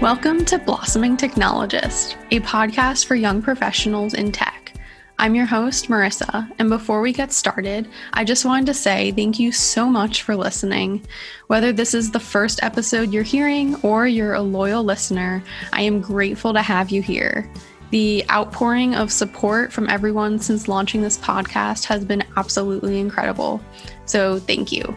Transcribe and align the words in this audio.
Welcome 0.00 0.44
to 0.44 0.60
Blossoming 0.60 1.16
Technologist, 1.16 2.14
a 2.30 2.38
podcast 2.38 3.06
for 3.06 3.16
young 3.16 3.42
professionals 3.42 4.14
in 4.14 4.30
tech. 4.30 4.72
I'm 5.18 5.34
your 5.34 5.44
host, 5.44 5.88
Marissa, 5.88 6.48
and 6.60 6.68
before 6.68 7.00
we 7.00 7.12
get 7.12 7.32
started, 7.32 7.88
I 8.12 8.22
just 8.22 8.44
wanted 8.44 8.66
to 8.66 8.74
say 8.74 9.10
thank 9.10 9.40
you 9.40 9.50
so 9.50 9.86
much 9.86 10.22
for 10.22 10.36
listening. 10.36 11.04
Whether 11.48 11.72
this 11.72 11.94
is 11.94 12.12
the 12.12 12.20
first 12.20 12.62
episode 12.62 13.12
you're 13.12 13.24
hearing 13.24 13.74
or 13.82 14.06
you're 14.06 14.34
a 14.34 14.40
loyal 14.40 14.84
listener, 14.84 15.42
I 15.72 15.82
am 15.82 16.00
grateful 16.00 16.52
to 16.52 16.62
have 16.62 16.90
you 16.90 17.02
here. 17.02 17.50
The 17.90 18.24
outpouring 18.30 18.94
of 18.94 19.10
support 19.10 19.72
from 19.72 19.90
everyone 19.90 20.38
since 20.38 20.68
launching 20.68 21.02
this 21.02 21.18
podcast 21.18 21.86
has 21.86 22.04
been 22.04 22.22
absolutely 22.36 23.00
incredible. 23.00 23.60
So, 24.04 24.38
thank 24.38 24.70
you. 24.70 24.96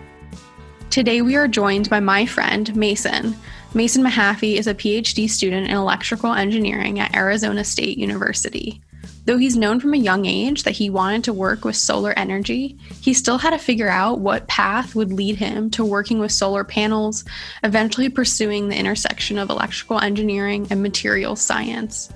Today, 0.91 1.23
we 1.23 1.35
are 1.37 1.47
joined 1.47 1.89
by 1.89 2.01
my 2.01 2.27
friend, 2.27 2.75
Mason. 2.75 3.35
Mason 3.73 4.03
Mahaffey 4.03 4.57
is 4.57 4.67
a 4.67 4.75
PhD 4.75 5.29
student 5.29 5.69
in 5.69 5.77
electrical 5.77 6.33
engineering 6.33 6.99
at 6.99 7.15
Arizona 7.15 7.63
State 7.63 7.97
University. 7.97 8.81
Though 9.23 9.37
he's 9.37 9.55
known 9.55 9.79
from 9.79 9.93
a 9.93 9.97
young 9.97 10.25
age 10.25 10.63
that 10.63 10.73
he 10.73 10.89
wanted 10.89 11.23
to 11.23 11.33
work 11.33 11.63
with 11.63 11.77
solar 11.77 12.11
energy, 12.19 12.77
he 12.99 13.13
still 13.13 13.37
had 13.37 13.51
to 13.51 13.57
figure 13.57 13.87
out 13.87 14.19
what 14.19 14.47
path 14.47 14.93
would 14.93 15.13
lead 15.13 15.37
him 15.37 15.69
to 15.71 15.85
working 15.85 16.19
with 16.19 16.33
solar 16.33 16.65
panels, 16.65 17.23
eventually 17.63 18.09
pursuing 18.09 18.67
the 18.67 18.75
intersection 18.75 19.37
of 19.37 19.49
electrical 19.49 20.01
engineering 20.01 20.67
and 20.69 20.83
materials 20.83 21.39
science. 21.39 22.11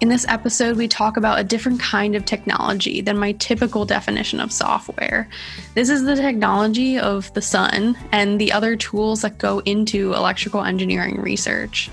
In 0.00 0.08
this 0.08 0.24
episode, 0.28 0.78
we 0.78 0.88
talk 0.88 1.18
about 1.18 1.40
a 1.40 1.44
different 1.44 1.78
kind 1.78 2.16
of 2.16 2.24
technology 2.24 3.02
than 3.02 3.18
my 3.18 3.32
typical 3.32 3.84
definition 3.84 4.40
of 4.40 4.50
software. 4.50 5.28
This 5.74 5.90
is 5.90 6.04
the 6.04 6.16
technology 6.16 6.98
of 6.98 7.30
the 7.34 7.42
sun 7.42 7.98
and 8.10 8.40
the 8.40 8.50
other 8.50 8.76
tools 8.76 9.20
that 9.20 9.36
go 9.36 9.58
into 9.66 10.14
electrical 10.14 10.64
engineering 10.64 11.20
research. 11.20 11.90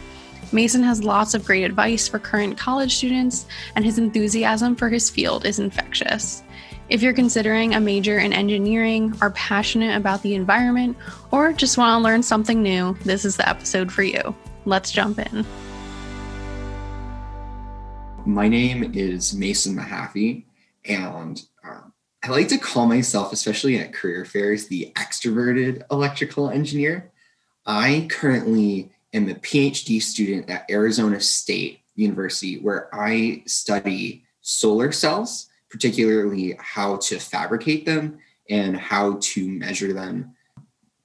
Mason 0.53 0.83
has 0.83 1.03
lots 1.03 1.33
of 1.33 1.43
great 1.43 1.65
advice 1.65 2.07
for 2.07 2.17
current 2.17 2.57
college 2.57 2.95
students, 2.95 3.45
and 3.75 3.83
his 3.83 3.97
enthusiasm 3.97 4.77
for 4.77 4.87
his 4.87 5.09
field 5.09 5.45
is 5.45 5.59
infectious. 5.59 6.43
If 6.87 7.01
you're 7.01 7.11
considering 7.11 7.75
a 7.75 7.81
major 7.81 8.19
in 8.19 8.31
engineering, 8.31 9.13
are 9.19 9.31
passionate 9.31 9.97
about 9.97 10.21
the 10.21 10.35
environment, 10.35 10.95
or 11.31 11.51
just 11.51 11.77
want 11.77 11.99
to 11.99 12.03
learn 12.05 12.23
something 12.23 12.63
new, 12.63 12.93
this 13.03 13.25
is 13.25 13.35
the 13.35 13.49
episode 13.49 13.91
for 13.91 14.03
you. 14.03 14.33
Let's 14.63 14.91
jump 14.91 15.19
in. 15.19 15.45
My 18.27 18.49
name 18.49 18.91
is 18.93 19.33
Mason 19.33 19.73
Mahaffey, 19.73 20.43
and 20.83 21.41
um, 21.63 21.93
I 22.21 22.27
like 22.27 22.49
to 22.49 22.57
call 22.57 22.85
myself, 22.85 23.31
especially 23.31 23.79
at 23.79 23.93
career 23.93 24.25
fairs, 24.25 24.67
the 24.67 24.91
extroverted 24.97 25.83
electrical 25.91 26.49
engineer. 26.49 27.13
I 27.65 28.05
currently 28.09 28.91
am 29.13 29.29
a 29.29 29.35
PhD 29.35 30.01
student 30.01 30.49
at 30.49 30.69
Arizona 30.69 31.21
State 31.21 31.79
University, 31.95 32.59
where 32.59 32.93
I 32.93 33.43
study 33.45 34.25
solar 34.41 34.91
cells, 34.91 35.47
particularly 35.69 36.57
how 36.59 36.97
to 36.97 37.19
fabricate 37.19 37.85
them 37.85 38.19
and 38.49 38.75
how 38.75 39.19
to 39.21 39.47
measure 39.47 39.93
them, 39.93 40.35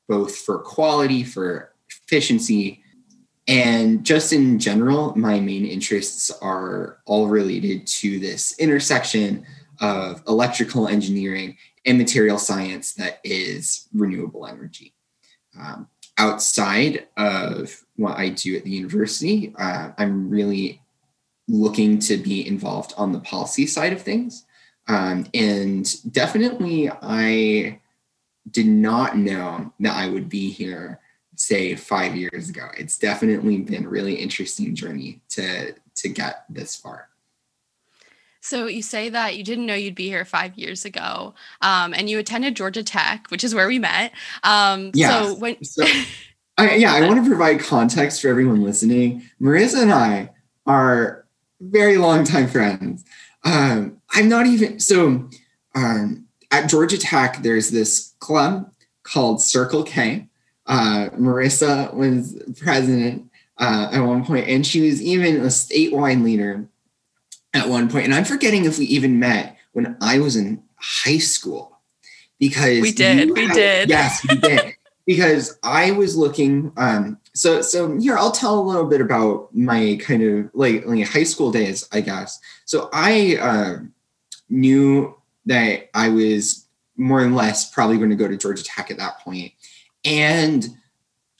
both 0.08 0.38
for 0.38 0.58
quality, 0.58 1.22
for 1.22 1.72
efficiency, 1.88 2.81
and 3.52 4.02
just 4.02 4.32
in 4.32 4.58
general, 4.58 5.14
my 5.14 5.38
main 5.38 5.66
interests 5.66 6.30
are 6.40 7.00
all 7.04 7.26
related 7.26 7.86
to 7.86 8.18
this 8.18 8.58
intersection 8.58 9.44
of 9.78 10.22
electrical 10.26 10.88
engineering 10.88 11.58
and 11.84 11.98
material 11.98 12.38
science 12.38 12.94
that 12.94 13.20
is 13.24 13.88
renewable 13.92 14.46
energy. 14.46 14.94
Um, 15.60 15.88
outside 16.16 17.08
of 17.18 17.78
what 17.96 18.16
I 18.16 18.30
do 18.30 18.56
at 18.56 18.64
the 18.64 18.70
university, 18.70 19.54
uh, 19.58 19.90
I'm 19.98 20.30
really 20.30 20.80
looking 21.46 21.98
to 21.98 22.16
be 22.16 22.48
involved 22.48 22.94
on 22.96 23.12
the 23.12 23.20
policy 23.20 23.66
side 23.66 23.92
of 23.92 24.00
things. 24.00 24.46
Um, 24.88 25.26
and 25.34 25.86
definitely, 26.10 26.90
I 26.90 27.80
did 28.50 28.66
not 28.66 29.18
know 29.18 29.74
that 29.80 29.94
I 29.94 30.08
would 30.08 30.30
be 30.30 30.50
here 30.50 31.01
say 31.42 31.74
five 31.74 32.14
years 32.14 32.48
ago. 32.48 32.68
It's 32.78 32.96
definitely 32.96 33.58
been 33.58 33.84
a 33.84 33.88
really 33.88 34.14
interesting 34.14 34.74
journey 34.74 35.20
to 35.30 35.74
to 35.96 36.08
get 36.08 36.44
this 36.48 36.76
far. 36.76 37.08
So 38.40 38.66
you 38.66 38.82
say 38.82 39.08
that 39.08 39.36
you 39.36 39.44
didn't 39.44 39.66
know 39.66 39.74
you'd 39.74 39.94
be 39.94 40.08
here 40.08 40.24
five 40.24 40.56
years 40.56 40.84
ago, 40.84 41.34
um, 41.60 41.94
and 41.94 42.08
you 42.08 42.18
attended 42.18 42.56
Georgia 42.56 42.82
Tech, 42.82 43.26
which 43.30 43.44
is 43.44 43.54
where 43.54 43.68
we 43.68 43.78
met. 43.78 44.12
Um, 44.42 44.90
yeah. 44.94 45.22
So 45.22 45.34
when 45.34 45.62
so, 45.64 45.84
I, 46.58 46.74
yeah, 46.74 46.94
I 46.94 47.06
want 47.06 47.22
to 47.22 47.28
provide 47.28 47.60
context 47.60 48.22
for 48.22 48.28
everyone 48.28 48.62
listening. 48.62 49.22
Marissa 49.40 49.82
and 49.82 49.92
I 49.92 50.30
are 50.66 51.24
very 51.60 51.98
long 51.98 52.24
time 52.24 52.48
friends. 52.48 53.04
Um, 53.44 53.98
I'm 54.10 54.28
not 54.28 54.46
even 54.46 54.78
so. 54.80 55.28
Um, 55.74 56.26
at 56.50 56.68
Georgia 56.68 56.98
Tech, 56.98 57.42
there's 57.42 57.70
this 57.70 58.14
club 58.18 58.70
called 59.04 59.40
Circle 59.40 59.84
K, 59.84 60.28
uh, 60.66 61.08
Marissa 61.14 61.92
was 61.94 62.40
president 62.60 63.30
uh, 63.58 63.90
at 63.92 64.00
one 64.00 64.24
point, 64.24 64.48
and 64.48 64.66
she 64.66 64.80
was 64.82 65.02
even 65.02 65.36
a 65.36 65.46
statewide 65.46 66.22
leader 66.22 66.66
at 67.54 67.68
one 67.68 67.88
point. 67.88 68.04
And 68.04 68.14
I'm 68.14 68.24
forgetting 68.24 68.64
if 68.64 68.78
we 68.78 68.86
even 68.86 69.18
met 69.18 69.56
when 69.72 69.96
I 70.00 70.18
was 70.18 70.36
in 70.36 70.62
high 70.76 71.18
school 71.18 71.78
because 72.38 72.80
we 72.80 72.92
did. 72.92 73.30
we 73.30 73.48
did. 73.48 73.88
Yes, 73.88 74.24
we 74.28 74.36
did. 74.36 74.74
because 75.06 75.58
I 75.62 75.92
was 75.92 76.16
looking. 76.16 76.72
Um, 76.76 77.18
so 77.34 77.62
so 77.62 77.98
here 77.98 78.16
I'll 78.16 78.32
tell 78.32 78.58
a 78.58 78.60
little 78.60 78.86
bit 78.86 79.00
about 79.00 79.54
my 79.54 79.98
kind 80.00 80.22
of 80.22 80.50
like, 80.54 80.84
like 80.86 81.06
high 81.06 81.22
school 81.24 81.50
days, 81.50 81.88
I 81.92 82.00
guess. 82.00 82.40
So 82.64 82.88
I 82.92 83.38
uh, 83.40 83.76
knew 84.48 85.16
that 85.46 85.90
I 85.94 86.08
was 86.08 86.66
more 86.96 87.20
or 87.20 87.30
less 87.30 87.70
probably 87.70 87.96
going 87.96 88.10
to 88.10 88.16
go 88.16 88.28
to 88.28 88.36
Georgia 88.36 88.62
Tech 88.62 88.90
at 88.90 88.98
that 88.98 89.18
point. 89.20 89.52
And 90.04 90.68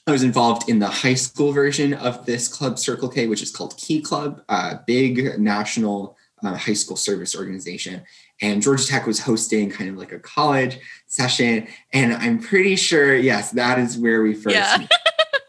I 0.05 0.11
was 0.11 0.23
involved 0.23 0.69
in 0.69 0.79
the 0.79 0.87
high 0.87 1.13
school 1.13 1.51
version 1.51 1.93
of 1.93 2.25
this 2.25 2.47
club, 2.47 2.77
Circle 2.77 3.09
K, 3.09 3.27
which 3.27 3.41
is 3.41 3.51
called 3.51 3.77
Key 3.77 4.01
Club, 4.01 4.41
a 4.49 4.79
big 4.85 5.39
national 5.39 6.17
uh, 6.43 6.55
high 6.55 6.73
school 6.73 6.97
service 6.97 7.35
organization. 7.35 8.01
And 8.41 8.61
Georgia 8.61 8.85
Tech 8.85 9.07
was 9.07 9.21
hosting 9.21 9.69
kind 9.69 9.89
of 9.89 9.97
like 9.97 10.11
a 10.11 10.19
college 10.19 10.79
session. 11.07 11.67
And 11.93 12.13
I'm 12.13 12.39
pretty 12.39 12.75
sure, 12.75 13.15
yes, 13.15 13.51
that 13.51 13.79
is 13.79 13.97
where 13.97 14.21
we 14.21 14.33
first 14.33 14.55
yeah. 14.55 14.87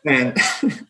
and 0.07 0.39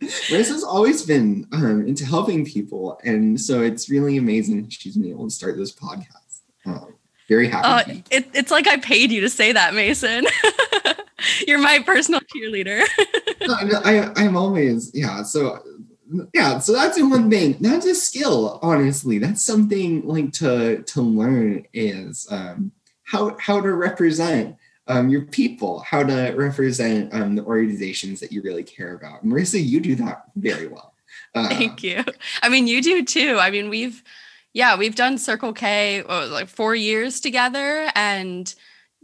has 0.00 0.64
always 0.64 1.02
been 1.02 1.46
um, 1.52 1.86
into 1.86 2.04
helping 2.04 2.44
people. 2.44 3.00
And 3.04 3.40
so 3.40 3.62
it's 3.62 3.88
really 3.88 4.18
amazing 4.18 4.68
she's 4.68 4.96
been 4.96 5.10
able 5.10 5.28
to 5.28 5.34
start 5.34 5.56
this 5.56 5.74
podcast. 5.74 6.40
Um, 6.66 6.94
very 7.28 7.48
happy. 7.48 7.92
Uh, 7.92 8.00
it, 8.10 8.28
it's 8.34 8.50
like 8.50 8.66
I 8.66 8.76
paid 8.76 9.10
you 9.10 9.22
to 9.22 9.30
say 9.30 9.52
that, 9.52 9.72
Mason. 9.72 10.26
You're 11.46 11.58
my 11.58 11.80
personal 11.84 12.20
cheerleader. 12.20 12.84
I, 13.42 14.10
I'm 14.16 14.36
always, 14.36 14.90
yeah. 14.94 15.22
So, 15.22 15.62
yeah. 16.34 16.58
So 16.58 16.72
that's 16.72 17.00
one 17.00 17.30
thing. 17.30 17.56
That's 17.60 17.86
a 17.86 17.94
skill, 17.94 18.58
honestly. 18.62 19.18
That's 19.18 19.44
something 19.44 20.06
like 20.06 20.32
to 20.34 20.82
to 20.82 21.02
learn 21.02 21.66
is 21.72 22.26
um, 22.30 22.72
how 23.04 23.36
how 23.38 23.60
to 23.60 23.72
represent 23.72 24.56
um, 24.86 25.08
your 25.08 25.22
people, 25.22 25.80
how 25.80 26.02
to 26.02 26.32
represent 26.32 27.14
um, 27.14 27.36
the 27.36 27.44
organizations 27.44 28.18
that 28.20 28.32
you 28.32 28.42
really 28.42 28.64
care 28.64 28.94
about. 28.94 29.24
Marissa, 29.24 29.64
you 29.64 29.80
do 29.80 29.94
that 29.96 30.24
very 30.34 30.66
well. 30.66 30.94
Uh, 31.34 31.48
Thank 31.48 31.82
you. 31.82 32.04
I 32.42 32.48
mean, 32.48 32.66
you 32.66 32.82
do 32.82 33.04
too. 33.04 33.38
I 33.38 33.50
mean, 33.50 33.68
we've 33.68 34.02
yeah, 34.52 34.76
we've 34.76 34.96
done 34.96 35.16
Circle 35.16 35.52
K 35.52 36.02
like 36.02 36.48
four 36.48 36.74
years 36.74 37.20
together, 37.20 37.90
and 37.94 38.52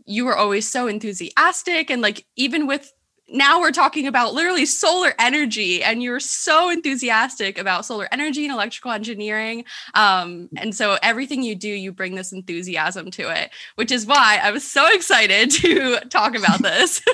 you 0.07 0.25
were 0.25 0.37
always 0.37 0.69
so 0.69 0.87
enthusiastic 0.87 1.91
and 1.91 2.03
like 2.03 2.25
even 2.37 2.67
with 2.67 2.93
now 3.29 3.61
we're 3.61 3.73
talking 3.73 4.07
about 4.07 4.35
literally 4.35 4.65
solar 4.65 5.13
energy 5.19 5.83
and 5.83 6.01
you're 6.01 6.21
so 6.21 6.71
enthusiastic 6.71 7.59
about 7.59 7.85
solar 7.85 8.09
energy 8.13 8.45
and 8.45 8.55
electrical 8.55 8.93
engineering 8.93 9.65
um, 9.95 10.49
and 10.57 10.75
so 10.75 10.97
everything 11.03 11.43
you 11.43 11.57
do 11.57 11.69
you 11.69 11.93
bring 11.93 12.15
this 12.15 12.33
enthusiasm 12.33 13.11
to 13.11 13.29
it 13.29 13.51
which 13.75 13.91
is 13.91 14.07
why 14.07 14.39
i 14.43 14.51
was 14.53 14.63
so 14.63 14.87
excited 14.93 15.51
to 15.51 15.99
talk 16.09 16.37
about 16.37 16.63
this. 16.63 17.03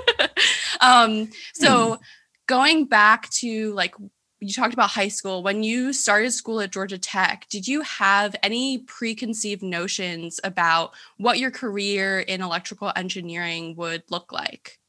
Um, 0.80 1.30
so 1.54 2.00
going 2.46 2.86
back 2.86 3.30
to 3.30 3.72
like 3.74 3.94
you 4.42 4.52
talked 4.52 4.74
about 4.74 4.90
high 4.90 5.08
school. 5.08 5.42
When 5.42 5.62
you 5.62 5.92
started 5.92 6.32
school 6.32 6.60
at 6.60 6.72
Georgia 6.72 6.98
Tech, 6.98 7.46
did 7.48 7.68
you 7.68 7.82
have 7.82 8.34
any 8.42 8.78
preconceived 8.78 9.62
notions 9.62 10.40
about 10.42 10.92
what 11.16 11.38
your 11.38 11.50
career 11.50 12.20
in 12.20 12.42
electrical 12.42 12.92
engineering 12.96 13.76
would 13.76 14.02
look 14.10 14.32
like? 14.32 14.80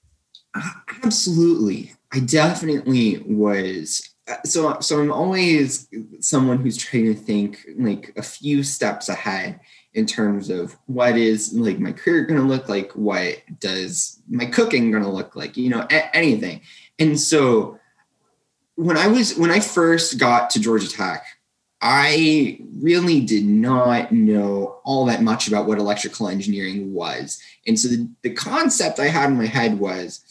Absolutely. 1.04 1.94
I 2.12 2.20
definitely 2.20 3.20
was. 3.20 4.10
Uh, 4.28 4.38
so, 4.44 4.80
so 4.80 5.02
I'm 5.02 5.12
always 5.12 5.88
someone 6.20 6.58
who's 6.58 6.78
trying 6.78 7.06
to 7.06 7.20
think 7.20 7.66
like 7.78 8.14
a 8.16 8.24
few 8.24 8.64
steps 8.64 9.10
ahead 9.10 9.60
in 9.94 10.06
terms 10.08 10.50
of 10.50 10.76
what 10.88 11.16
is 11.16 11.54
like 11.54 11.78
my 11.80 11.92
career 11.92 12.26
going 12.26 12.40
to 12.40 12.48
look 12.48 12.70
like, 12.70 12.92
what 12.94 13.38
does 13.60 14.22
my 14.28 14.46
cooking 14.46 14.90
going 14.90 15.04
to 15.04 15.10
look 15.10 15.36
like, 15.36 15.58
you 15.58 15.70
know, 15.70 15.86
a- 15.92 16.16
anything. 16.16 16.62
And 16.98 17.20
so 17.20 17.80
when 18.76 18.98
I 18.98 19.08
was 19.08 19.38
when 19.38 19.52
I 19.52 19.60
first 19.60 20.18
got 20.18 20.50
to 20.52 20.60
Georgia 20.60 20.90
Tech, 20.90 21.26
I 21.82 22.60
really 22.82 23.20
did 23.22 23.46
not 23.46 24.12
know 24.12 24.80
all 24.84 25.06
that 25.06 25.22
much 25.22 25.48
about 25.48 25.68
what 25.68 25.80
electrical 25.80 26.30
engineering 26.30 26.94
was. 26.94 27.42
And 27.68 27.78
so 27.78 27.90
the, 27.90 28.10
the 28.22 28.32
concept 28.32 29.00
I 29.00 29.08
had 29.08 29.30
in 29.30 29.38
my 29.38 29.46
head 29.46 29.80
was, 29.80 30.24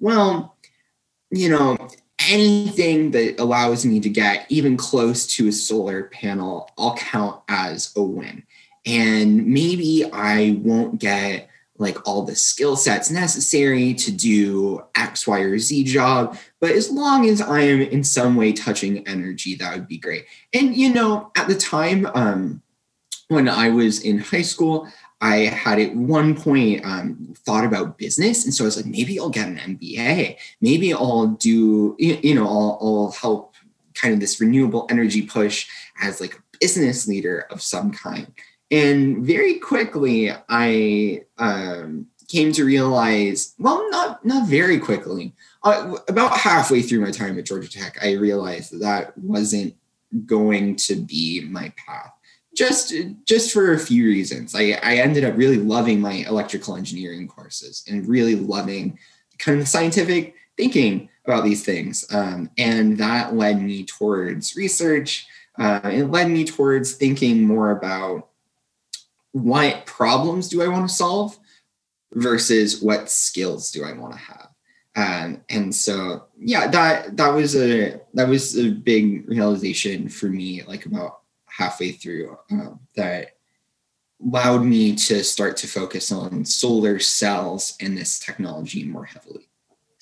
well, 0.00 0.56
you 1.30 1.48
know, 1.48 1.76
anything 2.28 3.12
that 3.12 3.40
allows 3.40 3.86
me 3.86 4.00
to 4.00 4.08
get 4.08 4.46
even 4.48 4.76
close 4.76 5.26
to 5.36 5.48
a 5.48 5.52
solar 5.52 6.04
panel, 6.04 6.68
I'll 6.76 6.96
count 6.96 7.40
as 7.48 7.92
a 7.96 8.02
win. 8.02 8.42
And 8.84 9.46
maybe 9.46 10.10
I 10.12 10.58
won't 10.62 10.98
get 10.98 11.48
like 11.78 12.06
all 12.06 12.22
the 12.22 12.34
skill 12.34 12.76
sets 12.76 13.10
necessary 13.10 13.94
to 13.94 14.10
do 14.10 14.82
X, 14.94 15.26
Y, 15.26 15.40
or 15.40 15.58
Z 15.58 15.84
job. 15.84 16.38
But 16.60 16.72
as 16.72 16.90
long 16.90 17.28
as 17.28 17.40
I 17.40 17.60
am 17.60 17.80
in 17.80 18.02
some 18.04 18.36
way 18.36 18.52
touching 18.52 19.06
energy, 19.06 19.54
that 19.56 19.74
would 19.74 19.88
be 19.88 19.98
great. 19.98 20.26
And, 20.52 20.74
you 20.74 20.92
know, 20.92 21.30
at 21.36 21.48
the 21.48 21.54
time 21.54 22.06
um, 22.14 22.62
when 23.28 23.48
I 23.48 23.68
was 23.70 24.00
in 24.00 24.18
high 24.18 24.42
school, 24.42 24.88
I 25.20 25.36
had 25.36 25.78
at 25.78 25.94
one 25.94 26.34
point 26.34 26.84
um, 26.84 27.34
thought 27.38 27.64
about 27.64 27.98
business. 27.98 28.44
And 28.44 28.52
so 28.52 28.64
I 28.64 28.66
was 28.66 28.76
like, 28.76 28.86
maybe 28.86 29.18
I'll 29.18 29.30
get 29.30 29.48
an 29.48 29.56
MBA. 29.56 30.36
Maybe 30.60 30.92
I'll 30.92 31.28
do, 31.28 31.96
you 31.98 32.34
know, 32.34 32.46
I'll, 32.46 32.78
I'll 32.80 33.10
help 33.12 33.54
kind 33.94 34.12
of 34.12 34.20
this 34.20 34.40
renewable 34.40 34.86
energy 34.90 35.22
push 35.22 35.68
as 36.00 36.20
like 36.20 36.34
a 36.34 36.42
business 36.60 37.08
leader 37.08 37.46
of 37.50 37.62
some 37.62 37.90
kind. 37.90 38.32
And 38.70 39.24
very 39.24 39.54
quickly, 39.54 40.32
I 40.48 41.22
um, 41.38 42.06
came 42.28 42.52
to 42.52 42.64
realize, 42.64 43.54
well, 43.58 43.88
not 43.90 44.24
not 44.24 44.48
very 44.48 44.78
quickly. 44.78 45.34
Uh, 45.62 45.96
about 46.08 46.36
halfway 46.36 46.82
through 46.82 47.00
my 47.00 47.10
time 47.10 47.38
at 47.38 47.46
Georgia 47.46 47.70
Tech, 47.70 47.98
I 48.02 48.12
realized 48.12 48.72
that 48.72 48.80
that 48.80 49.18
wasn't 49.18 49.74
going 50.24 50.76
to 50.76 50.96
be 50.96 51.42
my 51.48 51.72
path 51.86 52.12
just 52.56 52.92
just 53.24 53.52
for 53.52 53.72
a 53.72 53.78
few 53.78 54.06
reasons. 54.06 54.54
I, 54.54 54.78
I 54.82 54.96
ended 54.96 55.24
up 55.24 55.36
really 55.36 55.58
loving 55.58 56.00
my 56.00 56.24
electrical 56.26 56.76
engineering 56.76 57.28
courses 57.28 57.84
and 57.88 58.08
really 58.08 58.34
loving 58.34 58.98
kind 59.38 59.60
of 59.60 59.68
scientific 59.68 60.34
thinking 60.56 61.08
about 61.26 61.44
these 61.44 61.64
things. 61.64 62.06
Um, 62.10 62.50
and 62.56 62.98
that 62.98 63.34
led 63.34 63.60
me 63.60 63.84
towards 63.84 64.56
research. 64.56 65.26
Uh, 65.58 65.80
it 65.84 66.04
led 66.04 66.30
me 66.30 66.44
towards 66.44 66.92
thinking 66.92 67.42
more 67.42 67.72
about 67.72 68.28
what 69.42 69.84
problems 69.84 70.48
do 70.48 70.62
I 70.62 70.68
want 70.68 70.88
to 70.88 70.94
solve 70.94 71.38
versus 72.12 72.80
what 72.80 73.10
skills 73.10 73.70
do 73.70 73.84
I 73.84 73.92
want 73.92 74.14
to 74.14 74.18
have. 74.18 74.48
Um, 74.96 75.42
and 75.50 75.74
so 75.74 76.24
yeah, 76.38 76.68
that 76.68 77.18
that 77.18 77.34
was 77.34 77.54
a 77.54 78.00
that 78.14 78.28
was 78.28 78.58
a 78.58 78.70
big 78.70 79.28
realization 79.28 80.08
for 80.08 80.26
me, 80.26 80.62
like 80.62 80.86
about 80.86 81.20
halfway 81.44 81.92
through 81.92 82.38
um, 82.50 82.80
that 82.96 83.36
allowed 84.24 84.64
me 84.64 84.96
to 84.96 85.22
start 85.22 85.58
to 85.58 85.66
focus 85.66 86.10
on 86.10 86.46
solar 86.46 86.98
cells 86.98 87.76
and 87.78 87.96
this 87.96 88.18
technology 88.18 88.84
more 88.84 89.04
heavily. 89.04 89.45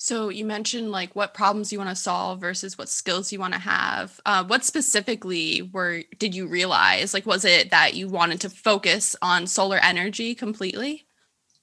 So 0.05 0.29
you 0.29 0.45
mentioned 0.45 0.91
like 0.91 1.15
what 1.15 1.33
problems 1.33 1.73
you 1.73 1.79
want 1.79 1.89
to 1.89 1.95
solve 1.95 2.39
versus 2.39 2.77
what 2.77 2.89
skills 2.89 3.33
you 3.33 3.39
want 3.39 3.55
to 3.55 3.59
have. 3.59 4.21
Uh, 4.23 4.43
what 4.43 4.63
specifically 4.63 5.63
were 5.73 6.03
did 6.19 6.35
you 6.35 6.45
realize? 6.45 7.11
Like, 7.11 7.25
was 7.25 7.43
it 7.43 7.71
that 7.71 7.95
you 7.95 8.07
wanted 8.07 8.39
to 8.41 8.51
focus 8.51 9.15
on 9.23 9.47
solar 9.47 9.77
energy 9.77 10.35
completely? 10.35 11.07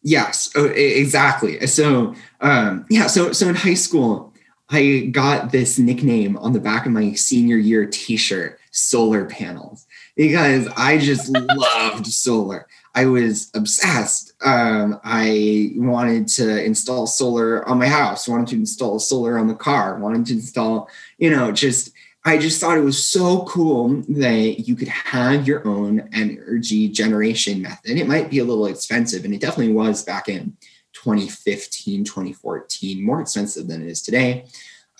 Yes, 0.03 0.50
oh, 0.56 0.65
exactly. 0.65 1.65
So 1.69 2.17
um, 2.41 2.85
yeah, 2.91 3.06
so 3.06 3.31
so 3.31 3.49
in 3.49 3.55
high 3.55 3.75
school, 3.75 4.35
I 4.71 5.11
got 5.12 5.53
this 5.53 5.79
nickname 5.79 6.37
on 6.39 6.53
the 6.53 6.59
back 6.59 6.85
of 6.85 6.91
my 6.91 7.12
senior 7.12 7.59
year 7.59 7.87
T-shirt 7.87 8.59
solar 8.73 9.25
panels 9.25 9.87
because 10.17 10.67
I 10.77 10.99
just 10.99 11.29
loved 11.55 12.09
solar. 12.09 12.67
I 12.94 13.06
was 13.06 13.50
obsessed. 13.55 14.35
Um, 14.44 15.00
I 15.03 15.73
wanted 15.77 16.29
to 16.29 16.62
install 16.65 17.06
solar 17.06 17.67
on 17.69 17.79
my 17.79 17.89
house, 17.89 18.29
wanted 18.29 18.49
to 18.49 18.56
install 18.56 18.99
solar 18.99 19.39
on 19.39 19.49
the 19.49 19.55
car, 19.55 19.99
wanted 19.99 20.27
to 20.27 20.35
install, 20.35 20.91
you 21.19 21.31
know, 21.31 21.53
just, 21.53 21.93
I 22.25 22.39
just 22.39 22.61
thought 22.61 22.77
it 22.77 22.83
was 22.83 23.05
so 23.05 23.44
cool 23.44 24.03
that 24.09 24.69
you 24.69 24.77
could 24.77 24.89
have 24.89 25.47
your 25.47 25.67
own 25.67 26.09
energy 26.12 26.89
generation 26.89 27.62
method. 27.62 27.97
It 27.97 28.06
might 28.06 28.31
be 28.31 28.39
a 28.39 28.44
little 28.44 28.67
expensive, 28.67 29.25
and 29.25 29.35
it 29.35 29.41
definitely 29.41 29.73
was 29.73 30.05
back 30.05 30.29
in 30.29 30.56
2015, 30.93 32.05
2014, 32.05 33.03
more 33.03 33.21
expensive 33.23 33.67
than 33.67 33.83
it 33.83 33.89
is 33.89 34.03
today. 34.03 34.44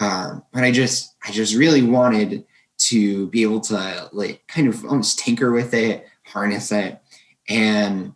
Um, 0.01 0.43
but 0.53 0.65
I 0.65 0.73
just, 0.73 1.15
I 1.25 1.31
just 1.31 1.55
really 1.55 1.83
wanted 1.83 2.45
to 2.79 3.29
be 3.29 3.43
able 3.43 3.61
to 3.61 4.09
like 4.13 4.43
kind 4.49 4.67
of 4.67 4.85
almost 4.85 5.19
tinker 5.19 5.53
with 5.53 5.75
it, 5.75 6.07
harness 6.25 6.73
it. 6.73 6.99
And 7.49 8.15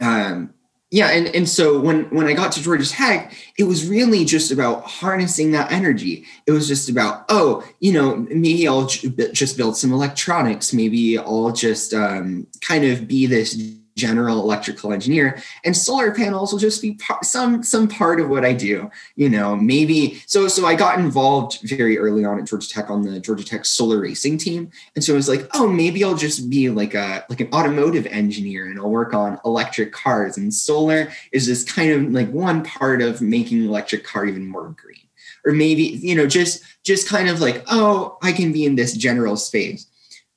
um, 0.00 0.54
yeah, 0.90 1.10
and, 1.10 1.28
and 1.28 1.48
so 1.48 1.78
when 1.78 2.04
when 2.10 2.26
I 2.26 2.32
got 2.32 2.50
to 2.52 2.62
Georgia 2.62 2.88
Tech, 2.88 3.32
it 3.56 3.64
was 3.64 3.88
really 3.88 4.24
just 4.24 4.50
about 4.50 4.82
harnessing 4.84 5.52
that 5.52 5.70
energy. 5.70 6.24
It 6.46 6.52
was 6.52 6.66
just 6.66 6.88
about, 6.88 7.26
oh, 7.28 7.64
you 7.78 7.92
know, 7.92 8.16
maybe 8.16 8.66
I'll 8.66 8.86
just 8.86 9.56
build 9.56 9.76
some 9.76 9.92
electronics. 9.92 10.72
Maybe 10.72 11.16
I'll 11.16 11.52
just 11.52 11.94
um, 11.94 12.48
kind 12.60 12.84
of 12.84 13.06
be 13.06 13.26
this 13.26 13.54
general 13.96 14.40
electrical 14.40 14.92
engineer 14.92 15.42
and 15.64 15.76
solar 15.76 16.12
panels 16.14 16.52
will 16.52 16.58
just 16.58 16.80
be 16.80 16.98
some 17.22 17.62
some 17.62 17.88
part 17.88 18.20
of 18.20 18.28
what 18.28 18.44
I 18.44 18.52
do 18.52 18.90
you 19.16 19.28
know 19.28 19.56
maybe 19.56 20.22
so 20.26 20.48
so 20.48 20.66
I 20.66 20.74
got 20.74 20.98
involved 20.98 21.60
very 21.62 21.98
early 21.98 22.24
on 22.24 22.38
at 22.38 22.46
Georgia 22.46 22.68
Tech 22.68 22.90
on 22.90 23.02
the 23.02 23.20
Georgia 23.20 23.44
Tech 23.44 23.64
solar 23.64 24.00
racing 24.00 24.38
team 24.38 24.70
and 24.94 25.04
so 25.04 25.12
I 25.12 25.16
was 25.16 25.28
like 25.28 25.48
oh 25.54 25.68
maybe 25.68 26.02
I'll 26.04 26.16
just 26.16 26.48
be 26.48 26.70
like 26.70 26.94
a 26.94 27.24
like 27.28 27.40
an 27.40 27.48
automotive 27.52 28.06
engineer 28.06 28.66
and 28.66 28.78
I'll 28.78 28.90
work 28.90 29.14
on 29.14 29.38
electric 29.44 29.92
cars 29.92 30.36
and 30.36 30.52
solar 30.52 31.12
is 31.32 31.46
just 31.46 31.68
kind 31.68 31.90
of 31.92 32.12
like 32.12 32.30
one 32.30 32.64
part 32.64 33.02
of 33.02 33.20
making 33.20 33.64
electric 33.64 34.04
car 34.04 34.26
even 34.26 34.46
more 34.46 34.74
green. 34.76 34.96
Or 35.44 35.52
maybe 35.52 35.82
you 35.82 36.14
know 36.14 36.26
just 36.26 36.62
just 36.84 37.08
kind 37.08 37.28
of 37.28 37.40
like 37.40 37.64
oh 37.68 38.18
I 38.22 38.32
can 38.32 38.52
be 38.52 38.64
in 38.64 38.76
this 38.76 38.92
general 38.94 39.36
space. 39.36 39.86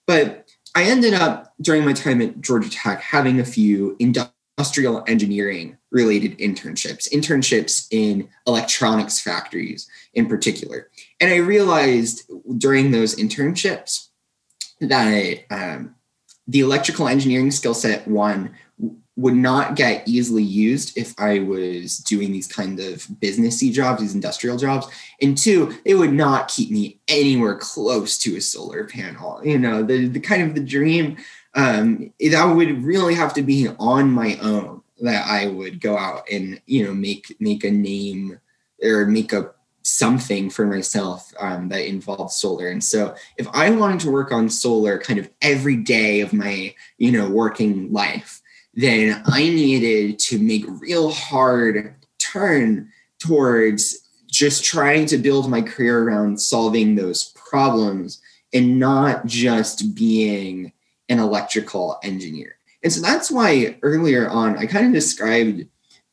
But 0.06 0.43
I 0.76 0.84
ended 0.84 1.14
up 1.14 1.54
during 1.62 1.86
my 1.86 1.94
time 1.94 2.22
at 2.22 2.42
Georgia 2.42 2.70
Tech 2.70 3.02
having 3.02 3.40
a 3.40 3.46
few 3.46 3.96
industrial 4.00 5.04
engineering 5.08 5.78
related 5.92 6.38
internships, 6.40 7.08
internships 7.12 7.88
in 7.92 8.28
electronics 8.48 9.20
factories 9.20 9.88
in 10.14 10.28
particular. 10.28 10.90
And 11.20 11.32
I 11.32 11.38
realized 11.38 12.30
during 12.58 12.92
those 12.92 13.16
internships 13.16 14.08
that 14.82 15.46
um, 15.52 15.96
the 16.48 16.62
electrical 16.62 17.08
engineering 17.08 17.52
skill 17.52 17.74
set, 17.74 18.08
one, 18.08 18.56
would 19.16 19.36
not 19.36 19.76
get 19.76 20.08
easily 20.08 20.42
used 20.42 20.98
if 20.98 21.14
I 21.20 21.40
was 21.40 22.00
doing 22.00 22.32
these 22.32 22.48
kind 22.48 22.80
of 22.80 23.04
businessy 23.22 23.72
jobs, 23.72 24.02
these 24.02 24.16
industrial 24.16 24.58
jobs. 24.58 24.88
And 25.22 25.38
two, 25.38 25.76
it 25.86 25.96
would 25.96 26.14
not 26.14 26.48
keep 26.48 26.72
me 26.72 27.00
anywhere 27.08 27.56
close 27.56 28.18
to 28.20 28.36
a 28.36 28.42
solar 28.42 28.86
panel. 28.86 29.40
You 29.46 29.60
know, 29.60 29.84
the, 29.84 30.08
the 30.08 30.20
kind 30.20 30.42
of 30.42 30.56
the 30.56 30.64
dream 30.64 31.18
um, 31.54 32.12
that 32.20 32.44
would 32.46 32.84
really 32.84 33.14
have 33.14 33.34
to 33.36 33.44
be 33.44 33.68
on 33.80 34.10
my 34.10 34.38
own 34.42 34.82
that 35.02 35.28
I 35.28 35.48
would 35.48 35.80
go 35.80 35.98
out 35.98 36.24
and, 36.32 36.60
you 36.66 36.86
know, 36.86 36.94
make 36.94 37.36
make 37.40 37.64
a 37.64 37.72
name 37.72 38.40
or 38.82 39.06
make 39.06 39.34
a 39.34 39.52
something 39.84 40.50
for 40.50 40.66
myself 40.66 41.34
um, 41.40 41.68
that 41.70 41.86
involves 41.86 42.38
solar. 42.38 42.70
And 42.70 42.84
so 42.84 43.14
if 43.38 43.48
I 43.54 43.70
wanted 43.70 44.00
to 44.02 44.12
work 44.12 44.32
on 44.32 44.50
solar 44.50 44.98
kind 44.98 45.20
of 45.20 45.30
every 45.42 45.76
day 45.76 46.22
of 46.22 46.32
my, 46.32 46.74
you 46.98 47.12
know, 47.12 47.30
working 47.30 47.92
life, 47.92 48.42
then 48.74 49.22
I 49.26 49.40
needed 49.40 50.20
to 50.20 50.40
make 50.40 50.68
a 50.68 50.72
real 50.72 51.12
hard 51.12 51.96
turn 52.20 52.90
towards 53.20 54.00
just 54.28 54.64
trying 54.64 55.06
to 55.06 55.18
build 55.18 55.50
my 55.50 55.62
career 55.62 56.04
around 56.04 56.42
solving 56.42 56.96
those 56.96 57.26
problems 57.36 58.20
and 58.54 58.80
not 58.80 59.26
just 59.26 59.96
being 59.96 60.74
an 61.10 61.20
electrical 61.20 62.00
engineer. 62.04 62.58
And 62.84 62.92
so 62.92 63.02
that's 63.02 63.30
why 63.30 63.78
earlier 63.82 64.30
on 64.30 64.58
I 64.58 64.66
kind 64.66 64.88
of 64.88 64.94
described 64.94 65.68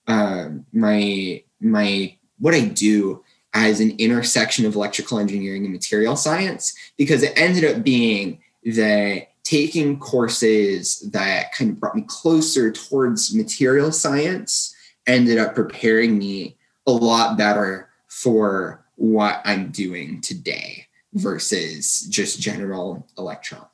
uh, 0.07 0.51
my 0.73 1.43
my 1.61 2.17
what 2.39 2.55
I 2.55 2.67
do 2.67 3.25
as 3.53 3.81
an 3.81 3.97
intersection 3.99 4.67
of 4.67 4.77
electrical 4.77 5.19
engineering 5.19 5.65
and 5.65 5.73
material 5.73 6.17
science 6.17 6.75
because 6.97 7.23
it 7.23 7.33
ended 7.37 7.65
up 7.65 7.83
being 7.83 8.41
that 8.65 9.29
taking 9.51 9.99
courses 9.99 11.01
that 11.13 11.53
kind 11.53 11.73
of 11.73 11.81
brought 11.81 11.97
me 11.97 12.05
closer 12.07 12.71
towards 12.71 13.35
material 13.35 13.91
science 13.91 14.73
ended 15.09 15.39
up 15.39 15.57
preparing 15.57 16.17
me 16.17 16.57
a 16.87 16.93
lot 16.93 17.37
better 17.37 17.89
for 18.07 18.85
what 18.95 19.41
I'm 19.45 19.73
doing 19.73 20.21
today 20.21 20.87
versus 21.15 22.07
just 22.09 22.39
general 22.41 23.09
electronics. 23.19 23.67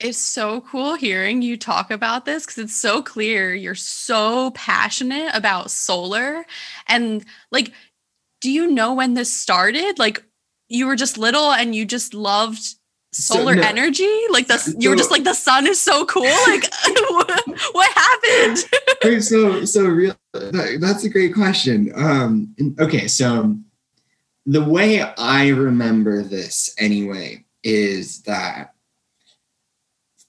It's 0.00 0.18
so 0.18 0.60
cool 0.60 0.96
hearing 0.96 1.40
you 1.40 1.56
talk 1.56 1.90
about 1.90 2.26
this 2.26 2.44
because 2.44 2.58
it's 2.58 2.76
so 2.76 3.00
clear 3.00 3.54
you're 3.54 3.74
so 3.74 4.50
passionate 4.50 5.30
about 5.34 5.70
solar 5.70 6.44
and 6.88 7.24
like 7.50 7.72
do 8.42 8.50
you 8.50 8.70
know 8.70 8.92
when 8.92 9.14
this 9.14 9.32
started? 9.32 9.98
Like 9.98 10.22
you 10.68 10.86
were 10.86 10.96
just 10.96 11.16
little 11.16 11.50
and 11.50 11.74
you 11.74 11.86
just 11.86 12.12
loved 12.12 12.74
solar 13.14 13.54
so, 13.54 13.60
no, 13.60 13.66
energy? 13.66 14.10
Like 14.30 14.48
the 14.48 14.74
you 14.78 14.90
were 14.90 14.96
just 14.96 15.10
like 15.10 15.24
the 15.24 15.34
sun 15.34 15.66
is 15.66 15.80
so 15.80 16.04
cool. 16.06 16.24
Like 16.46 16.64
what, 17.08 17.42
what 17.72 17.92
happened? 17.92 19.22
so 19.22 19.64
so 19.64 19.84
real 19.84 20.16
that's 20.32 21.04
a 21.04 21.08
great 21.08 21.34
question. 21.34 21.92
Um 21.94 22.54
okay, 22.78 23.08
so 23.08 23.56
the 24.46 24.64
way 24.64 25.00
I 25.02 25.48
remember 25.48 26.22
this 26.22 26.74
anyway 26.78 27.44
is 27.62 28.22
that 28.22 28.74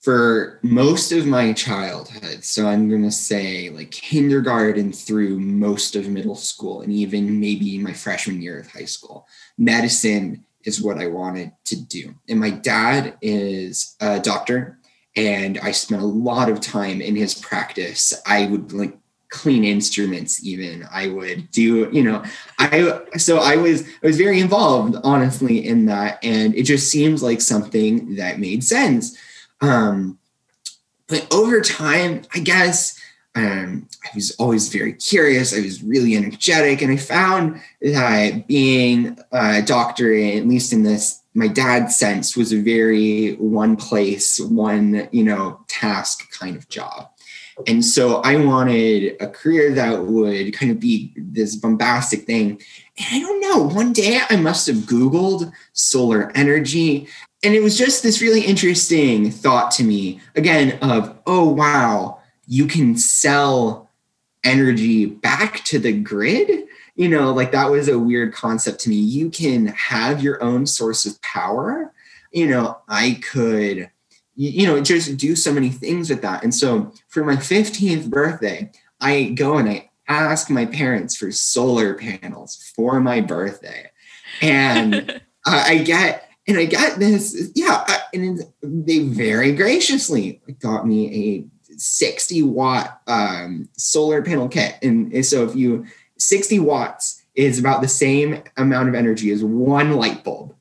for 0.06 0.60
most 0.62 1.12
of 1.12 1.25
my 1.25 1.51
childhood, 1.51 2.44
so 2.44 2.68
I'm 2.68 2.88
going 2.88 3.01
to 3.01 3.12
say 3.12 3.72
like 3.72 3.89
kindergarten 3.89 4.94
through 4.94 5.39
most 5.39 5.96
of 5.96 6.08
middle 6.08 6.36
school 6.36 6.82
and 6.82 6.94
even 6.94 7.39
maybe 7.39 7.80
my 7.80 7.92
freshman 7.92 8.39
year 8.39 8.60
of 8.60 8.72
high 8.72 8.86
school, 8.86 9.27
medicine 9.58 10.46
is 10.65 10.81
what 10.81 11.00
I 11.00 11.07
wanted 11.07 11.51
to 11.65 11.75
do. 11.75 12.15
And 12.27 12.39
my 12.39 12.50
dad 12.50 13.17
is 13.22 13.95
a 14.00 14.19
doctor, 14.19 14.79
and 15.15 15.60
I 15.60 15.72
spent 15.72 16.01
a 16.01 16.05
lot 16.05 16.50
of 16.50 16.60
time 16.60 17.01
in 17.01 17.15
his 17.15 17.36
practice. 17.36 18.13
I 18.25 18.48
would 18.48 18.74
like 18.74 18.98
clean 19.29 19.65
instruments 19.65 20.45
even 20.45 20.88
i 20.91 21.07
would 21.07 21.50
do 21.50 21.89
you 21.91 22.03
know 22.03 22.24
i 22.60 23.01
so 23.17 23.39
i 23.39 23.57
was 23.57 23.81
i 23.81 24.07
was 24.07 24.17
very 24.17 24.39
involved 24.39 24.95
honestly 25.03 25.65
in 25.67 25.88
that 25.88 26.24
and 26.24 26.55
it 26.55 26.63
just 26.63 26.89
seems 26.89 27.24
like 27.24 27.41
something 27.41 28.15
that 28.15 28.39
made 28.39 28.63
sense 28.63 29.17
um, 29.62 30.19
but 31.07 31.27
over 31.34 31.62
time, 31.62 32.24
I 32.34 32.39
guess 32.39 33.00
um, 33.36 33.88
I 34.04 34.10
was 34.15 34.32
always 34.38 34.70
very 34.70 34.94
curious. 34.94 35.54
I 35.56 35.62
was 35.62 35.84
really 35.84 36.15
energetic, 36.15 36.82
and 36.82 36.92
I 36.92 36.98
found 36.98 37.62
that 37.82 38.48
being 38.48 39.18
a 39.32 39.62
doctor, 39.62 40.13
at 40.13 40.48
least 40.48 40.74
in 40.74 40.84
this 40.84 41.22
my 41.34 41.48
dad's 41.48 41.98
sense, 41.98 42.38
was 42.38 42.54
a 42.54 42.62
very 42.62 43.34
one 43.34 43.75
place, 43.75 44.39
one 44.39 45.10
you 45.12 45.24
know 45.24 45.60
task 45.68 46.32
kind 46.32 46.56
of 46.56 46.70
job. 46.70 47.10
And 47.68 47.86
so 47.86 48.18
I 48.18 48.36
wanted 48.36 49.15
a 49.22 49.30
career 49.30 49.74
that 49.75 50.04
would 50.04 50.54
kind 50.54 50.72
of 50.72 50.80
be 50.80 51.13
this 51.15 51.56
bombastic 51.56 52.25
thing. 52.25 52.62
And 52.98 53.08
I 53.12 53.20
don't 53.20 53.39
know, 53.42 53.74
one 53.74 53.94
day 53.94 54.20
I 54.30 54.36
must 54.36 54.68
have 54.68 54.77
Googled 54.77 55.54
solar 55.72 56.32
energy 56.36 57.08
and 57.46 57.54
it 57.54 57.62
was 57.62 57.77
just 57.77 58.01
this 58.01 58.22
really 58.22 58.42
interesting 58.42 59.30
thought 59.30 59.70
to 59.72 59.84
me 59.84 60.20
again 60.36 60.80
of 60.82 61.15
oh 61.27 61.48
wow 61.48 62.20
you 62.48 62.68
can 62.68 62.98
sell 62.98 63.90
energy 64.44 65.06
back 65.06 65.64
to 65.66 65.80
the 65.80 65.94
grid? 65.94 66.66
You 66.96 67.10
know 67.10 67.34
like 67.34 67.52
that 67.52 67.70
was 67.70 67.88
a 67.88 68.00
weird 68.00 68.34
concept 68.34 68.80
to 68.82 68.90
me. 68.90 68.96
You 68.96 69.30
can 69.30 69.68
have 69.68 70.24
your 70.24 70.42
own 70.42 70.66
source 70.66 71.06
of 71.06 71.22
power. 71.22 71.94
You 72.32 72.48
know 72.48 72.78
i 72.88 73.20
could 73.32 73.90
you 74.36 74.68
know 74.68 74.82
just 74.82 75.18
do 75.18 75.36
so 75.36 75.54
many 75.54 75.70
things 75.70 76.10
with 76.10 76.22
that. 76.22 76.44
And 76.44 76.54
so 76.54 76.94
for 77.08 77.24
my 77.24 77.36
15th 77.36 78.10
birthday 78.10 78.72
i 79.02 79.25
go 79.36 79.58
and 79.58 79.70
i 79.70 79.90
ask 80.08 80.50
my 80.50 80.66
parents 80.66 81.16
for 81.16 81.32
solar 81.32 81.96
panels 81.96 82.72
for 82.75 83.00
my 83.00 83.22
birthday. 83.22 83.90
And 84.42 85.22
i 85.46 85.78
get 85.80 86.25
and 86.48 86.58
I 86.58 86.66
got 86.66 87.00
this, 87.00 87.52
yeah, 87.56 87.86
and 88.14 88.46
they 88.62 89.00
very 89.00 89.54
graciously 89.54 90.42
got 90.60 90.86
me 90.86 91.08
a 91.34 91.55
60 91.77 92.44
watt 92.44 93.01
um, 93.08 93.70
solar 93.77 94.22
panel 94.22 94.48
kit. 94.48 94.75
And 94.82 95.25
so 95.25 95.44
if 95.44 95.55
you 95.55 95.86
60 96.17 96.60
watts 96.60 97.24
is 97.36 97.60
about 97.60 97.82
the 97.82 97.88
same 97.88 98.41
amount 98.58 98.89
of 98.89 98.96
energy 98.96 99.32
as 99.32 99.44
one 99.44 99.91
light 99.94 100.24
bulb. 100.24 100.55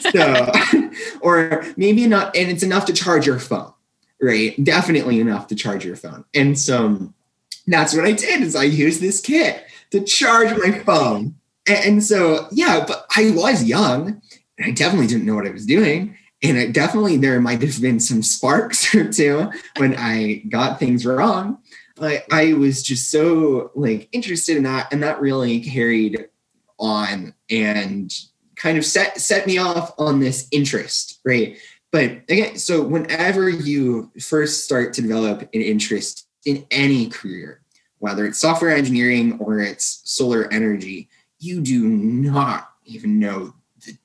So, 0.00 0.52
or 1.20 1.64
maybe 1.76 2.06
not, 2.06 2.36
and 2.36 2.50
it's 2.50 2.62
enough 2.62 2.86
to 2.86 2.92
charge 2.92 3.26
your 3.26 3.38
phone, 3.38 3.72
right? 4.20 4.62
Definitely 4.62 5.20
enough 5.20 5.48
to 5.48 5.54
charge 5.54 5.84
your 5.84 5.96
phone. 5.96 6.24
And 6.34 6.58
so 6.58 7.12
that's 7.66 7.94
what 7.94 8.04
I 8.04 8.12
did 8.12 8.42
is 8.42 8.54
I 8.54 8.64
used 8.64 9.00
this 9.00 9.20
kit 9.20 9.66
to 9.90 10.02
charge 10.02 10.56
my 10.58 10.78
phone. 10.80 11.34
And 11.66 12.04
so, 12.04 12.46
yeah, 12.52 12.84
but 12.86 13.06
I 13.16 13.30
was 13.30 13.64
young 13.64 14.20
and 14.58 14.66
I 14.66 14.70
definitely 14.70 15.06
didn't 15.06 15.26
know 15.26 15.34
what 15.34 15.46
I 15.46 15.50
was 15.50 15.66
doing. 15.66 16.16
And 16.44 16.58
it 16.58 16.72
definitely 16.72 17.16
there 17.16 17.40
might 17.40 17.62
have 17.62 17.80
been 17.80 17.98
some 17.98 18.22
sparks 18.22 18.94
or 18.94 19.10
two 19.10 19.50
when 19.78 19.96
I 19.96 20.42
got 20.48 20.78
things 20.78 21.06
wrong. 21.06 21.58
But 21.96 22.24
I 22.30 22.52
was 22.54 22.82
just 22.82 23.10
so 23.10 23.70
like 23.74 24.08
interested 24.12 24.56
in 24.56 24.64
that. 24.64 24.92
And 24.92 25.02
that 25.02 25.20
really 25.20 25.60
carried 25.60 26.28
on 26.78 27.34
and 27.50 28.12
kind 28.56 28.78
of 28.78 28.84
set 28.84 29.20
set 29.20 29.46
me 29.46 29.58
off 29.58 29.94
on 29.98 30.20
this 30.20 30.48
interest, 30.50 31.20
right? 31.24 31.56
But 31.92 32.22
again, 32.28 32.56
so 32.56 32.82
whenever 32.82 33.48
you 33.48 34.10
first 34.20 34.64
start 34.64 34.92
to 34.94 35.02
develop 35.02 35.42
an 35.42 35.62
interest 35.62 36.26
in 36.44 36.66
any 36.70 37.08
career, 37.08 37.60
whether 37.98 38.26
it's 38.26 38.40
software 38.40 38.74
engineering 38.74 39.38
or 39.38 39.60
it's 39.60 40.02
solar 40.04 40.52
energy, 40.52 41.08
you 41.38 41.60
do 41.60 41.84
not 41.84 42.68
even 42.84 43.18
know 43.18 43.54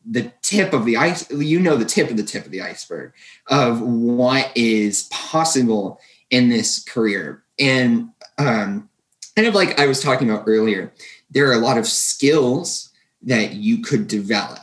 the, 0.05 0.31
tip 0.41 0.73
of 0.73 0.85
the 0.85 0.97
ice 0.97 1.29
you 1.31 1.59
know 1.59 1.75
the 1.75 1.85
tip 1.85 2.09
of 2.09 2.17
the 2.17 2.23
tip 2.23 2.45
of 2.45 2.51
the 2.51 2.61
iceberg 2.61 3.13
of 3.47 3.81
what 3.81 4.51
is 4.55 5.07
possible 5.11 5.99
in 6.29 6.49
this 6.49 6.83
career. 6.83 7.43
And 7.59 8.09
um, 8.37 8.89
kind 9.35 9.47
of 9.47 9.55
like 9.55 9.79
i 9.79 9.85
was 9.85 10.01
talking 10.01 10.29
about 10.29 10.43
earlier 10.47 10.91
there 11.31 11.49
are 11.49 11.53
a 11.53 11.59
lot 11.59 11.77
of 11.77 11.87
skills 11.87 12.89
that 13.21 13.53
you 13.53 13.81
could 13.81 14.07
develop. 14.07 14.59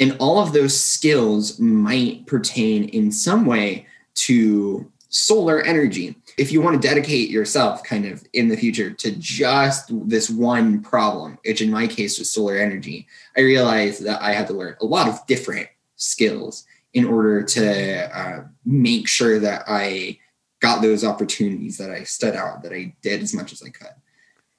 And 0.00 0.16
all 0.18 0.38
of 0.38 0.52
those 0.52 0.78
skills 0.78 1.58
might 1.58 2.26
pertain 2.26 2.84
in 2.88 3.12
some 3.12 3.46
way 3.46 3.86
to 4.14 4.90
solar 5.08 5.62
energy 5.62 6.16
if 6.36 6.52
you 6.52 6.60
want 6.60 6.80
to 6.80 6.88
dedicate 6.88 7.30
yourself 7.30 7.82
kind 7.82 8.06
of 8.06 8.24
in 8.32 8.48
the 8.48 8.56
future 8.56 8.90
to 8.90 9.12
just 9.12 9.90
this 10.08 10.28
one 10.28 10.80
problem, 10.82 11.38
which 11.44 11.60
in 11.60 11.70
my 11.70 11.86
case 11.86 12.18
was 12.18 12.32
solar 12.32 12.56
energy, 12.56 13.06
I 13.36 13.40
realized 13.42 14.04
that 14.04 14.22
I 14.22 14.32
had 14.32 14.46
to 14.48 14.52
learn 14.52 14.76
a 14.80 14.86
lot 14.86 15.08
of 15.08 15.26
different 15.26 15.68
skills 15.96 16.64
in 16.92 17.04
order 17.04 17.42
to 17.42 18.18
uh, 18.18 18.44
make 18.64 19.08
sure 19.08 19.38
that 19.40 19.64
I 19.66 20.18
got 20.60 20.80
those 20.80 21.04
opportunities 21.04 21.76
that 21.78 21.90
I 21.90 22.04
stood 22.04 22.34
out, 22.34 22.62
that 22.62 22.72
I 22.72 22.94
did 23.02 23.22
as 23.22 23.34
much 23.34 23.52
as 23.52 23.62
I 23.62 23.68
could. 23.68 23.94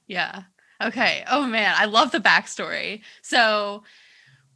Yeah. 0.07 0.43
Okay. 0.81 1.23
Oh 1.29 1.47
man, 1.47 1.73
I 1.77 1.85
love 1.85 2.11
the 2.11 2.19
backstory. 2.19 3.01
So 3.21 3.83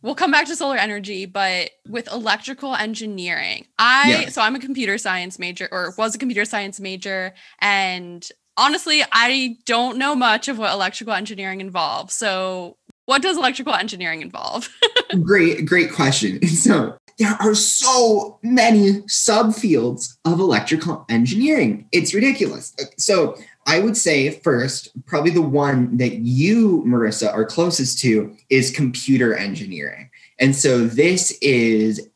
we'll 0.02 0.16
come 0.16 0.32
back 0.32 0.48
to 0.48 0.56
solar 0.56 0.78
energy, 0.78 1.26
but 1.26 1.72
with 1.88 2.12
electrical 2.12 2.76
engineering, 2.76 3.68
I 3.78 4.22
yeah. 4.24 4.30
so 4.30 4.42
I'm 4.42 4.56
a 4.56 4.60
computer 4.60 4.98
science 4.98 5.40
major 5.40 5.68
or 5.72 5.94
was 5.98 6.16
a 6.16 6.18
computer 6.18 6.46
science 6.46 6.80
major 6.80 7.34
and 7.60 8.28
honestly, 8.60 9.02
I 9.12 9.58
don't 9.66 9.98
know 9.98 10.14
much 10.14 10.48
of 10.48 10.60
what 10.60 10.72
electrical 10.72 11.14
engineering 11.14 11.62
involves. 11.62 12.14
So, 12.14 12.78
what 13.06 13.24
does 13.24 13.38
electrical 13.38 13.74
engineering 13.74 14.22
involve? 14.22 14.70
great, 15.24 15.66
great 15.66 15.92
question. 15.92 16.40
So, 16.48 16.98
there 17.18 17.36
are 17.42 17.56
so 17.56 18.40
many 18.44 19.02
subfields 19.02 20.16
of 20.24 20.40
electrical 20.40 21.06
engineering. 21.10 21.88
It's 21.92 22.14
ridiculous. 22.14 22.74
So, 22.98 23.36
I 23.66 23.80
would 23.80 23.98
say 23.98 24.32
first, 24.32 24.90
probably 25.06 25.32
the 25.32 25.42
one 25.42 25.98
that 25.98 26.20
you, 26.20 26.84
Marissa, 26.88 27.32
are 27.32 27.46
closest 27.46 28.00
to 28.00 28.36
is 28.50 28.72
computer 28.72 29.36
engineering. 29.36 30.10
And 30.40 30.56
so 30.56 30.86
this 30.86 31.32
is 31.42 32.10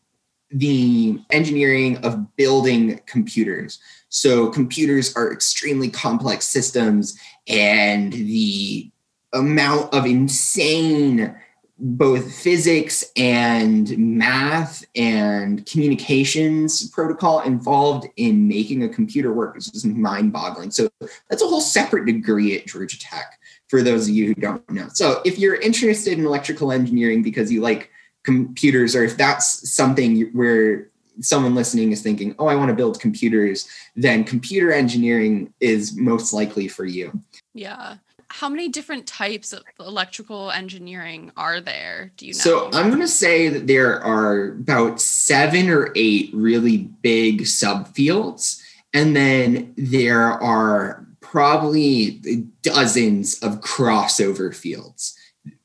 the 0.49 1.19
engineering 1.31 1.97
of 1.97 2.35
building 2.35 2.99
computers. 3.05 3.79
So 4.09 4.49
computers 4.49 5.15
are 5.15 5.33
extremely 5.33 5.89
complex 5.89 6.47
systems, 6.47 7.17
and 7.47 8.13
the 8.13 8.91
amount 9.33 9.93
of 9.93 10.05
insane 10.05 11.35
both 11.79 12.33
physics 12.33 13.03
and 13.17 13.97
math 13.97 14.85
and 14.95 15.65
communications 15.65 16.89
protocol 16.91 17.41
involved 17.41 18.07
in 18.15 18.47
making 18.47 18.83
a 18.83 18.89
computer 18.89 19.33
work 19.33 19.57
is 19.57 19.67
just 19.67 19.85
mind 19.85 20.31
boggling. 20.31 20.71
So 20.71 20.89
that's 21.29 21.41
a 21.41 21.47
whole 21.47 21.61
separate 21.61 22.05
degree 22.05 22.57
at 22.57 22.67
Georgia 22.67 22.99
Tech 22.99 23.39
for 23.67 23.81
those 23.81 24.07
of 24.07 24.13
you 24.13 24.27
who 24.27 24.35
don't 24.35 24.67
know. 24.69 24.87
So 24.93 25.21
if 25.25 25.39
you're 25.39 25.55
interested 25.55 26.17
in 26.17 26.25
electrical 26.25 26.71
engineering 26.71 27.23
because 27.23 27.51
you 27.51 27.61
like 27.61 27.89
computers, 28.23 28.95
or 28.95 29.03
if 29.03 29.17
that's 29.17 29.73
something 29.73 30.29
where 30.33 30.89
someone 31.21 31.55
listening 31.55 31.91
is 31.91 32.01
thinking, 32.01 32.35
oh, 32.39 32.47
I 32.47 32.55
want 32.55 32.69
to 32.69 32.75
build 32.75 32.99
computers, 32.99 33.67
then 33.95 34.23
computer 34.23 34.71
engineering 34.71 35.53
is 35.59 35.97
most 35.97 36.33
likely 36.33 36.67
for 36.67 36.85
you. 36.85 37.19
Yeah 37.53 37.97
how 38.33 38.49
many 38.49 38.67
different 38.67 39.05
types 39.05 39.53
of 39.53 39.61
electrical 39.79 40.49
engineering 40.49 41.31
are 41.37 41.61
there? 41.61 42.11
Do 42.17 42.25
you 42.25 42.33
know? 42.33 42.39
So 42.39 42.65
I'm 42.73 42.89
going 42.89 42.99
to 42.99 43.07
say 43.07 43.47
that 43.47 43.67
there 43.67 44.03
are 44.03 44.53
about 44.53 44.99
seven 44.99 45.69
or 45.69 45.91
eight 45.95 46.31
really 46.33 46.77
big 47.03 47.41
subfields. 47.41 48.59
And 48.91 49.15
then 49.15 49.75
there 49.77 50.31
are 50.31 51.05
probably 51.21 52.21
dozens 52.63 53.39
of 53.43 53.61
crossover 53.61 54.53
fields 54.53 55.15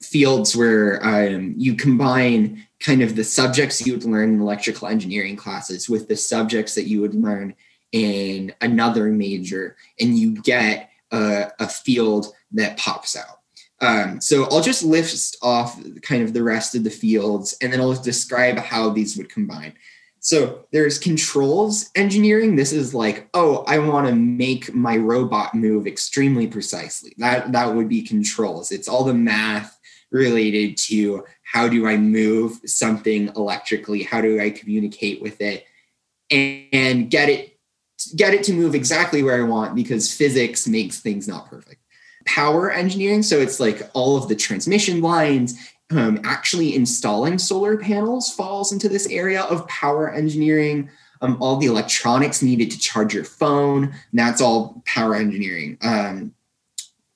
fields 0.02 0.54
where 0.54 1.04
um, 1.06 1.54
you 1.56 1.75
combine 1.75 2.66
kind 2.80 3.00
of 3.00 3.16
the 3.16 3.25
subjects 3.25 3.87
you 3.87 3.94
would 3.94 4.04
learn 4.04 4.34
in 4.34 4.40
electrical 4.42 4.88
engineering 4.88 5.37
classes 5.37 5.88
with 5.88 6.06
the 6.08 6.16
subjects 6.16 6.75
that 6.75 6.87
you 6.87 7.00
would 7.00 7.14
learn 7.14 7.54
in 7.92 8.52
another 8.60 9.06
major, 9.06 9.76
and 9.98 10.18
you 10.18 10.34
get 10.42 10.90
a, 11.10 11.50
a 11.58 11.66
field 11.66 12.34
that 12.52 12.78
pops 12.78 13.17
out. 13.17 13.40
Um, 13.81 14.21
so 14.21 14.45
I'll 14.45 14.61
just 14.61 14.83
list 14.83 15.37
off 15.40 15.81
kind 16.02 16.23
of 16.23 16.33
the 16.33 16.43
rest 16.43 16.75
of 16.75 16.85
the 16.85 16.90
fields, 16.90 17.57
and 17.62 17.73
then 17.73 17.81
I'll 17.81 17.95
describe 17.95 18.59
how 18.59 18.90
these 18.90 19.17
would 19.17 19.31
combine. 19.31 19.75
So 20.21 20.67
there's 20.73 20.99
controls 20.99 21.90
engineering. 21.95 22.57
This 22.57 22.73
is 22.73 22.93
like, 22.93 23.28
oh, 23.35 23.64
I 23.69 23.78
want 23.78 24.09
to 24.09 24.14
make 24.14 24.75
my 24.75 24.97
robot 24.97 25.55
move 25.55 25.87
extremely 25.87 26.49
precisely. 26.49 27.14
That 27.19 27.52
that 27.52 27.75
would 27.75 27.88
be 27.88 28.02
controls. 28.02 28.73
It's 28.73 28.88
all 28.88 29.05
the 29.05 29.14
math 29.14 29.78
related 30.11 30.76
to 30.76 31.25
how 31.45 31.69
do 31.69 31.87
I 31.87 31.97
move 31.97 32.61
something 32.67 33.31
electrically? 33.37 34.02
How 34.02 34.21
do 34.21 34.40
I 34.40 34.50
communicate 34.50 35.23
with 35.23 35.40
it 35.40 35.64
and, 36.31 36.67
and 36.73 37.11
get 37.11 37.28
it 37.28 37.59
get 38.17 38.35
it 38.35 38.45
to 38.45 38.52
move 38.52 38.75
exactly 38.75 39.23
where 39.23 39.40
I 39.40 39.49
want 39.49 39.75
because 39.75 40.12
physics 40.12 40.69
makes 40.69 41.00
things 41.00 41.26
not 41.26 41.49
perfect. 41.49 41.83
Power 42.28 42.70
engineering, 42.70 43.23
so 43.23 43.38
it's 43.38 43.58
like 43.58 43.90
all 43.94 44.18
of 44.18 44.28
the 44.28 44.37
transmission 44.37 45.00
lines 45.00 45.58
um, 45.90 46.20
actually 46.25 46.75
installing 46.75 47.38
solar 47.38 47.78
panels 47.78 48.30
falls 48.30 48.73
into 48.73 48.88
this 48.88 49.06
area 49.08 49.42
of 49.44 49.66
power 49.68 50.12
engineering. 50.12 50.90
Um, 51.23 51.38
all 51.40 51.56
the 51.56 51.66
electronics 51.66 52.42
needed 52.42 52.70
to 52.70 52.78
charge 52.78 53.14
your 53.14 53.25
phone, 53.25 53.94
that's 54.12 54.40
all 54.40 54.82
power 54.87 55.14
engineering. 55.14 55.78
Um, 55.82 56.35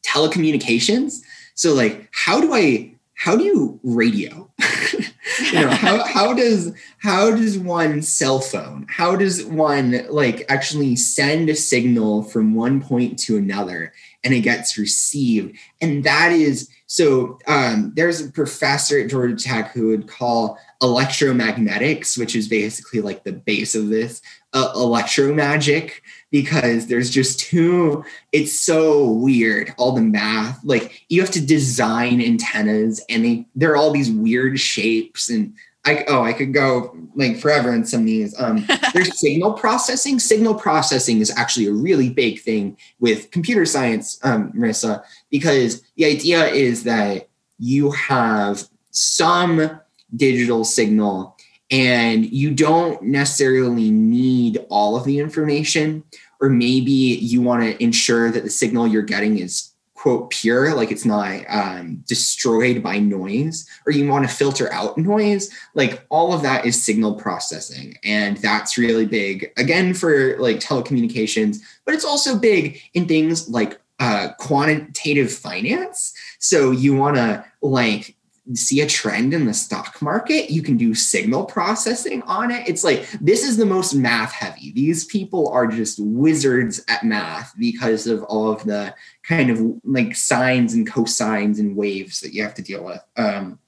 telecommunications. 0.04 1.21
So, 1.54 1.75
like, 1.75 2.09
how 2.12 2.40
do 2.40 2.54
I 2.54 2.95
how 3.14 3.37
do 3.37 3.45
you 3.45 3.78
radio? 3.83 4.51
you 5.52 5.61
know, 5.61 5.71
how, 5.71 6.04
how 6.12 6.35
does 6.35 6.75
how 6.99 7.31
does 7.31 7.59
one 7.59 8.02
cell 8.02 8.40
phone, 8.40 8.87
how 8.88 9.16
does 9.16 9.45
one 9.45 10.07
like 10.09 10.45
actually 10.49 10.97
send 10.97 11.49
a 11.49 11.54
signal 11.54 12.23
from 12.23 12.54
one 12.54 12.81
point 12.81 13.19
to 13.21 13.37
another 13.37 13.92
and 14.25 14.35
it 14.35 14.40
gets 14.40 14.78
received? 14.78 15.57
And 15.81 16.04
that 16.04 16.33
is 16.33 16.69
so 16.87 17.38
um, 17.47 17.92
there's 17.97 18.21
a 18.21 18.31
professor 18.31 19.00
at 19.00 19.09
Georgia 19.09 19.35
Tech 19.35 19.73
who 19.73 19.88
would 19.88 20.09
call 20.09 20.59
electromagnetics, 20.83 22.19
which 22.19 22.37
is 22.37 22.49
basically 22.49 23.00
like 23.00 23.25
the 23.25 23.33
base 23.33 23.75
of 23.75 23.88
this, 23.88 24.21
uh, 24.52 24.73
electromagic 24.75 25.92
because 26.31 26.87
there's 26.87 27.09
just 27.09 27.40
too 27.40 28.04
it's 28.33 28.59
so 28.59 29.09
weird 29.11 29.73
all 29.78 29.92
the 29.92 30.02
math 30.02 30.62
like 30.62 31.04
you 31.09 31.21
have 31.21 31.31
to 31.31 31.45
design 31.45 32.21
antennas 32.21 33.02
and 33.09 33.25
they 33.25 33.47
they're 33.54 33.76
all 33.76 33.92
these 33.92 34.11
weird 34.11 34.51
shapes 34.61 35.28
and 35.28 35.54
I 35.85 36.04
oh 36.06 36.23
I 36.23 36.32
could 36.32 36.54
go 36.54 36.97
like 37.14 37.38
forever 37.38 37.73
in 37.73 37.85
some 37.85 38.00
of 38.00 38.06
these. 38.06 38.38
Um, 38.40 38.66
there's 38.94 39.18
signal 39.18 39.54
processing. 39.54 40.18
Signal 40.18 40.54
processing 40.54 41.18
is 41.18 41.32
actually 41.37 41.66
a 41.66 41.73
really 41.73 42.09
big 42.09 42.40
thing 42.40 42.76
with 43.00 43.30
computer 43.30 43.66
science, 43.66 44.18
um, 44.23 44.52
Marissa, 44.52 45.02
because 45.30 45.82
the 45.97 46.04
idea 46.04 46.47
is 46.47 46.85
that 46.85 47.28
you 47.59 47.90
have 47.92 48.68
some 48.90 49.80
digital 50.14 50.64
signal 50.64 51.37
and 51.71 52.30
you 52.30 52.52
don't 52.52 53.02
necessarily 53.02 53.90
need 53.90 54.64
all 54.68 54.94
of 54.94 55.04
the 55.04 55.18
information 55.18 56.04
or 56.40 56.50
maybe 56.50 56.90
you 56.90 57.40
want 57.40 57.62
to 57.62 57.82
ensure 57.82 58.30
that 58.30 58.42
the 58.42 58.50
signal 58.50 58.87
you're 58.87 59.00
getting 59.00 59.38
is 59.38 59.72
quote 60.02 60.30
pure 60.30 60.75
like 60.75 60.90
it's 60.90 61.04
not 61.04 61.44
um, 61.49 62.02
destroyed 62.09 62.82
by 62.82 62.99
noise 62.99 63.68
or 63.87 63.92
you 63.92 64.09
want 64.09 64.28
to 64.28 64.35
filter 64.35 64.71
out 64.73 64.99
noise 64.99 65.49
like 65.76 66.04
all 66.09 66.32
of 66.32 66.42
that 66.42 66.66
is 66.66 66.82
signal 66.82 67.14
processing. 67.14 67.97
And 68.02 68.36
that's 68.38 68.76
really 68.76 69.06
big 69.06 69.52
again 69.56 69.95
for 69.95 70.36
like 70.41 70.58
telecommunications 70.58 71.58
but 71.84 71.95
it's 71.95 72.04
also 72.04 72.36
big 72.36 72.80
in 72.95 73.06
things 73.06 73.49
like 73.49 73.80
uh, 74.00 74.32
quantitative 74.41 75.32
finance. 75.32 76.12
So 76.41 76.73
you 76.73 76.97
want 76.97 77.15
to 77.15 77.45
like 77.60 78.17
see 78.55 78.81
a 78.81 78.87
trend 78.87 79.33
in 79.33 79.47
the 79.47 79.55
stock 79.55 80.02
market, 80.02 80.50
you 80.50 80.63
can 80.63 80.76
do 80.76 80.95
signal 80.95 81.45
processing 81.45 82.23
on 82.23 82.50
it. 82.50 82.69
It's 82.69 82.83
like 82.83 83.09
this 83.21 83.47
is 83.47 83.57
the 83.57 83.67
most 83.67 83.95
math 83.95 84.33
heavy. 84.33 84.73
These 84.73 85.05
people 85.05 85.49
are 85.49 85.67
just 85.67 86.00
wizards 86.00 86.85
at 86.89 87.05
math 87.05 87.55
because 87.59 88.07
of 88.07 88.23
all 88.25 88.50
of 88.50 88.65
the 88.65 88.95
kind 89.23 89.50
of 89.50 89.61
like 89.85 90.17
sines 90.17 90.75
and 90.75 90.91
cosines 90.91 91.61
and 91.61 91.76
waves 91.76 92.21
that 92.21 92.35
you 92.35 92.43
have 92.43 92.55
to 92.55 92.63
deal 92.63 92.85
with. 92.85 93.00
Um, 93.17 93.59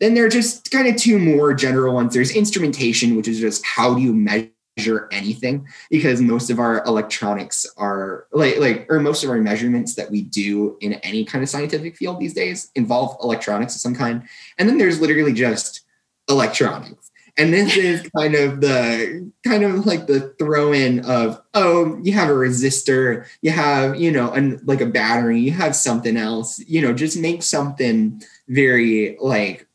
then 0.00 0.14
there 0.14 0.24
are 0.24 0.30
just 0.30 0.70
kind 0.70 0.88
of 0.88 0.96
two 0.96 1.18
more 1.18 1.52
general 1.54 1.94
ones. 1.94 2.14
There's 2.14 2.34
instrumentation, 2.34 3.16
which 3.16 3.28
is 3.28 3.40
just 3.40 3.64
how 3.64 3.94
do 3.94 4.02
you 4.02 4.14
measure 4.14 4.50
measure 4.80 5.08
anything 5.12 5.66
because 5.90 6.20
most 6.20 6.50
of 6.50 6.58
our 6.58 6.82
electronics 6.84 7.66
are 7.76 8.26
like 8.32 8.58
like 8.58 8.86
or 8.88 9.00
most 9.00 9.22
of 9.22 9.30
our 9.30 9.38
measurements 9.38 9.94
that 9.94 10.10
we 10.10 10.22
do 10.22 10.76
in 10.80 10.94
any 10.94 11.24
kind 11.24 11.42
of 11.42 11.48
scientific 11.48 11.96
field 11.96 12.18
these 12.18 12.34
days 12.34 12.70
involve 12.74 13.16
electronics 13.22 13.74
of 13.74 13.80
some 13.80 13.94
kind. 13.94 14.22
And 14.58 14.68
then 14.68 14.78
there's 14.78 15.00
literally 15.00 15.34
just 15.34 15.82
electronics. 16.28 17.10
And 17.36 17.52
this 17.52 17.76
is 17.88 18.08
kind 18.16 18.34
of 18.34 18.60
the 18.60 19.30
kind 19.44 19.64
of 19.64 19.86
like 19.86 20.06
the 20.06 20.34
throw 20.38 20.72
in 20.72 21.04
of 21.04 21.42
oh 21.52 21.98
you 22.02 22.12
have 22.12 22.28
a 22.28 22.32
resistor 22.32 23.26
you 23.42 23.50
have 23.50 24.00
you 24.00 24.10
know 24.10 24.32
and 24.32 24.60
like 24.66 24.80
a 24.80 24.86
battery 24.86 25.40
you 25.40 25.52
have 25.52 25.76
something 25.76 26.16
else 26.16 26.58
you 26.60 26.80
know 26.80 26.92
just 26.92 27.18
make 27.18 27.42
something 27.42 28.22
very 28.48 29.16
like 29.20 29.66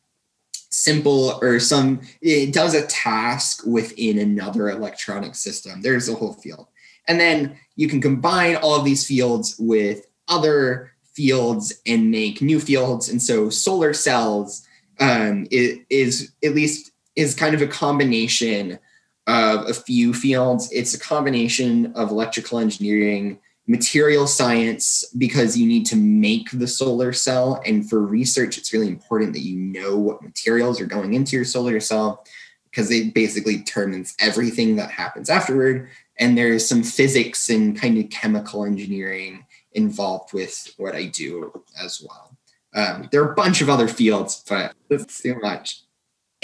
simple 0.75 1.39
or 1.41 1.59
some 1.59 2.01
it 2.21 2.53
does 2.53 2.73
a 2.73 2.85
task 2.88 3.65
within 3.65 4.19
another 4.19 4.69
electronic 4.69 5.35
system. 5.35 5.81
There's 5.81 6.09
a 6.09 6.15
whole 6.15 6.33
field. 6.33 6.67
And 7.07 7.19
then 7.19 7.57
you 7.75 7.88
can 7.88 8.01
combine 8.01 8.55
all 8.57 8.75
of 8.75 8.85
these 8.85 9.05
fields 9.05 9.55
with 9.57 10.05
other 10.27 10.91
fields 11.13 11.73
and 11.85 12.11
make 12.11 12.41
new 12.41 12.59
fields. 12.59 13.09
And 13.09 13.21
so 13.21 13.49
solar 13.49 13.93
cells 13.93 14.67
um, 14.99 15.47
is 15.49 16.31
at 16.43 16.55
least 16.55 16.91
is 17.15 17.35
kind 17.35 17.55
of 17.55 17.61
a 17.61 17.67
combination 17.67 18.79
of 19.27 19.69
a 19.69 19.73
few 19.73 20.13
fields. 20.13 20.69
It's 20.71 20.93
a 20.93 20.99
combination 20.99 21.93
of 21.93 22.11
electrical 22.11 22.59
engineering 22.59 23.39
material 23.67 24.28
science 24.28 25.04
because 25.17 25.58
you 25.58 25.67
need 25.67 25.86
to 25.88 25.95
make 25.95 26.49
the 26.51 26.67
solar 26.67 27.12
cell. 27.13 27.62
And 27.65 27.89
for 27.89 27.99
research, 27.99 28.58
it's 28.58 28.71
really 28.73 28.88
important 28.88 29.34
that 29.34 29.41
you 29.41 29.56
know 29.56 29.97
what 29.97 30.21
materials 30.21 30.80
are 30.80 30.86
going 30.86 31.13
into 31.13 31.36
your 31.36 31.45
solar 31.45 31.80
cell 31.80 32.23
because 32.69 32.91
it 32.91 33.13
basically 33.13 33.58
determines 33.58 34.15
everything 34.19 34.75
that 34.75 34.91
happens 34.91 35.30
afterward. 35.30 35.89
And 36.19 36.38
there's 36.38 36.67
some 36.67 36.84
physics 36.84 37.49
and 37.49 37.80
kind 37.80 37.97
of 37.97 38.10
chemical 38.10 38.65
engineering 38.65 39.45
involved 39.73 40.34
with 40.34 40.73
what 40.78 40.95
I 40.95 41.06
do 41.06 41.63
as 41.82 42.06
well. 42.06 42.38
Um, 42.73 43.08
there 43.12 43.23
are 43.23 43.32
a 43.32 43.36
bunch 43.36 43.62
of 43.62 43.69
other 43.69 43.88
fields, 43.88 44.43
but 44.47 44.73
that's 44.89 45.21
too 45.21 45.39
much 45.39 45.84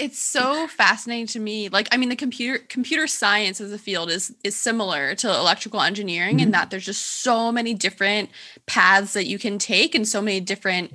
it's 0.02 0.18
so 0.18 0.66
fascinating 0.66 1.28
to 1.28 1.38
me 1.38 1.68
like 1.68 1.88
i 1.92 1.96
mean 1.96 2.08
the 2.08 2.16
computer 2.16 2.58
computer 2.68 3.06
science 3.06 3.60
as 3.60 3.72
a 3.72 3.78
field 3.78 4.10
is 4.10 4.34
is 4.42 4.56
similar 4.56 5.14
to 5.14 5.28
electrical 5.28 5.80
engineering 5.80 6.38
mm-hmm. 6.38 6.46
in 6.46 6.50
that 6.50 6.70
there's 6.70 6.84
just 6.84 7.22
so 7.22 7.52
many 7.52 7.72
different 7.72 8.28
paths 8.66 9.12
that 9.12 9.26
you 9.26 9.38
can 9.38 9.58
take 9.58 9.94
and 9.94 10.06
so 10.06 10.20
many 10.20 10.40
different 10.40 10.92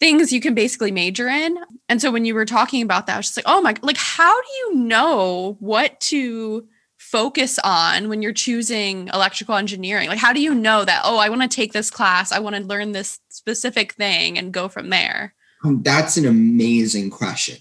things 0.00 0.32
you 0.32 0.40
can 0.40 0.52
basically 0.52 0.90
major 0.90 1.28
in. 1.28 1.56
And 1.88 2.02
so 2.02 2.10
when 2.10 2.24
you 2.24 2.34
were 2.34 2.44
talking 2.44 2.82
about 2.82 3.06
that 3.06 3.14
i 3.14 3.16
was 3.18 3.26
just 3.26 3.36
like 3.36 3.46
oh 3.46 3.60
my 3.60 3.74
like 3.82 3.98
how 3.98 4.40
do 4.40 4.48
you 4.58 4.74
know 4.76 5.56
what 5.60 6.00
to 6.00 6.66
focus 6.96 7.58
on 7.62 8.08
when 8.08 8.22
you're 8.22 8.32
choosing 8.32 9.08
electrical 9.08 9.56
engineering? 9.56 10.08
Like 10.08 10.18
how 10.18 10.32
do 10.32 10.40
you 10.40 10.54
know 10.54 10.84
that 10.84 11.02
oh 11.04 11.18
i 11.18 11.28
want 11.28 11.42
to 11.42 11.48
take 11.48 11.72
this 11.72 11.90
class 11.90 12.32
i 12.32 12.38
want 12.38 12.56
to 12.56 12.62
learn 12.62 12.92
this 12.92 13.20
specific 13.28 13.92
thing 13.92 14.38
and 14.38 14.52
go 14.52 14.68
from 14.68 14.88
there? 14.88 15.34
Um, 15.64 15.82
that's 15.82 16.16
an 16.16 16.26
amazing 16.26 17.10
question 17.10 17.58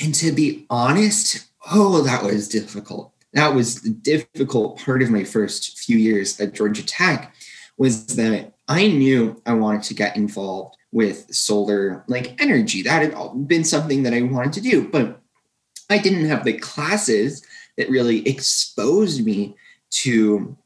and 0.00 0.14
to 0.16 0.32
be 0.32 0.66
honest, 0.70 1.46
oh, 1.70 2.02
that 2.02 2.24
was 2.24 2.48
difficult. 2.48 3.12
That 3.34 3.54
was 3.54 3.82
the 3.82 3.90
difficult 3.90 4.80
part 4.80 5.02
of 5.02 5.10
my 5.10 5.24
first 5.24 5.78
few 5.78 5.98
years 5.98 6.40
at 6.40 6.54
Georgia 6.54 6.84
Tech 6.84 7.34
was 7.76 8.06
that 8.16 8.54
I 8.66 8.88
knew 8.88 9.40
I 9.46 9.54
wanted 9.54 9.82
to 9.84 9.94
get 9.94 10.16
involved 10.16 10.76
with 10.92 11.32
solar 11.32 12.04
like 12.08 12.40
energy. 12.40 12.82
That 12.82 13.02
had 13.02 13.48
been 13.48 13.64
something 13.64 14.02
that 14.02 14.14
I 14.14 14.22
wanted 14.22 14.54
to 14.54 14.60
do, 14.60 14.88
but 14.88 15.20
I 15.88 15.98
didn't 15.98 16.26
have 16.26 16.44
the 16.44 16.54
classes 16.54 17.44
that 17.76 17.90
really 17.90 18.26
exposed 18.28 19.24
me 19.24 19.56
to 19.90 20.56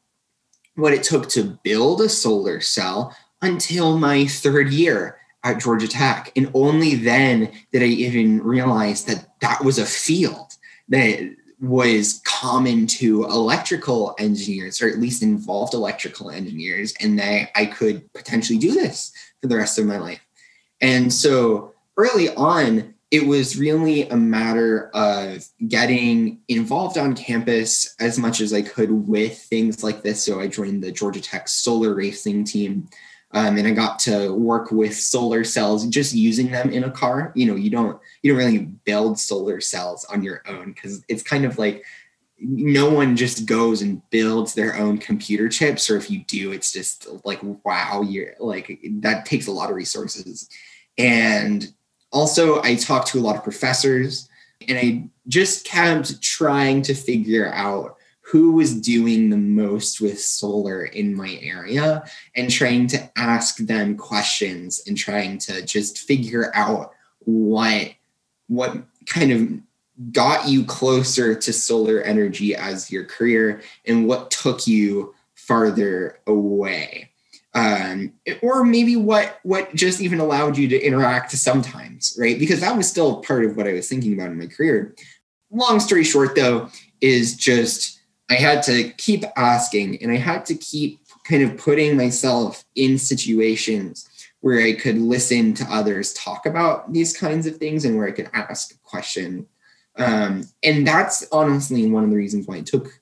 what 0.77 0.93
it 0.93 1.03
took 1.03 1.29
to 1.31 1.59
build 1.63 2.01
a 2.01 2.09
solar 2.09 2.61
cell 2.61 3.15
until 3.43 3.99
my 3.99 4.27
third 4.27 4.73
year 4.73 5.19
at 5.45 5.61
Georgia 5.61 5.87
Tech. 5.87 6.33
And 6.35 6.51
only 6.55 6.97
then 6.97 7.53
did 7.73 7.83
I 7.83 7.87
even 7.87 8.43
realize 8.43 9.05
that 9.05 9.29
that 9.41 9.63
was 9.63 9.79
a 9.79 9.87
field 9.87 10.57
that 10.89 11.37
was 11.61 12.21
common 12.27 12.87
to 12.87 13.25
electrical 13.25 14.17
engineers, 14.19 14.83
or 14.83 14.89
at 14.89 14.99
least 14.99 15.23
involved 15.23 15.73
electrical 15.73 16.31
engineers, 16.31 16.95
and 17.01 17.19
that 17.19 17.51
I 17.55 17.67
could 17.67 18.13
potentially 18.13 18.59
do 18.59 18.73
this 18.73 19.13
for 19.41 19.47
the 19.49 19.57
rest 19.57 19.79
of 19.79 19.87
my 19.87 19.99
life. 19.99 20.21
And 20.81 21.13
so 21.13 21.73
early 21.97 22.35
on, 22.35 22.95
it 23.11 23.27
was 23.27 23.57
really 23.57 24.09
a 24.09 24.17
matter 24.17 24.91
of 24.93 25.47
getting 25.69 26.41
involved 26.49 26.99
on 26.99 27.15
campus 27.15 27.95
as 28.01 28.19
much 28.19 28.41
as 28.41 28.53
I 28.53 28.63
could 28.63 28.91
with 28.91 29.39
things 29.39 29.85
like 29.85 30.03
this. 30.03 30.23
So 30.23 30.41
I 30.41 30.49
joined 30.49 30.83
the 30.83 30.91
Georgia 30.91 31.21
Tech 31.21 31.49
solar 31.49 31.95
racing 31.95 32.45
team. 32.45 32.89
Um, 33.35 33.59
and 33.59 33.67
I 33.67 33.73
got 33.73 33.99
to 34.01 34.33
work 34.33 34.71
with 34.71 34.97
solar 34.97 35.43
cells, 35.43 35.87
just 35.89 36.15
using 36.15 36.53
them 36.53 36.71
in 36.71 36.85
a 36.85 36.91
car. 36.91 37.33
You 37.35 37.47
know, 37.47 37.57
you 37.57 37.69
don't 37.69 38.01
you 38.23 38.31
don't 38.33 38.39
really 38.39 38.59
build 38.59 39.19
solar 39.19 39.61
cells 39.61 40.05
on 40.05 40.23
your 40.23 40.43
own 40.47 40.73
because 40.73 41.05
it's 41.09 41.25
kind 41.25 41.45
of 41.45 41.59
like 41.59 41.85
no 42.39 42.91
one 42.91 43.17
just 43.17 43.47
goes 43.47 43.83
and 43.83 44.09
builds 44.11 44.55
their 44.55 44.77
own 44.77 44.99
computer 44.99 45.49
chips 45.49 45.89
or 45.89 45.97
if 45.97 46.11
you 46.11 46.25
do 46.25 46.53
it's 46.53 46.73
just 46.73 47.07
like 47.25 47.39
wow 47.65 48.03
you're 48.03 48.35
like 48.41 48.81
that 49.01 49.25
takes 49.25 49.47
a 49.47 49.53
lot 49.53 49.71
of 49.71 49.77
resources 49.77 50.49
and 50.99 51.73
also 52.11 52.61
i 52.63 52.75
talked 52.75 53.07
to 53.07 53.19
a 53.19 53.23
lot 53.23 53.37
of 53.37 53.45
professors 53.45 54.29
and 54.69 54.79
i 54.79 55.09
just 55.29 55.65
kept 55.65 56.21
trying 56.21 56.83
to 56.83 56.93
figure 56.93 57.53
out 57.55 57.97
who 58.35 58.51
was 58.51 58.81
doing 58.81 59.31
the 59.31 59.37
most 59.37 60.01
with 60.01 60.21
solar 60.21 60.87
in 60.87 61.15
my 61.15 61.39
area 61.41 62.03
and 62.35 62.51
trying 62.51 62.85
to 62.85 62.99
ask 63.17 63.59
them 63.59 63.97
questions 63.97 64.83
and 64.89 64.99
trying 64.99 65.39
to 65.39 65.65
just 65.65 65.99
figure 65.99 66.51
out 66.53 66.93
what 67.21 67.93
what 68.49 68.77
kind 69.07 69.31
of 69.31 70.13
got 70.13 70.49
you 70.49 70.65
closer 70.65 71.37
to 71.37 71.53
solar 71.53 72.01
energy 72.01 72.57
as 72.57 72.91
your 72.91 73.05
career 73.05 73.63
and 73.87 74.09
what 74.09 74.33
took 74.33 74.67
you 74.67 75.15
farther 75.37 76.19
away. 76.27 77.11
Um, 77.55 78.15
or 78.43 78.65
maybe 78.65 78.97
what 78.97 79.39
what 79.45 79.73
just 79.77 80.01
even 80.01 80.19
allowed 80.19 80.59
you 80.59 80.67
to 80.67 80.81
interact 80.85 81.31
sometimes 81.31 82.19
right? 82.19 82.37
Because 82.37 82.59
that 82.63 82.77
was 82.77 82.89
still 82.89 83.23
part 83.23 83.45
of 83.45 83.57
what 83.57 83.69
i 83.69 83.73
was 83.75 83.89
thinking 83.89 84.13
about 84.13 84.33
in 84.33 84.39
my 84.41 84.49
career. 84.49 84.97
Long 85.53 85.79
story 85.79 86.03
short 86.03 86.35
though 86.35 86.69
is 87.01 87.37
just 87.37 88.01
i 88.31 88.35
had 88.35 88.63
to 88.63 88.91
keep 88.99 89.25
asking 89.37 90.01
and 90.03 90.11
i 90.13 90.17
had 90.17 90.45
to 90.47 90.55
keep 90.55 91.01
kind 91.25 91.43
of 91.43 91.57
putting 91.57 91.97
myself 91.97 92.65
in 92.75 92.99
situations 92.99 94.09
where 94.41 94.61
i 94.61 94.73
could 94.73 94.99
listen 94.99 95.55
to 95.55 95.65
others 95.65 96.13
talk 96.15 96.47
about 96.47 96.93
these 96.93 97.17
kinds 97.17 97.47
of 97.47 97.57
things 97.57 97.85
and 97.85 97.97
where 97.97 98.07
i 98.07 98.13
could 98.13 98.31
ask 98.33 98.73
a 98.73 98.79
question. 98.95 99.47
Um, 99.97 100.45
and 100.63 100.87
that's 100.87 101.27
honestly 101.31 101.91
one 101.91 102.05
of 102.05 102.11
the 102.11 102.17
reasons 102.17 102.47
why 102.47 102.59
it 102.59 102.67
took 102.67 103.01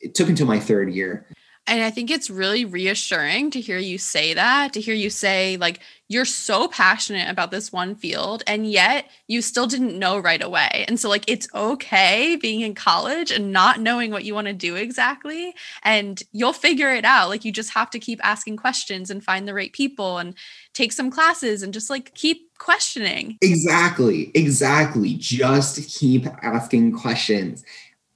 it 0.00 0.14
took 0.14 0.28
until 0.28 0.46
my 0.46 0.58
third 0.58 0.92
year 0.92 1.26
and 1.66 1.82
I 1.82 1.90
think 1.90 2.10
it's 2.10 2.28
really 2.28 2.64
reassuring 2.64 3.50
to 3.52 3.60
hear 3.60 3.78
you 3.78 3.96
say 3.96 4.34
that, 4.34 4.74
to 4.74 4.80
hear 4.80 4.94
you 4.94 5.08
say, 5.08 5.56
like, 5.56 5.80
you're 6.08 6.26
so 6.26 6.68
passionate 6.68 7.30
about 7.30 7.50
this 7.50 7.72
one 7.72 7.94
field, 7.94 8.42
and 8.46 8.70
yet 8.70 9.08
you 9.28 9.40
still 9.40 9.66
didn't 9.66 9.98
know 9.98 10.18
right 10.18 10.42
away. 10.42 10.84
And 10.86 11.00
so, 11.00 11.08
like, 11.08 11.24
it's 11.26 11.48
okay 11.54 12.36
being 12.36 12.60
in 12.60 12.74
college 12.74 13.30
and 13.30 13.50
not 13.50 13.80
knowing 13.80 14.10
what 14.10 14.24
you 14.24 14.34
want 14.34 14.46
to 14.46 14.52
do 14.52 14.76
exactly. 14.76 15.54
And 15.82 16.22
you'll 16.32 16.52
figure 16.52 16.92
it 16.92 17.06
out. 17.06 17.30
Like, 17.30 17.46
you 17.46 17.52
just 17.52 17.70
have 17.70 17.88
to 17.90 17.98
keep 17.98 18.20
asking 18.22 18.58
questions 18.58 19.10
and 19.10 19.24
find 19.24 19.48
the 19.48 19.54
right 19.54 19.72
people 19.72 20.18
and 20.18 20.34
take 20.74 20.92
some 20.92 21.10
classes 21.10 21.62
and 21.62 21.72
just 21.72 21.88
like 21.88 22.14
keep 22.14 22.50
questioning. 22.58 23.38
Exactly. 23.40 24.30
Exactly. 24.34 25.14
Just 25.14 25.98
keep 25.98 26.26
asking 26.42 26.92
questions. 26.92 27.64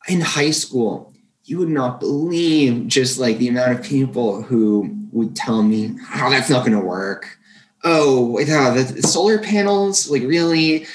In 0.07 0.21
high 0.21 0.51
school, 0.51 1.15
you 1.49 1.59
would 1.59 1.69
not 1.69 2.01
believe 2.01 2.87
just 2.87 3.19
like 3.19 3.39
the 3.39 3.49
amount 3.49 3.73
of 3.73 3.83
people 3.83 4.43
who 4.43 4.95
would 5.13 5.35
tell 5.35 5.63
me, 5.63 5.97
"Oh, 6.17 6.31
that's 6.31 6.51
not 6.51 6.67
going 6.67 6.79
to 6.79 6.85
work." 6.85 7.39
Oh, 7.85 8.39
yeah, 8.39 8.71
the 8.71 9.03
solar 9.03 9.39
panels, 9.39 10.11
like 10.11 10.23
really 10.23 10.87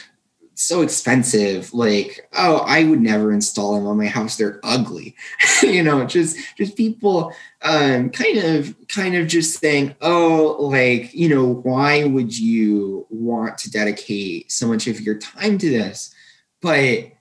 so 0.55 0.81
expensive. 0.81 1.73
Like, 1.73 2.29
oh, 2.33 2.57
I 2.57 2.83
would 2.83 3.01
never 3.01 3.31
install 3.31 3.75
them 3.75 3.87
on 3.87 3.97
my 3.97 4.05
house. 4.05 4.37
They're 4.37 4.59
ugly. 4.63 5.15
you 5.63 5.83
know, 5.83 6.05
just 6.05 6.37
just 6.57 6.75
people 6.77 7.33
um 7.61 8.09
kind 8.09 8.37
of 8.37 8.75
kind 8.87 9.15
of 9.15 9.27
just 9.27 9.59
saying, 9.59 9.95
oh, 10.01 10.57
like, 10.59 11.13
you 11.13 11.29
know, 11.29 11.45
why 11.45 12.03
would 12.03 12.37
you 12.37 13.07
want 13.09 13.57
to 13.59 13.71
dedicate 13.71 14.51
so 14.51 14.67
much 14.67 14.87
of 14.87 15.01
your 15.01 15.17
time 15.17 15.57
to 15.57 15.69
this? 15.69 16.13
But 16.61 17.11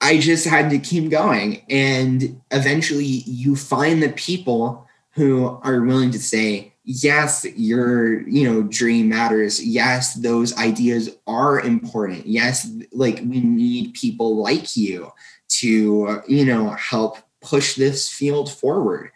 I 0.00 0.18
just 0.18 0.46
had 0.46 0.70
to 0.70 0.78
keep 0.78 1.10
going. 1.10 1.62
And 1.68 2.40
eventually 2.50 3.04
you 3.04 3.56
find 3.56 4.02
the 4.02 4.10
people 4.10 4.86
who 5.10 5.58
are 5.62 5.82
willing 5.82 6.12
to 6.12 6.18
say, 6.20 6.72
yes, 6.84 7.44
your, 7.56 8.26
you 8.28 8.48
know, 8.48 8.62
dream 8.62 9.08
matters. 9.08 9.64
Yes, 9.64 10.14
those 10.14 10.56
ideas 10.56 11.10
are 11.26 11.60
important. 11.60 12.26
Yes, 12.26 12.70
like 12.92 13.16
we 13.16 13.40
need 13.40 13.94
people 13.94 14.36
like 14.36 14.76
you 14.76 15.12
to, 15.48 16.22
you 16.28 16.44
know, 16.44 16.70
help 16.70 17.18
push 17.40 17.74
this 17.74 18.08
field 18.08 18.50
forward. 18.50 19.10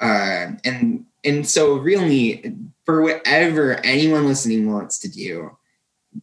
Uh, 0.00 0.52
and 0.64 1.04
and 1.24 1.46
so 1.46 1.76
really 1.76 2.54
for 2.84 3.02
whatever 3.02 3.74
anyone 3.84 4.26
listening 4.26 4.72
wants 4.72 5.00
to 5.00 5.08
do, 5.08 5.56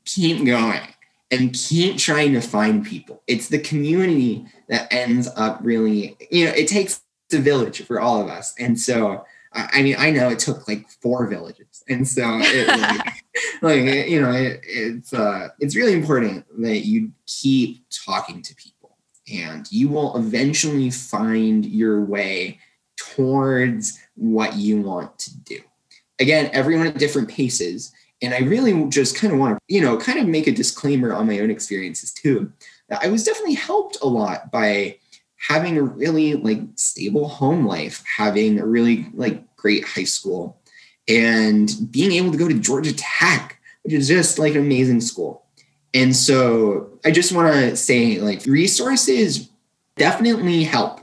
keep 0.06 0.46
going 0.46 0.82
and 1.32 1.54
keep 1.54 1.98
trying 1.98 2.34
to 2.34 2.42
find 2.42 2.86
people. 2.86 3.24
It's 3.28 3.50
the 3.50 3.60
community 3.60 4.46
that 4.70 4.92
ends 4.92 5.28
up 5.36 5.60
really, 5.62 6.18
you 6.30 6.46
know, 6.46 6.52
it 6.52 6.68
takes 6.68 7.02
a 7.34 7.38
village 7.38 7.82
for 7.84 8.00
all 8.00 8.22
of 8.22 8.28
us. 8.28 8.54
And 8.60 8.80
so, 8.80 9.26
I 9.52 9.82
mean, 9.82 9.96
I 9.98 10.12
know 10.12 10.30
it 10.30 10.40
took 10.40 10.68
like 10.68 10.88
four 11.02 11.28
villages. 11.28 11.84
And 11.88 12.08
so, 12.08 12.24
it, 12.42 12.68
like, 12.80 13.24
like, 13.62 14.10
you 14.10 14.22
know, 14.22 14.32
it, 14.32 14.60
it's, 14.64 15.14
uh, 15.14 15.50
it's 15.60 15.76
really 15.76 15.94
important 15.94 16.46
that 16.62 16.86
you 16.86 17.12
keep 17.26 17.86
talking 18.06 18.42
to 18.42 18.56
people 18.56 18.98
and 19.32 19.70
you 19.72 19.90
will 19.90 20.16
eventually 20.18 20.92
find 20.92 21.66
your 21.66 22.04
way 22.04 22.60
towards 22.98 24.00
what 24.16 24.56
you 24.56 24.82
want 24.82 25.18
to 25.20 25.38
do. 25.40 25.60
Again, 26.20 26.50
everyone 26.54 26.88
at 26.88 26.98
different 26.98 27.30
paces 27.30 27.92
and 28.26 28.34
I 28.34 28.40
really 28.40 28.90
just 28.90 29.16
kind 29.18 29.32
of 29.32 29.40
want 29.40 29.58
to, 29.58 29.62
you 29.68 29.82
know, 29.82 29.98
kind 29.98 30.20
of 30.20 30.28
make 30.28 30.48
a 30.48 30.52
disclaimer 30.52 31.14
on 31.14 31.28
my 31.28 31.40
own 31.40 31.52
experiences 31.52 32.12
too. 32.12 32.52
I 32.90 33.08
was 33.08 33.24
definitely 33.24 33.54
helped 33.54 33.98
a 34.02 34.08
lot 34.08 34.52
by 34.52 34.98
having 35.38 35.78
a 35.78 35.84
really 35.84 36.34
like 36.34 36.62
stable 36.76 37.28
home 37.28 37.66
life, 37.66 38.04
having 38.18 38.60
a 38.60 38.66
really 38.66 39.08
like 39.14 39.56
great 39.56 39.86
high 39.86 40.04
school, 40.04 40.58
and 41.08 41.72
being 41.92 42.12
able 42.14 42.32
to 42.32 42.38
go 42.38 42.48
to 42.48 42.60
Georgia 42.60 42.94
Tech, 42.96 43.60
which 43.84 43.94
is 43.94 44.08
just 44.08 44.40
like 44.40 44.56
an 44.56 44.62
amazing 44.62 45.02
school. 45.02 45.46
And 45.94 46.16
so 46.16 46.90
I 47.06 47.12
just 47.12 47.32
want 47.32 47.54
to 47.54 47.76
say 47.76 48.20
like 48.20 48.46
resources 48.46 49.50
definitely 49.98 50.64
help. 50.64 51.00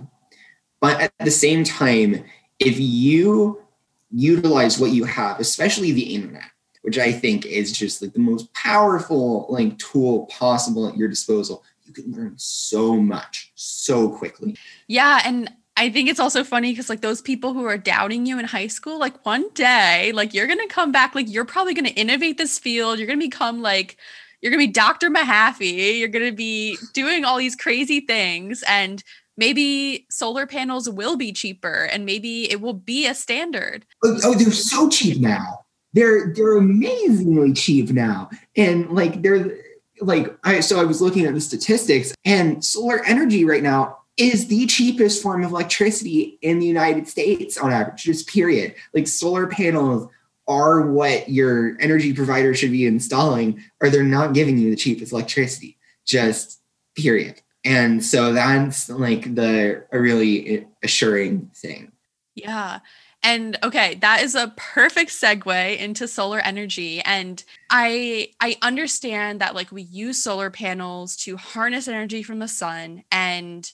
But 0.80 1.00
at 1.00 1.12
the 1.20 1.30
same 1.30 1.62
time, 1.62 2.24
if 2.58 2.78
you 2.80 3.62
utilize 4.11 4.78
what 4.78 4.90
you 4.90 5.04
have, 5.04 5.38
especially 5.38 5.92
the 5.92 6.14
internet, 6.14 6.50
which 6.83 6.99
I 6.99 7.12
think 7.12 7.47
is 7.47 7.73
just 7.73 8.03
like 8.03 8.12
the 8.12 8.18
most 8.18 8.53
powerful 8.55 9.47
like 9.49 9.79
tool 9.79 10.27
possible 10.27 10.88
at 10.88 10.97
your 10.97 11.09
disposal. 11.09 11.64
You 11.85 11.92
can 11.92 12.12
learn 12.12 12.35
so 12.37 12.97
much 12.97 13.53
so 13.55 14.09
quickly. 14.09 14.57
Yeah, 14.87 15.23
and 15.25 15.51
I 15.77 15.90
think 15.90 16.09
it's 16.09 16.21
also 16.21 16.45
funny 16.45 16.73
because 16.73 16.88
like 16.88 17.01
those 17.01 17.23
people 17.23 17.55
who 17.55 17.64
are 17.64 17.79
doubting 17.79 18.27
you 18.27 18.38
in 18.38 18.45
high 18.45 18.66
school, 18.66 18.99
like 18.99 19.25
one 19.25 19.49
day, 19.55 20.12
like 20.12 20.35
you're 20.35 20.47
gonna 20.47 20.68
come 20.68 20.92
back, 20.92 21.14
like 21.14 21.31
you're 21.31 21.45
probably 21.45 21.75
gonna 21.75 21.88
innovate 21.90 22.37
this 22.37 22.59
field. 22.59 22.99
You're 22.99 23.09
gonna 23.09 23.18
become 23.18 23.62
like 23.62 23.97
you're 24.40 24.51
gonna 24.51 24.66
be 24.66 24.73
Dr. 24.73 25.09
Mahaffey. 25.09 25.99
You're 25.99 26.09
gonna 26.09 26.33
be 26.33 26.77
doing 26.92 27.25
all 27.25 27.38
these 27.38 27.57
crazy 27.57 28.01
things, 28.01 28.62
and 28.66 29.03
maybe 29.37 30.07
solar 30.11 30.47
panels 30.47 30.90
will 30.90 31.16
be 31.16 31.33
cheaper, 31.33 31.85
and 31.85 32.05
maybe 32.05 32.51
it 32.51 32.61
will 32.61 32.75
be 32.75 33.07
a 33.07 33.14
standard. 33.14 33.87
Oh, 34.05 34.18
oh 34.25 34.35
they're 34.35 34.51
so 34.51 34.88
cheap 34.90 35.21
now 35.21 35.62
they're 35.92 36.33
they're 36.35 36.57
amazingly 36.57 37.52
cheap 37.52 37.90
now. 37.90 38.31
And 38.57 38.90
like 38.90 39.22
they're 39.22 39.59
like 40.00 40.37
i 40.44 40.61
so 40.61 40.81
i 40.81 40.85
was 40.85 41.00
looking 41.00 41.26
at 41.26 41.35
the 41.35 41.40
statistics 41.40 42.12
and 42.24 42.64
solar 42.64 43.05
energy 43.05 43.44
right 43.44 43.62
now 43.62 43.98
is 44.16 44.48
the 44.48 44.66
cheapest 44.66 45.22
form 45.22 45.44
of 45.44 45.52
electricity 45.52 46.38
in 46.42 46.59
the 46.59 46.66
united 46.66 47.07
states 47.09 47.57
on 47.57 47.72
average 47.72 48.02
just 48.02 48.28
period. 48.28 48.74
Like 48.94 49.07
solar 49.07 49.46
panels 49.46 50.09
are 50.48 50.90
what 50.90 51.28
your 51.28 51.76
energy 51.81 52.12
provider 52.12 52.52
should 52.52 52.72
be 52.72 52.87
installing 52.87 53.62
or 53.81 53.90
they're 53.90 54.02
not 54.02 54.35
giving 54.35 54.59
you 54.59 54.70
the 54.70 54.76
cheapest 54.76 55.12
electricity 55.12 55.78
just 56.05 56.61
period. 56.96 57.40
And 57.64 58.05
so 58.05 58.33
that's 58.33 58.88
like 58.88 59.35
the 59.37 59.85
a 59.92 60.00
really 60.00 60.48
eh, 60.48 60.64
assuring 60.83 61.50
thing. 61.55 61.92
Yeah 62.35 62.81
and 63.22 63.56
okay, 63.62 63.94
that 63.96 64.22
is 64.22 64.35
a 64.35 64.52
perfect 64.56 65.11
segue 65.11 65.78
into 65.78 66.08
solar 66.08 66.40
energy. 66.40 67.00
And 67.00 67.42
I 67.70 68.30
I 68.40 68.56
understand 68.62 69.40
that 69.40 69.54
like 69.54 69.70
we 69.70 69.82
use 69.82 70.22
solar 70.22 70.50
panels 70.50 71.16
to 71.18 71.37
harness 71.37 71.88
energy 71.88 72.22
from 72.22 72.40
the 72.40 72.48
sun 72.48 73.04
and 73.12 73.70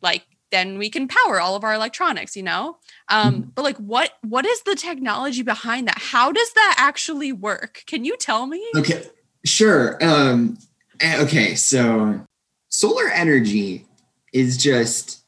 like 0.00 0.24
then 0.50 0.78
we 0.78 0.88
can 0.88 1.08
power 1.08 1.40
all 1.40 1.56
of 1.56 1.64
our 1.64 1.74
electronics, 1.74 2.34
you 2.34 2.42
know? 2.42 2.78
Um, 3.10 3.34
mm-hmm. 3.34 3.50
but 3.54 3.62
like 3.62 3.76
what 3.76 4.12
what 4.22 4.46
is 4.46 4.62
the 4.62 4.74
technology 4.74 5.42
behind 5.42 5.88
that? 5.88 5.98
How 5.98 6.32
does 6.32 6.52
that 6.54 6.76
actually 6.78 7.32
work? 7.32 7.82
Can 7.86 8.04
you 8.04 8.16
tell 8.16 8.46
me? 8.46 8.64
Okay. 8.74 9.04
Sure. 9.44 10.02
Um, 10.02 10.58
eh, 11.00 11.22
okay, 11.22 11.54
so 11.54 12.26
solar 12.68 13.08
energy 13.08 13.86
is 14.32 14.56
just 14.56 15.24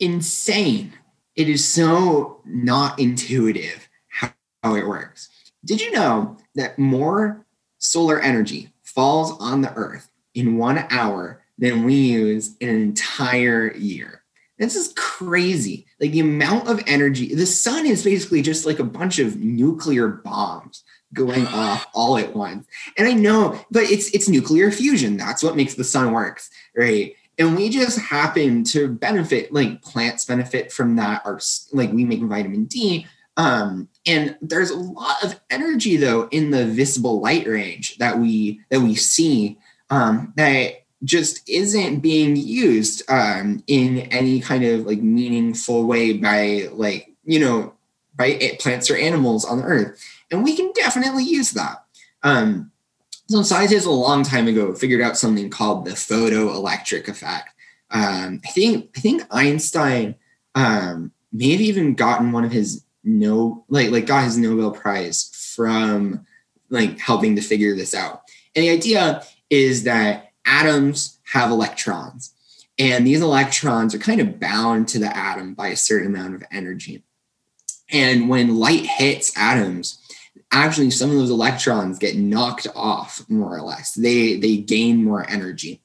insane. 0.00 0.92
It 1.36 1.48
is 1.48 1.66
so 1.66 2.40
not 2.44 2.98
intuitive 2.98 3.88
how, 4.08 4.32
how 4.62 4.76
it 4.76 4.86
works. 4.86 5.28
Did 5.64 5.80
you 5.80 5.90
know 5.92 6.36
that 6.54 6.78
more 6.78 7.44
solar 7.78 8.20
energy 8.20 8.70
falls 8.82 9.32
on 9.40 9.62
the 9.62 9.72
earth 9.74 10.10
in 10.34 10.58
one 10.58 10.86
hour 10.90 11.42
than 11.58 11.84
we 11.84 11.94
use 11.94 12.56
in 12.60 12.68
an 12.68 12.76
entire 12.76 13.72
year? 13.74 14.22
This 14.58 14.76
is 14.76 14.92
crazy. 14.96 15.86
Like 16.00 16.12
the 16.12 16.20
amount 16.20 16.68
of 16.68 16.82
energy, 16.86 17.34
the 17.34 17.46
sun 17.46 17.86
is 17.86 18.04
basically 18.04 18.40
just 18.40 18.66
like 18.66 18.78
a 18.78 18.84
bunch 18.84 19.18
of 19.18 19.36
nuclear 19.36 20.06
bombs 20.08 20.84
going 21.12 21.46
off 21.48 21.86
all 21.92 22.16
at 22.18 22.34
once. 22.34 22.66
And 22.96 23.08
I 23.08 23.12
know, 23.12 23.58
but 23.70 23.84
it's 23.84 24.10
it's 24.10 24.28
nuclear 24.28 24.70
fusion. 24.70 25.16
That's 25.16 25.42
what 25.42 25.56
makes 25.56 25.74
the 25.74 25.84
sun 25.84 26.12
works, 26.12 26.50
right? 26.76 27.14
And 27.38 27.56
we 27.56 27.68
just 27.68 27.98
happen 27.98 28.64
to 28.64 28.88
benefit, 28.88 29.52
like 29.52 29.82
plants 29.82 30.24
benefit 30.24 30.72
from 30.72 30.96
that. 30.96 31.22
Our 31.24 31.40
like 31.72 31.92
we 31.92 32.04
make 32.04 32.22
vitamin 32.22 32.64
D. 32.64 33.06
Um, 33.36 33.88
and 34.06 34.36
there's 34.40 34.70
a 34.70 34.76
lot 34.76 35.24
of 35.24 35.40
energy 35.50 35.96
though 35.96 36.28
in 36.28 36.50
the 36.50 36.66
visible 36.66 37.20
light 37.20 37.46
range 37.46 37.98
that 37.98 38.18
we 38.18 38.60
that 38.70 38.80
we 38.80 38.94
see 38.94 39.58
um, 39.90 40.32
that 40.36 40.84
just 41.02 41.48
isn't 41.48 42.00
being 42.00 42.36
used 42.36 43.02
um, 43.10 43.62
in 43.66 44.00
any 44.12 44.40
kind 44.40 44.64
of 44.64 44.86
like 44.86 45.00
meaningful 45.00 45.84
way 45.84 46.12
by 46.12 46.68
like 46.72 47.12
you 47.24 47.40
know 47.40 47.74
by 48.16 48.56
plants 48.60 48.90
or 48.90 48.96
animals 48.96 49.44
on 49.44 49.58
the 49.58 49.64
earth 49.64 50.00
and 50.30 50.44
we 50.44 50.56
can 50.56 50.70
definitely 50.72 51.24
use 51.24 51.50
that 51.50 51.84
um, 52.22 52.70
so 53.28 53.42
scientists 53.42 53.86
a 53.86 53.90
long 53.90 54.22
time 54.22 54.46
ago 54.46 54.74
figured 54.74 55.00
out 55.00 55.16
something 55.16 55.50
called 55.50 55.84
the 55.84 55.92
photoelectric 55.92 57.08
effect 57.08 57.50
um, 57.90 58.40
i 58.44 58.50
think 58.50 58.90
i 58.96 59.00
think 59.00 59.22
einstein 59.30 60.14
um, 60.54 61.10
may 61.32 61.52
have 61.52 61.60
even 61.60 61.94
gotten 61.94 62.32
one 62.32 62.44
of 62.44 62.52
his 62.52 62.84
no 63.02 63.64
like 63.68 63.90
like 63.90 64.06
got 64.06 64.24
his 64.24 64.38
nobel 64.38 64.70
prize 64.70 65.30
from 65.54 66.26
like 66.70 66.98
helping 66.98 67.36
to 67.36 67.42
figure 67.42 67.74
this 67.74 67.94
out 67.94 68.22
and 68.54 68.64
the 68.64 68.70
idea 68.70 69.22
is 69.50 69.84
that 69.84 70.32
atoms 70.44 71.18
have 71.32 71.50
electrons, 71.50 72.32
and 72.78 73.06
these 73.06 73.20
electrons 73.20 73.94
are 73.94 73.98
kind 73.98 74.20
of 74.20 74.38
bound 74.40 74.88
to 74.88 74.98
the 74.98 75.16
atom 75.16 75.54
by 75.54 75.68
a 75.68 75.76
certain 75.76 76.14
amount 76.14 76.34
of 76.34 76.44
energy. 76.50 77.02
And 77.90 78.28
when 78.28 78.56
light 78.56 78.86
hits 78.86 79.36
atoms, 79.36 79.98
actually 80.54 80.90
some 80.90 81.10
of 81.10 81.16
those 81.16 81.30
electrons 81.30 81.98
get 81.98 82.16
knocked 82.16 82.66
off 82.74 83.28
more 83.28 83.56
or 83.56 83.62
less. 83.62 83.94
They 83.94 84.36
they 84.36 84.56
gain 84.58 85.04
more 85.04 85.28
energy. 85.28 85.80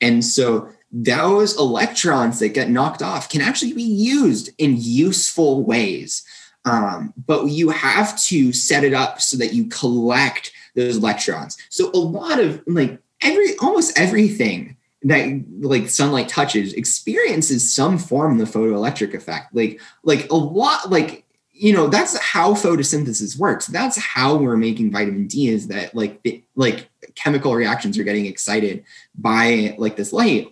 And 0.00 0.24
so 0.24 0.70
those 0.90 1.56
electrons 1.58 2.38
that 2.38 2.50
get 2.50 2.70
knocked 2.70 3.02
off 3.02 3.28
can 3.28 3.40
actually 3.40 3.72
be 3.72 3.82
used 3.82 4.50
in 4.58 4.76
useful 4.78 5.62
ways. 5.62 6.24
Um, 6.64 7.12
but 7.26 7.46
you 7.48 7.68
have 7.70 8.18
to 8.24 8.52
set 8.52 8.84
it 8.84 8.94
up 8.94 9.20
so 9.20 9.36
that 9.36 9.52
you 9.52 9.66
collect 9.66 10.52
those 10.74 10.96
electrons. 10.96 11.56
So 11.68 11.90
a 11.92 11.98
lot 11.98 12.40
of 12.40 12.62
like 12.66 12.98
every 13.22 13.56
almost 13.58 13.98
everything 13.98 14.76
that 15.02 15.44
like 15.60 15.90
sunlight 15.90 16.28
touches 16.28 16.72
experiences 16.72 17.74
some 17.74 17.98
form 17.98 18.40
of 18.40 18.46
the 18.46 18.58
photoelectric 18.58 19.12
effect 19.12 19.54
like 19.54 19.78
like 20.02 20.30
a 20.30 20.34
lot 20.34 20.90
like 20.90 21.23
you 21.64 21.72
know 21.72 21.88
that's 21.88 22.18
how 22.18 22.52
photosynthesis 22.52 23.38
works. 23.38 23.68
That's 23.68 23.96
how 23.96 24.36
we're 24.36 24.58
making 24.58 24.92
vitamin 24.92 25.26
d 25.26 25.48
is 25.48 25.68
that 25.68 25.94
like 25.94 26.22
the, 26.22 26.44
like 26.54 26.90
chemical 27.14 27.54
reactions 27.54 27.96
are 27.96 28.04
getting 28.04 28.26
excited 28.26 28.84
by 29.14 29.74
like 29.78 29.96
this 29.96 30.12
light. 30.12 30.48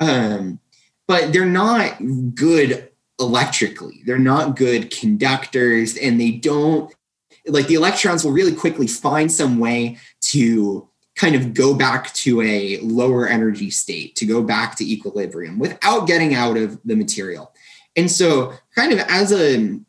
Um 0.00 0.60
but 1.08 1.32
they're 1.32 1.46
not 1.46 1.96
good 2.34 2.90
electrically. 3.18 4.02
They're 4.04 4.18
not 4.18 4.54
good 4.54 4.90
conductors 4.90 5.96
and 5.96 6.20
they 6.20 6.32
don't 6.32 6.94
like 7.46 7.66
the 7.66 7.74
electrons 7.74 8.22
will 8.22 8.32
really 8.32 8.54
quickly 8.54 8.86
find 8.86 9.32
some 9.32 9.60
way 9.60 9.96
to 10.32 10.86
kind 11.16 11.36
of 11.36 11.54
go 11.54 11.72
back 11.72 12.12
to 12.12 12.42
a 12.42 12.78
lower 12.82 13.26
energy 13.26 13.70
state, 13.70 14.14
to 14.16 14.26
go 14.26 14.42
back 14.42 14.76
to 14.76 14.84
equilibrium 14.84 15.58
without 15.58 16.06
getting 16.06 16.34
out 16.34 16.58
of 16.58 16.78
the 16.84 16.96
material. 16.96 17.50
And 17.96 18.10
so, 18.10 18.52
kind 18.74 18.92
of 18.92 19.00
as 19.08 19.32
a 19.32 19.80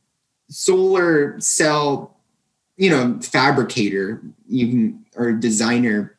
solar 0.52 1.40
cell, 1.40 2.18
you 2.78 2.90
know, 2.90 3.20
fabricator, 3.22 4.22
you 4.48 5.00
or 5.16 5.32
designer, 5.32 6.18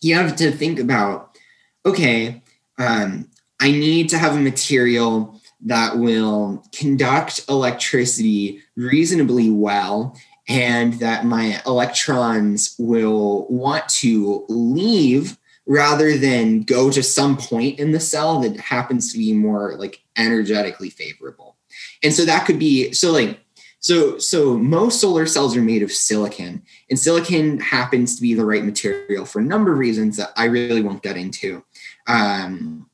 you 0.00 0.14
have 0.14 0.36
to 0.36 0.50
think 0.50 0.78
about, 0.78 1.36
okay, 1.84 2.42
um, 2.78 3.28
I 3.60 3.70
need 3.70 4.08
to 4.10 4.18
have 4.18 4.36
a 4.36 4.40
material 4.40 5.40
that 5.60 5.98
will 5.98 6.64
conduct 6.72 7.40
electricity 7.48 8.62
reasonably 8.76 9.50
well 9.50 10.16
and 10.48 10.94
that 10.94 11.26
my 11.26 11.60
electrons 11.66 12.74
will 12.78 13.46
want 13.50 13.86
to 13.88 14.46
leave 14.48 15.36
rather 15.66 16.16
than 16.16 16.62
go 16.62 16.90
to 16.90 17.02
some 17.02 17.36
point 17.36 17.78
in 17.78 17.92
the 17.92 18.00
cell 18.00 18.40
that 18.40 18.58
happens 18.58 19.12
to 19.12 19.18
be 19.18 19.34
more 19.34 19.76
like 19.76 20.02
energetically 20.16 20.88
favorable. 20.88 21.56
And 22.02 22.14
so 22.14 22.24
that 22.24 22.46
could 22.46 22.58
be 22.58 22.92
so 22.92 23.12
like 23.12 23.40
so 23.88 24.18
so 24.18 24.58
most 24.58 25.00
solar 25.00 25.24
cells 25.24 25.56
are 25.56 25.62
made 25.62 25.82
of 25.82 25.90
silicon 25.90 26.62
and 26.90 26.98
silicon 26.98 27.58
happens 27.58 28.14
to 28.14 28.20
be 28.20 28.34
the 28.34 28.44
right 28.44 28.62
material 28.62 29.24
for 29.24 29.38
a 29.38 29.42
number 29.42 29.72
of 29.72 29.78
reasons 29.78 30.18
that 30.18 30.30
I 30.36 30.44
really 30.44 30.82
won't 30.82 31.02
get 31.02 31.16
into. 31.16 31.64
Um 32.06 32.90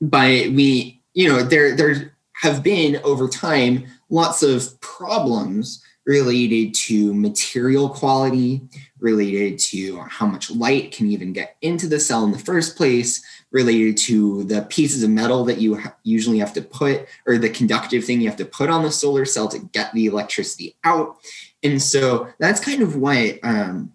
but 0.00 0.52
we 0.52 1.02
you 1.12 1.26
know 1.26 1.42
there 1.42 1.74
there 1.74 2.14
have 2.34 2.62
been 2.62 3.00
over 3.02 3.26
time 3.26 3.86
lots 4.10 4.44
of 4.44 4.80
problems 4.80 5.82
related 6.06 6.72
to 6.72 7.12
material 7.12 7.88
quality, 7.88 8.62
related 9.00 9.58
to 9.58 9.98
how 10.02 10.26
much 10.26 10.52
light 10.52 10.92
can 10.92 11.10
even 11.10 11.32
get 11.32 11.56
into 11.62 11.88
the 11.88 11.98
cell 11.98 12.24
in 12.24 12.30
the 12.30 12.38
first 12.38 12.76
place, 12.76 13.22
related 13.50 13.96
to 13.96 14.44
the 14.44 14.62
pieces 14.62 15.02
of 15.02 15.10
metal 15.10 15.44
that 15.44 15.58
you 15.58 15.80
usually 16.02 16.38
have 16.38 16.52
to 16.52 16.62
put, 16.62 17.06
or 17.26 17.38
the 17.38 17.48
conductive 17.48 18.04
thing 18.04 18.20
you 18.20 18.28
have 18.28 18.38
to 18.38 18.44
put 18.44 18.70
on 18.70 18.82
the 18.82 18.90
solar 18.90 19.24
cell 19.24 19.48
to 19.48 19.58
get 19.58 19.92
the 19.92 20.06
electricity 20.06 20.76
out. 20.84 21.16
And 21.62 21.80
so 21.80 22.28
that's 22.38 22.60
kind 22.60 22.82
of 22.82 22.96
what 22.96 23.38
um, 23.42 23.92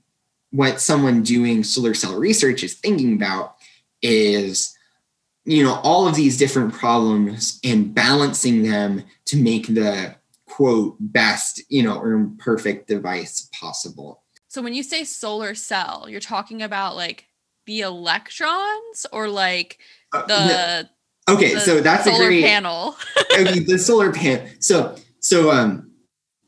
what 0.52 0.80
someone 0.80 1.24
doing 1.24 1.64
solar 1.64 1.94
cell 1.94 2.18
research 2.18 2.64
is 2.64 2.76
thinking 2.76 3.16
about 3.16 3.56
is 4.02 4.78
you 5.46 5.64
know 5.64 5.80
all 5.84 6.08
of 6.08 6.16
these 6.16 6.38
different 6.38 6.74
problems 6.74 7.60
and 7.64 7.94
balancing 7.94 8.64
them 8.64 9.04
to 9.26 9.36
make 9.36 9.68
the 9.68 10.16
quote 10.48 10.96
best 11.00 11.62
you 11.70 11.82
know 11.82 11.98
or 12.00 12.30
perfect 12.38 12.88
device 12.88 13.50
possible 13.60 14.22
so 14.48 14.62
when 14.62 14.74
you 14.74 14.84
say 14.84 15.04
solar 15.04 15.56
cell 15.56 16.06
you're 16.08 16.20
talking 16.20 16.62
about 16.62 16.96
like 16.96 17.26
the 17.66 17.82
electrons 17.82 19.06
or 19.12 19.28
like 19.28 19.80
uh, 20.14 20.26
the 20.26 20.34
uh, 20.34 20.84
no. 21.28 21.34
okay 21.36 21.54
the 21.56 21.60
so 21.62 21.82
that's 21.82 22.06
solar 22.06 22.24
a 22.24 22.28
great 22.28 22.44
panel? 22.44 22.96
Okay, 23.34 23.60
the 23.60 23.78
solar 23.80 24.12
panel 24.12 24.46
so 24.60 24.96
so 25.20 25.52
um 25.52 25.92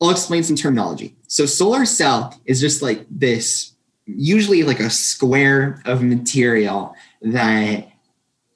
i'll 0.02 0.12
explain 0.12 0.44
some 0.44 0.56
terminology. 0.56 1.16
So 1.28 1.46
solar 1.46 1.86
cell 1.86 2.40
is 2.46 2.62
just 2.62 2.82
like 2.82 3.06
this 3.10 3.74
usually 4.06 4.64
like 4.64 4.80
a 4.80 4.90
square 4.90 5.82
of 5.86 6.04
material 6.04 6.96
that 7.22 7.88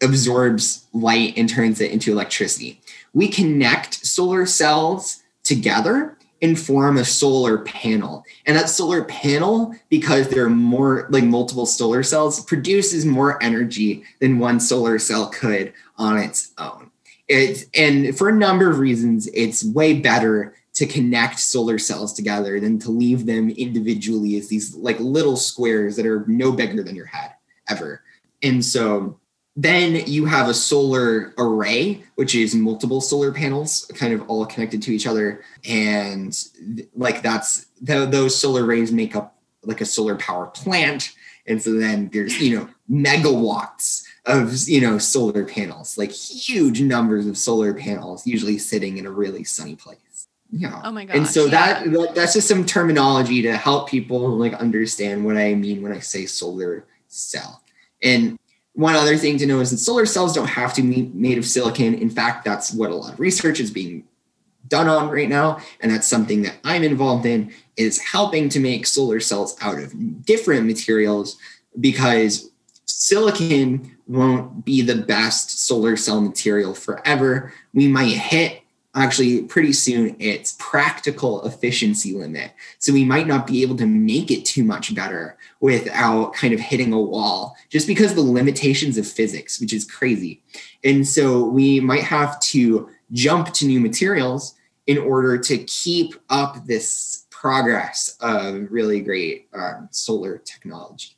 absorbs 0.01 0.85
light 0.93 1.33
and 1.37 1.49
turns 1.49 1.81
it 1.81 1.91
into 1.91 2.11
electricity. 2.11 2.81
We 3.13 3.27
connect 3.27 4.05
solar 4.05 4.45
cells 4.45 5.23
together 5.43 6.18
and 6.41 6.59
form 6.59 6.97
a 6.97 7.05
solar 7.05 7.59
panel. 7.59 8.23
And 8.45 8.55
that 8.55 8.69
solar 8.69 9.03
panel, 9.03 9.75
because 9.89 10.29
there 10.29 10.45
are 10.45 10.49
more 10.49 11.07
like 11.09 11.23
multiple 11.23 11.65
solar 11.65 12.03
cells, 12.03 12.43
produces 12.45 13.05
more 13.05 13.41
energy 13.43 14.03
than 14.19 14.39
one 14.39 14.59
solar 14.59 14.99
cell 14.99 15.27
could 15.29 15.73
on 15.97 16.17
its 16.17 16.51
own. 16.57 16.91
It's, 17.27 17.65
and 17.75 18.17
for 18.17 18.29
a 18.29 18.35
number 18.35 18.69
of 18.69 18.79
reasons, 18.79 19.27
it's 19.33 19.63
way 19.63 19.93
better 19.99 20.55
to 20.73 20.85
connect 20.85 21.39
solar 21.39 21.77
cells 21.77 22.13
together 22.13 22.59
than 22.59 22.79
to 22.79 22.89
leave 22.89 23.25
them 23.25 23.49
individually 23.49 24.37
as 24.37 24.47
these 24.47 24.75
like 24.75 24.99
little 24.99 25.35
squares 25.35 25.95
that 25.97 26.05
are 26.05 26.23
no 26.27 26.51
bigger 26.51 26.81
than 26.83 26.95
your 26.95 27.05
head 27.05 27.33
ever. 27.69 28.01
And 28.41 28.63
so 28.63 29.19
then 29.61 30.05
you 30.07 30.25
have 30.25 30.47
a 30.47 30.53
solar 30.53 31.33
array, 31.37 32.01
which 32.15 32.33
is 32.33 32.55
multiple 32.55 33.01
solar 33.01 33.33
panels 33.33 33.91
kind 33.93 34.13
of 34.13 34.29
all 34.29 34.45
connected 34.45 34.81
to 34.83 34.91
each 34.93 35.05
other. 35.05 35.43
And 35.67 36.37
like 36.95 37.21
that's 37.21 37.65
those 37.81 38.39
solar 38.39 38.63
arrays 38.63 38.93
make 38.93 39.17
up 39.17 39.35
like 39.63 39.81
a 39.81 39.85
solar 39.85 40.15
power 40.15 40.47
plant. 40.47 41.13
And 41.45 41.61
so 41.61 41.73
then 41.73 42.09
there's, 42.13 42.39
you 42.39 42.57
know, 42.57 42.69
megawatts 42.89 44.03
of, 44.25 44.55
you 44.69 44.79
know, 44.79 44.97
solar 44.97 45.43
panels, 45.43 45.97
like 45.97 46.11
huge 46.11 46.81
numbers 46.81 47.27
of 47.27 47.37
solar 47.37 47.73
panels, 47.73 48.25
usually 48.25 48.57
sitting 48.57 48.97
in 48.97 49.05
a 49.05 49.11
really 49.11 49.43
sunny 49.43 49.75
place. 49.75 50.27
Yeah. 50.51 50.81
Oh 50.85 50.91
my 50.91 51.03
god. 51.03 51.17
And 51.17 51.27
so 51.27 51.45
yeah. 51.45 51.51
that, 51.51 51.91
that 51.91 52.15
that's 52.15 52.33
just 52.33 52.47
some 52.47 52.65
terminology 52.65 53.41
to 53.41 53.57
help 53.57 53.89
people 53.89 54.29
like 54.37 54.53
understand 54.53 55.25
what 55.25 55.35
I 55.35 55.53
mean 55.53 55.81
when 55.81 55.91
I 55.91 55.99
say 55.99 56.25
solar 56.27 56.85
cell. 57.09 57.61
And 58.01 58.38
one 58.73 58.95
other 58.95 59.17
thing 59.17 59.37
to 59.39 59.45
know 59.45 59.59
is 59.59 59.71
that 59.71 59.77
solar 59.77 60.05
cells 60.05 60.33
don't 60.33 60.47
have 60.47 60.73
to 60.75 60.81
be 60.81 61.11
made 61.13 61.37
of 61.37 61.45
silicon. 61.45 61.95
In 61.95 62.09
fact, 62.09 62.45
that's 62.45 62.71
what 62.73 62.91
a 62.91 62.95
lot 62.95 63.13
of 63.13 63.19
research 63.19 63.59
is 63.59 63.71
being 63.71 64.05
done 64.69 64.87
on 64.87 65.09
right 65.09 65.29
now 65.29 65.59
and 65.81 65.91
that's 65.91 66.07
something 66.07 66.43
that 66.43 66.55
i'm 66.63 66.83
involved 66.83 67.25
in 67.25 67.51
is 67.75 67.99
helping 67.99 68.47
to 68.49 68.59
make 68.59 68.85
solar 68.85 69.19
cells 69.19 69.57
out 69.61 69.79
of 69.79 70.25
different 70.25 70.65
materials 70.65 71.37
because 71.79 72.51
silicon 72.85 73.97
won't 74.07 74.63
be 74.65 74.81
the 74.81 74.95
best 74.95 75.65
solar 75.65 75.97
cell 75.97 76.21
material 76.21 76.73
forever 76.73 77.53
we 77.73 77.87
might 77.87 78.15
hit 78.15 78.58
actually 78.95 79.43
pretty 79.43 79.71
soon 79.71 80.15
its 80.19 80.55
practical 80.59 81.45
efficiency 81.45 82.13
limit 82.13 82.51
so 82.79 82.91
we 82.91 83.05
might 83.05 83.27
not 83.27 83.45
be 83.45 83.61
able 83.61 83.75
to 83.75 83.85
make 83.85 84.31
it 84.31 84.43
too 84.45 84.63
much 84.63 84.95
better 84.95 85.37
without 85.59 86.33
kind 86.33 86.53
of 86.53 86.59
hitting 86.59 86.91
a 86.91 86.99
wall 86.99 87.55
just 87.69 87.85
because 87.85 88.11
of 88.11 88.17
the 88.17 88.23
limitations 88.23 88.97
of 88.97 89.07
physics 89.07 89.61
which 89.61 89.73
is 89.73 89.85
crazy 89.85 90.41
and 90.83 91.07
so 91.07 91.45
we 91.45 91.79
might 91.79 92.03
have 92.03 92.39
to 92.39 92.89
jump 93.11 93.53
to 93.53 93.65
new 93.65 93.79
materials 93.79 94.55
in 94.87 94.97
order 94.97 95.37
to 95.37 95.57
keep 95.65 96.15
up 96.31 96.65
this 96.65 97.27
progress 97.29 98.17
of 98.21 98.71
really 98.71 99.01
great 99.01 99.47
um, 99.53 99.87
solar 99.91 100.39
technology. 100.39 101.15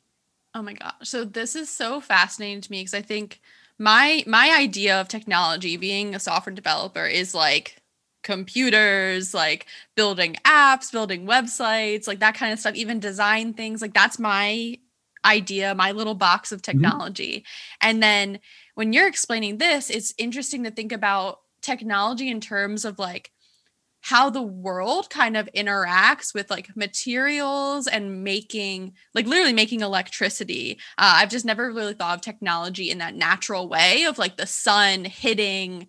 Oh 0.54 0.60
my 0.62 0.74
gosh. 0.74 0.92
So 1.04 1.24
this 1.24 1.56
is 1.56 1.70
so 1.70 2.00
fascinating 2.00 2.60
to 2.60 2.70
me 2.70 2.80
because 2.80 2.94
I 2.94 3.00
think 3.00 3.40
my 3.78 4.24
my 4.26 4.54
idea 4.56 5.00
of 5.00 5.08
technology 5.08 5.76
being 5.76 6.14
a 6.14 6.20
software 6.20 6.54
developer 6.54 7.06
is 7.06 7.34
like 7.34 7.82
computers, 8.22 9.34
like 9.34 9.66
building 9.96 10.36
apps, 10.44 10.92
building 10.92 11.26
websites, 11.26 12.06
like 12.06 12.20
that 12.20 12.34
kind 12.34 12.52
of 12.52 12.58
stuff, 12.58 12.74
even 12.74 13.00
design 13.00 13.52
things. 13.52 13.82
Like 13.82 13.94
that's 13.94 14.18
my 14.18 14.78
idea, 15.24 15.74
my 15.74 15.92
little 15.92 16.14
box 16.14 16.52
of 16.52 16.62
mm-hmm. 16.62 16.78
technology. 16.78 17.38
Mm-hmm. 17.38 17.88
And 17.88 18.02
then 18.02 18.40
when 18.74 18.92
you're 18.92 19.08
explaining 19.08 19.58
this, 19.58 19.90
it's 19.90 20.14
interesting 20.18 20.64
to 20.64 20.70
think 20.70 20.92
about 20.92 21.40
technology 21.60 22.28
in 22.28 22.40
terms 22.40 22.84
of 22.84 22.98
like 22.98 23.30
how 24.02 24.28
the 24.28 24.42
world 24.42 25.08
kind 25.08 25.36
of 25.36 25.48
interacts 25.56 26.34
with 26.34 26.50
like 26.50 26.76
materials 26.76 27.86
and 27.86 28.22
making 28.24 28.92
like 29.14 29.26
literally 29.26 29.52
making 29.52 29.80
electricity. 29.80 30.78
Uh, 30.98 31.14
i've 31.16 31.30
just 31.30 31.44
never 31.44 31.72
really 31.72 31.94
thought 31.94 32.16
of 32.16 32.20
technology 32.20 32.90
in 32.90 32.98
that 32.98 33.14
natural 33.14 33.68
way 33.68 34.04
of 34.04 34.18
like 34.18 34.36
the 34.36 34.46
sun 34.46 35.04
hitting 35.04 35.86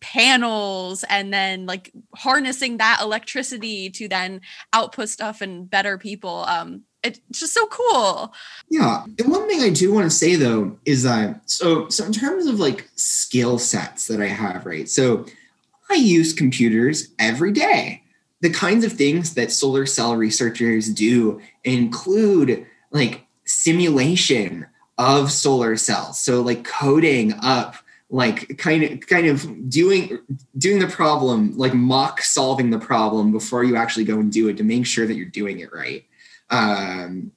panels 0.00 1.04
and 1.08 1.32
then 1.32 1.64
like 1.64 1.92
harnessing 2.16 2.78
that 2.78 2.98
electricity 3.00 3.88
to 3.88 4.08
then 4.08 4.40
output 4.72 5.08
stuff 5.08 5.40
and 5.40 5.70
better 5.70 5.96
people. 5.96 6.44
Um 6.48 6.82
it's 7.04 7.20
just 7.32 7.54
so 7.54 7.66
cool. 7.66 8.34
Yeah 8.68 9.04
and 9.04 9.30
one 9.30 9.48
thing 9.48 9.60
i 9.60 9.70
do 9.70 9.92
want 9.92 10.10
to 10.10 10.16
say 10.16 10.34
though 10.34 10.76
is 10.84 11.04
that 11.04 11.48
so 11.48 11.88
so 11.88 12.04
in 12.04 12.12
terms 12.12 12.46
of 12.46 12.58
like 12.58 12.88
skill 12.96 13.58
sets 13.58 14.08
that 14.08 14.20
i 14.20 14.26
have 14.26 14.66
right? 14.66 14.88
So 14.88 15.26
I 15.92 15.96
use 15.96 16.32
computers 16.32 17.08
every 17.18 17.52
day. 17.52 18.02
The 18.40 18.50
kinds 18.50 18.84
of 18.84 18.92
things 18.92 19.34
that 19.34 19.52
solar 19.52 19.84
cell 19.84 20.16
researchers 20.16 20.88
do 20.88 21.40
include 21.64 22.66
like 22.90 23.26
simulation 23.44 24.66
of 24.96 25.30
solar 25.30 25.76
cells. 25.76 26.18
So 26.18 26.40
like 26.40 26.64
coding 26.64 27.34
up 27.42 27.76
like 28.12 28.58
kind 28.58 28.84
of 28.84 29.06
kind 29.06 29.26
of 29.26 29.70
doing 29.70 30.18
doing 30.58 30.78
the 30.78 30.86
problem 30.86 31.56
like 31.56 31.72
mock 31.72 32.20
solving 32.20 32.68
the 32.68 32.78
problem 32.78 33.32
before 33.32 33.64
you 33.64 33.74
actually 33.74 34.04
go 34.04 34.18
and 34.18 34.30
do 34.30 34.48
it 34.48 34.56
to 34.58 34.64
make 34.64 34.84
sure 34.84 35.06
that 35.06 35.14
you're 35.14 35.26
doing 35.26 35.60
it 35.60 35.72
right 35.72 36.04
um, 36.50 37.32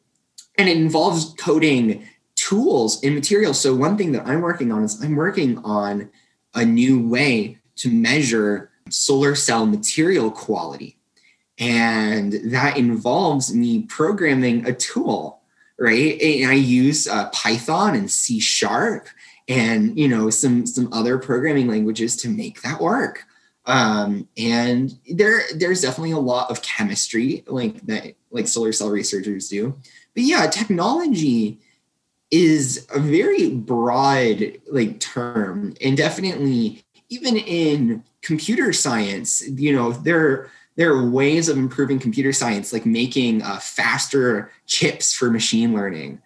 and 0.57 0.67
it 0.67 0.75
involves 0.75 1.33
coding 1.39 2.05
tools 2.35 3.01
and 3.03 3.15
materials 3.15 3.57
so 3.57 3.73
one 3.73 3.97
thing 3.97 4.11
that 4.11 4.27
i'm 4.27 4.41
working 4.41 4.69
on 4.73 4.83
is 4.83 5.01
i'm 5.01 5.15
working 5.15 5.57
on 5.59 6.09
a 6.55 6.65
new 6.65 7.07
way 7.07 7.57
to 7.77 7.91
measure 7.91 8.71
solar 8.89 9.35
cell 9.35 9.65
material 9.65 10.31
quality. 10.31 10.97
And 11.57 12.33
that 12.51 12.77
involves 12.77 13.53
me 13.53 13.83
programming 13.83 14.67
a 14.67 14.73
tool, 14.73 15.41
right? 15.79 16.21
And 16.21 16.51
I 16.51 16.55
use 16.55 17.07
uh, 17.07 17.29
Python 17.29 17.95
and 17.95 18.11
C 18.11 18.39
sharp 18.39 19.07
and 19.47 19.97
you 19.97 20.07
know 20.07 20.29
some 20.29 20.65
some 20.65 20.91
other 20.91 21.17
programming 21.17 21.67
languages 21.67 22.15
to 22.17 22.29
make 22.29 22.61
that 22.61 22.81
work. 22.81 23.23
Um, 23.65 24.27
and 24.37 24.97
there 25.09 25.41
there's 25.55 25.81
definitely 25.81 26.11
a 26.11 26.19
lot 26.19 26.51
of 26.51 26.61
chemistry 26.61 27.43
like 27.47 27.81
that 27.87 28.15
like 28.31 28.47
solar 28.47 28.71
cell 28.73 28.89
researchers 28.89 29.49
do. 29.49 29.75
But 30.13 30.23
yeah, 30.23 30.47
technology 30.47 31.59
is 32.31 32.87
a 32.93 32.99
very 32.99 33.51
broad 33.51 34.57
like 34.71 34.99
term 34.99 35.75
and 35.81 35.95
definitely 35.95 36.84
even 37.15 37.37
in 37.37 38.03
computer 38.21 38.73
science, 38.73 39.47
you 39.47 39.73
know, 39.73 39.91
there 39.91 40.49
there 40.75 40.91
are 40.91 41.09
ways 41.09 41.47
of 41.47 41.57
improving 41.57 41.99
computer 41.99 42.33
science, 42.33 42.73
like 42.73 42.85
making 42.85 43.41
uh, 43.41 43.57
faster 43.59 44.51
chips 44.65 45.13
for 45.13 45.31
machine 45.31 45.73
learning, 45.73 46.21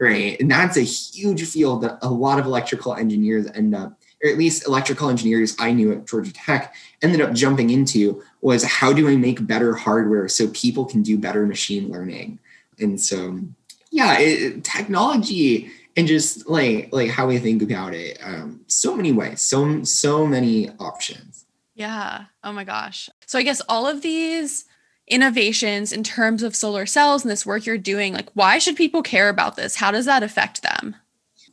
right? 0.00 0.40
And 0.40 0.50
that's 0.50 0.78
a 0.78 0.82
huge 0.82 1.44
field 1.46 1.82
that 1.82 1.98
a 2.00 2.08
lot 2.08 2.38
of 2.38 2.46
electrical 2.46 2.94
engineers 2.94 3.46
end 3.54 3.74
up, 3.74 4.00
or 4.24 4.30
at 4.30 4.38
least 4.38 4.66
electrical 4.66 5.10
engineers 5.10 5.54
I 5.58 5.72
knew 5.72 5.92
at 5.92 6.06
Georgia 6.06 6.32
Tech 6.32 6.74
ended 7.02 7.20
up 7.20 7.34
jumping 7.34 7.68
into 7.68 8.22
was 8.40 8.64
how 8.64 8.94
do 8.94 9.08
I 9.08 9.16
make 9.16 9.46
better 9.46 9.74
hardware 9.74 10.26
so 10.26 10.48
people 10.48 10.86
can 10.86 11.02
do 11.02 11.18
better 11.18 11.44
machine 11.44 11.90
learning? 11.90 12.38
And 12.78 12.98
so, 12.98 13.40
yeah, 13.90 14.18
it, 14.18 14.64
technology 14.64 15.70
and 15.96 16.06
just 16.06 16.48
like 16.48 16.88
like 16.92 17.10
how 17.10 17.26
we 17.26 17.38
think 17.38 17.62
about 17.62 17.94
it 17.94 18.18
um 18.22 18.60
so 18.66 18.94
many 18.94 19.12
ways 19.12 19.40
so 19.40 19.82
so 19.84 20.26
many 20.26 20.70
options. 20.78 21.44
Yeah. 21.74 22.26
Oh 22.44 22.52
my 22.52 22.64
gosh. 22.64 23.08
So 23.26 23.38
i 23.38 23.42
guess 23.42 23.62
all 23.68 23.86
of 23.86 24.02
these 24.02 24.64
innovations 25.08 25.92
in 25.92 26.02
terms 26.04 26.42
of 26.42 26.54
solar 26.54 26.86
cells 26.86 27.22
and 27.22 27.30
this 27.30 27.44
work 27.44 27.66
you're 27.66 27.78
doing 27.78 28.14
like 28.14 28.30
why 28.34 28.58
should 28.58 28.76
people 28.76 29.02
care 29.02 29.28
about 29.28 29.56
this? 29.56 29.76
How 29.76 29.90
does 29.90 30.06
that 30.06 30.22
affect 30.22 30.62
them? 30.62 30.96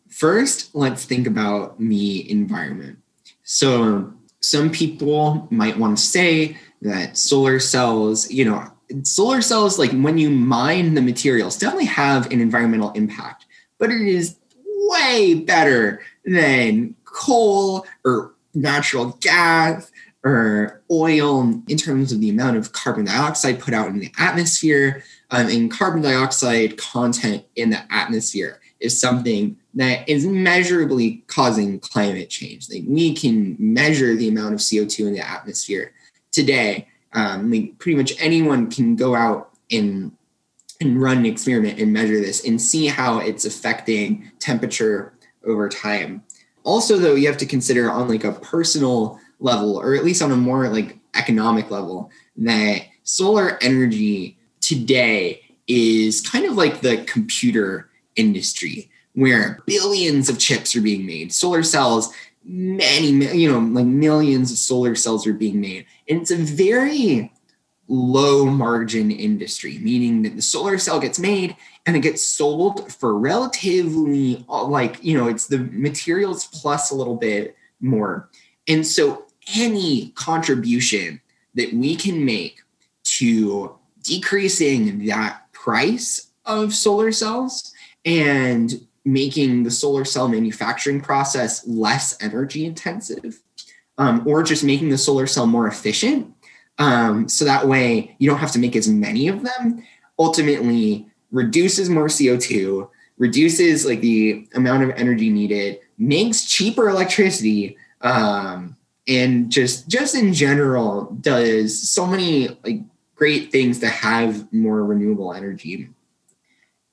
First 0.09 0.75
let's 0.75 1.05
think 1.05 1.27
about 1.27 1.79
the 1.79 2.29
environment. 2.29 2.99
So 3.43 4.13
some 4.41 4.69
people 4.69 5.47
might 5.51 5.77
want 5.77 5.97
to 5.97 6.03
say 6.03 6.57
that 6.81 7.17
solar 7.17 7.59
cells 7.59 8.31
you 8.31 8.45
know 8.45 8.71
solar 9.03 9.41
cells 9.41 9.77
like 9.77 9.91
when 9.91 10.17
you 10.17 10.29
mine 10.29 10.93
the 10.93 11.01
materials 11.01 11.57
definitely 11.57 11.85
have 11.85 12.31
an 12.31 12.41
environmental 12.41 12.91
impact 12.91 13.45
but 13.79 13.89
it 13.89 14.01
is 14.01 14.37
way 14.63 15.33
better 15.33 16.01
than 16.25 16.95
coal 17.05 17.85
or 18.05 18.33
natural 18.53 19.17
gas 19.21 19.91
or 20.23 20.81
oil 20.91 21.61
in 21.67 21.77
terms 21.77 22.11
of 22.11 22.19
the 22.19 22.29
amount 22.29 22.57
of 22.57 22.73
carbon 22.73 23.05
dioxide 23.05 23.59
put 23.59 23.73
out 23.73 23.87
in 23.87 23.99
the 23.99 24.11
atmosphere. 24.17 25.03
Um, 25.31 25.47
and 25.47 25.71
carbon 25.71 26.01
dioxide 26.01 26.77
content 26.77 27.45
in 27.55 27.69
the 27.69 27.81
atmosphere 27.93 28.59
is 28.79 28.99
something 28.99 29.57
that 29.75 30.07
is 30.09 30.25
measurably 30.25 31.23
causing 31.27 31.79
climate 31.79 32.29
change. 32.29 32.69
Like 32.69 32.83
we 32.87 33.13
can 33.13 33.55
measure 33.59 34.15
the 34.15 34.29
amount 34.29 34.55
of 34.55 34.59
CO2 34.59 35.07
in 35.07 35.13
the 35.13 35.27
atmosphere 35.27 35.93
today. 36.31 36.87
Um, 37.13 37.51
like 37.51 37.77
pretty 37.79 37.97
much 37.97 38.13
anyone 38.19 38.69
can 38.69 38.95
go 38.95 39.15
out 39.15 39.51
and 39.71 40.11
and 40.81 41.01
run 41.01 41.17
an 41.17 41.25
experiment 41.25 41.79
and 41.79 41.91
measure 41.91 42.19
this 42.19 42.45
and 42.45 42.61
see 42.61 42.87
how 42.87 43.19
it's 43.19 43.45
affecting 43.45 44.31
temperature 44.39 45.13
over 45.45 45.67
time. 45.67 46.23
Also, 46.63 46.97
though, 46.97 47.15
you 47.15 47.27
have 47.27 47.37
to 47.37 47.45
consider 47.45 47.91
on 47.91 48.07
like 48.07 48.23
a 48.23 48.33
personal 48.33 49.19
level, 49.39 49.77
or 49.77 49.95
at 49.95 50.05
least 50.05 50.21
on 50.21 50.31
a 50.31 50.37
more 50.37 50.69
like 50.69 50.97
economic 51.15 51.71
level, 51.71 52.11
that 52.37 52.83
solar 53.03 53.57
energy 53.61 54.37
today 54.61 55.41
is 55.67 56.21
kind 56.21 56.45
of 56.45 56.55
like 56.55 56.81
the 56.81 56.97
computer 57.05 57.89
industry 58.15 58.89
where 59.13 59.59
billions 59.65 60.29
of 60.29 60.39
chips 60.39 60.75
are 60.75 60.81
being 60.81 61.05
made. 61.05 61.33
Solar 61.33 61.63
cells, 61.63 62.13
many, 62.43 63.09
you 63.35 63.51
know, 63.51 63.59
like 63.59 63.85
millions 63.85 64.51
of 64.51 64.57
solar 64.57 64.95
cells 64.95 65.27
are 65.27 65.33
being 65.33 65.59
made. 65.59 65.85
And 66.07 66.21
it's 66.21 66.31
a 66.31 66.37
very 66.37 67.31
low 67.89 68.45
margin 68.45 69.09
industry, 69.11 69.79
meaning 69.79 70.21
that 70.21 70.35
the 70.35 70.41
solar 70.41 70.77
cell 70.77 70.99
gets 70.99 71.19
made 71.19 71.55
and 71.85 71.97
it 71.97 72.01
gets 72.01 72.23
sold 72.23 72.93
for 72.93 73.17
relatively 73.17 74.45
like, 74.47 75.03
you 75.03 75.17
know, 75.17 75.27
it's 75.27 75.47
the 75.47 75.57
materials 75.57 76.45
plus 76.47 76.91
a 76.91 76.95
little 76.95 77.15
bit 77.15 77.57
more. 77.81 78.29
And 78.67 78.85
so 78.85 79.25
any 79.55 80.09
contribution 80.09 81.19
that 81.55 81.73
we 81.73 81.95
can 81.95 82.23
make 82.23 82.61
to 83.03 83.75
decreasing 84.03 85.05
that 85.07 85.51
price 85.51 86.27
of 86.45 86.73
solar 86.73 87.11
cells 87.11 87.73
and 88.05 88.85
making 89.03 89.63
the 89.63 89.71
solar 89.71 90.05
cell 90.05 90.27
manufacturing 90.27 91.01
process 91.01 91.65
less 91.67 92.15
energy 92.21 92.65
intensive 92.65 93.41
um, 93.97 94.23
or 94.27 94.43
just 94.43 94.63
making 94.63 94.89
the 94.89 94.97
solar 94.97 95.25
cell 95.25 95.47
more 95.47 95.67
efficient 95.67 96.33
Um, 96.79 97.27
so 97.27 97.45
that 97.45 97.67
way 97.67 98.15
you 98.17 98.29
don't 98.29 98.39
have 98.39 98.53
to 98.53 98.59
make 98.59 98.75
as 98.75 98.87
many 98.87 99.27
of 99.27 99.43
them. 99.43 99.83
Ultimately, 100.17 101.05
reduces 101.31 101.89
more 101.89 102.07
CO2, 102.07 102.89
reduces 103.17 103.85
like 103.85 104.01
the 104.01 104.47
amount 104.55 104.83
of 104.83 104.89
energy 104.91 105.29
needed, 105.29 105.79
makes 105.97 106.45
cheaper 106.45 106.89
electricity, 106.89 107.77
um, 108.01 108.75
and 109.07 109.51
just 109.51 109.87
just 109.87 110.15
in 110.15 110.33
general 110.33 111.17
does 111.21 111.89
so 111.89 112.05
many 112.05 112.47
like 112.63 112.81
great 113.15 113.51
things 113.51 113.79
to 113.79 113.87
have 113.87 114.51
more 114.53 114.83
renewable 114.85 115.33
energy. 115.33 115.89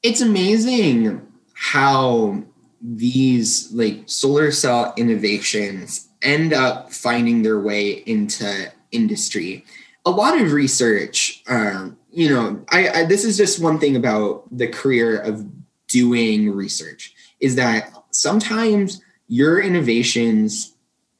It's 0.03 0.21
amazing 0.21 1.27
how 1.55 2.43
these 2.83 3.73
like 3.73 4.03
solar 4.07 4.51
cell 4.51 4.93
innovations 4.97 6.09
end 6.23 6.53
up 6.53 6.93
finding 6.93 7.43
their 7.43 7.61
way 7.61 8.03
into 8.07 8.73
industry. 8.97 9.65
A 10.05 10.11
lot 10.11 10.41
of 10.41 10.53
research, 10.53 11.43
um, 11.49 11.97
you 12.11 12.31
know, 12.31 12.65
I, 12.71 12.89
I 12.89 13.05
this 13.05 13.25
is 13.25 13.37
just 13.37 13.63
one 13.63 13.79
thing 13.79 13.97
about 13.97 14.45
the 14.57 14.69
career 14.69 15.21
of 15.21 15.45
doing 15.89 16.51
research 16.51 17.15
is 17.41 17.55
that 17.57 17.93
sometimes 18.11 19.03
your 19.29 19.61
innovations 19.61 20.73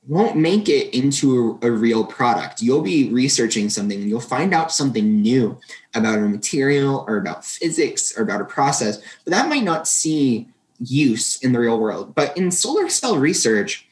won't 0.09 0.37
make 0.37 0.69
it 0.69 0.97
into 0.97 1.59
a, 1.63 1.67
a, 1.67 1.71
real 1.71 2.05
product. 2.05 2.63
You'll 2.63 2.83
be 2.83 3.11
researching 3.11 3.69
something 3.69 4.01
and 4.01 4.09
you'll 4.09 4.21
find 4.21 4.55
out 4.55 4.71
something 4.71 5.21
new 5.21 5.59
about 5.95 6.19
a 6.19 6.23
material 6.23 7.05
or 7.09 7.17
about 7.17 7.45
physics 7.45 8.17
or 8.17 8.23
about 8.23 8.41
a 8.41 8.45
process, 8.45 8.99
but 9.25 9.33
that 9.33 9.49
might 9.49 9.65
not 9.65 9.89
see 9.89 10.49
use 10.79 11.43
in 11.43 11.53
the 11.53 11.59
real 11.59 11.81
world. 11.81 12.15
But 12.15 12.37
in 12.37 12.53
solar 12.53 12.89
cell 12.89 13.17
research, 13.17 13.89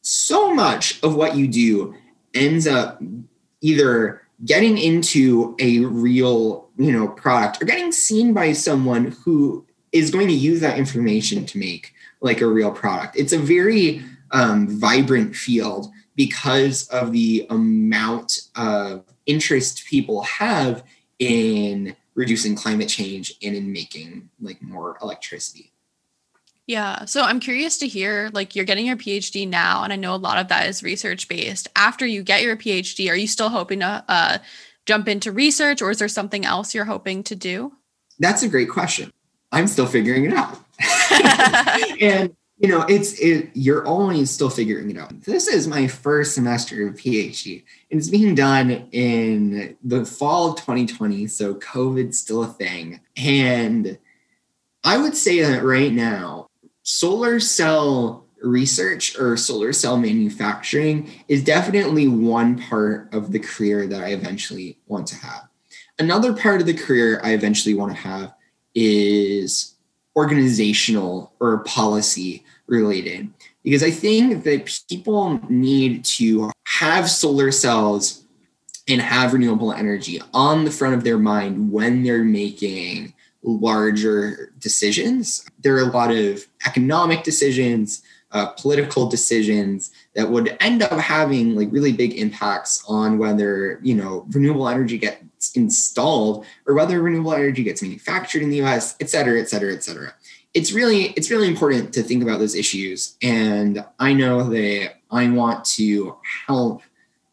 so 0.00 0.54
much 0.54 1.02
of 1.02 1.14
what 1.14 1.36
you 1.36 1.46
do 1.46 1.94
ends 2.34 2.66
up 2.66 3.02
either 3.60 4.22
getting 4.44 4.78
into 4.78 5.54
a 5.58 5.80
real, 5.80 6.68
you 6.78 6.92
know, 6.92 7.08
product 7.08 7.62
or 7.62 7.66
getting 7.66 7.92
seen 7.92 8.32
by 8.32 8.52
someone 8.52 9.16
who 9.24 9.66
is 9.92 10.10
going 10.10 10.28
to 10.28 10.34
use 10.34 10.60
that 10.60 10.78
information 10.78 11.44
to 11.44 11.58
make 11.58 11.92
like 12.20 12.40
a 12.40 12.46
real 12.46 12.70
product. 12.70 13.16
It's 13.16 13.32
a 13.32 13.38
very 13.38 14.02
um, 14.30 14.68
vibrant 14.68 15.34
field 15.34 15.90
because 16.16 16.88
of 16.88 17.12
the 17.12 17.46
amount 17.50 18.40
of 18.54 19.04
interest 19.26 19.84
people 19.86 20.22
have 20.22 20.84
in 21.18 21.96
reducing 22.14 22.54
climate 22.54 22.88
change 22.88 23.34
and 23.42 23.54
in 23.56 23.72
making 23.72 24.28
like 24.40 24.60
more 24.62 24.98
electricity. 25.02 25.69
Yeah. 26.70 27.04
So 27.06 27.22
I'm 27.22 27.40
curious 27.40 27.78
to 27.78 27.88
hear 27.88 28.30
like 28.32 28.54
you're 28.54 28.64
getting 28.64 28.86
your 28.86 28.96
PhD 28.96 29.48
now, 29.48 29.82
and 29.82 29.92
I 29.92 29.96
know 29.96 30.14
a 30.14 30.16
lot 30.16 30.38
of 30.38 30.46
that 30.48 30.68
is 30.68 30.84
research 30.84 31.26
based. 31.26 31.66
After 31.74 32.06
you 32.06 32.22
get 32.22 32.42
your 32.42 32.56
PhD, 32.56 33.10
are 33.10 33.16
you 33.16 33.26
still 33.26 33.48
hoping 33.48 33.80
to 33.80 34.04
uh, 34.06 34.38
jump 34.86 35.08
into 35.08 35.32
research 35.32 35.82
or 35.82 35.90
is 35.90 35.98
there 35.98 36.06
something 36.06 36.44
else 36.44 36.72
you're 36.72 36.84
hoping 36.84 37.24
to 37.24 37.34
do? 37.34 37.72
That's 38.20 38.44
a 38.44 38.48
great 38.48 38.70
question. 38.70 39.12
I'm 39.50 39.66
still 39.66 39.86
figuring 39.86 40.26
it 40.26 40.32
out. 40.32 40.60
and 42.00 42.36
you 42.58 42.68
know 42.68 42.82
it's 42.82 43.18
it 43.18 43.50
you're 43.54 43.84
always 43.84 44.30
still 44.30 44.48
figuring 44.48 44.90
it 44.90 44.96
out 44.96 45.22
this 45.22 45.48
is 45.48 45.66
my 45.66 45.86
first 45.86 46.34
semester 46.34 46.88
of 46.88 46.94
phd 46.94 47.64
and 47.90 47.98
it's 47.98 48.08
being 48.08 48.34
done 48.34 48.70
in 48.92 49.76
the 49.82 50.04
fall 50.04 50.50
of 50.50 50.56
2020 50.56 51.26
so 51.26 51.54
covid's 51.54 52.18
still 52.18 52.42
a 52.42 52.46
thing 52.46 53.00
and 53.16 53.98
i 54.84 54.96
would 54.96 55.16
say 55.16 55.40
that 55.40 55.62
right 55.62 55.92
now 55.92 56.49
solar 56.90 57.38
cell 57.38 58.26
research 58.42 59.18
or 59.18 59.36
solar 59.36 59.72
cell 59.72 59.96
manufacturing 59.96 61.10
is 61.28 61.44
definitely 61.44 62.08
one 62.08 62.58
part 62.58 63.12
of 63.12 63.32
the 63.32 63.38
career 63.38 63.86
that 63.86 64.02
i 64.02 64.08
eventually 64.08 64.78
want 64.86 65.06
to 65.06 65.14
have. 65.14 65.46
Another 65.98 66.32
part 66.32 66.60
of 66.60 66.66
the 66.66 66.74
career 66.74 67.20
i 67.22 67.32
eventually 67.32 67.74
want 67.74 67.92
to 67.92 67.98
have 67.98 68.34
is 68.74 69.76
organizational 70.16 71.32
or 71.38 71.58
policy 71.64 72.44
related 72.66 73.30
because 73.62 73.82
I 73.82 73.90
think 73.90 74.44
that 74.44 74.80
people 74.88 75.40
need 75.48 76.04
to 76.16 76.50
have 76.64 77.10
solar 77.10 77.52
cells 77.52 78.24
and 78.88 79.00
have 79.00 79.32
renewable 79.32 79.72
energy 79.72 80.20
on 80.32 80.64
the 80.64 80.70
front 80.70 80.94
of 80.94 81.04
their 81.04 81.18
mind 81.18 81.70
when 81.70 82.02
they're 82.02 82.24
making 82.24 83.14
larger 83.42 84.52
decisions. 84.58 85.46
There 85.62 85.76
are 85.76 85.88
a 85.88 85.92
lot 85.92 86.10
of 86.10 86.46
economic 86.66 87.22
decisions, 87.22 88.02
uh, 88.32 88.46
political 88.46 89.08
decisions 89.08 89.90
that 90.14 90.30
would 90.30 90.56
end 90.60 90.82
up 90.82 90.98
having 90.98 91.56
like 91.56 91.68
really 91.72 91.92
big 91.92 92.14
impacts 92.14 92.84
on 92.86 93.18
whether 93.18 93.80
you 93.82 93.94
know 93.94 94.26
renewable 94.30 94.68
energy 94.68 94.98
gets 94.98 95.52
installed 95.56 96.44
or 96.66 96.74
whether 96.74 97.00
renewable 97.00 97.34
energy 97.34 97.64
gets 97.64 97.82
manufactured 97.82 98.42
in 98.42 98.50
the 98.50 98.56
U.S., 98.58 98.96
et 99.00 99.10
cetera, 99.10 99.40
et 99.40 99.48
cetera, 99.48 99.72
et 99.72 99.82
cetera 99.82 100.12
it's 100.54 100.72
really 100.72 101.06
it's 101.16 101.30
really 101.30 101.48
important 101.48 101.92
to 101.92 102.02
think 102.02 102.22
about 102.22 102.38
those 102.38 102.54
issues 102.54 103.16
and 103.22 103.84
i 103.98 104.12
know 104.12 104.42
that 104.42 104.94
i 105.10 105.28
want 105.28 105.64
to 105.64 106.16
help 106.46 106.82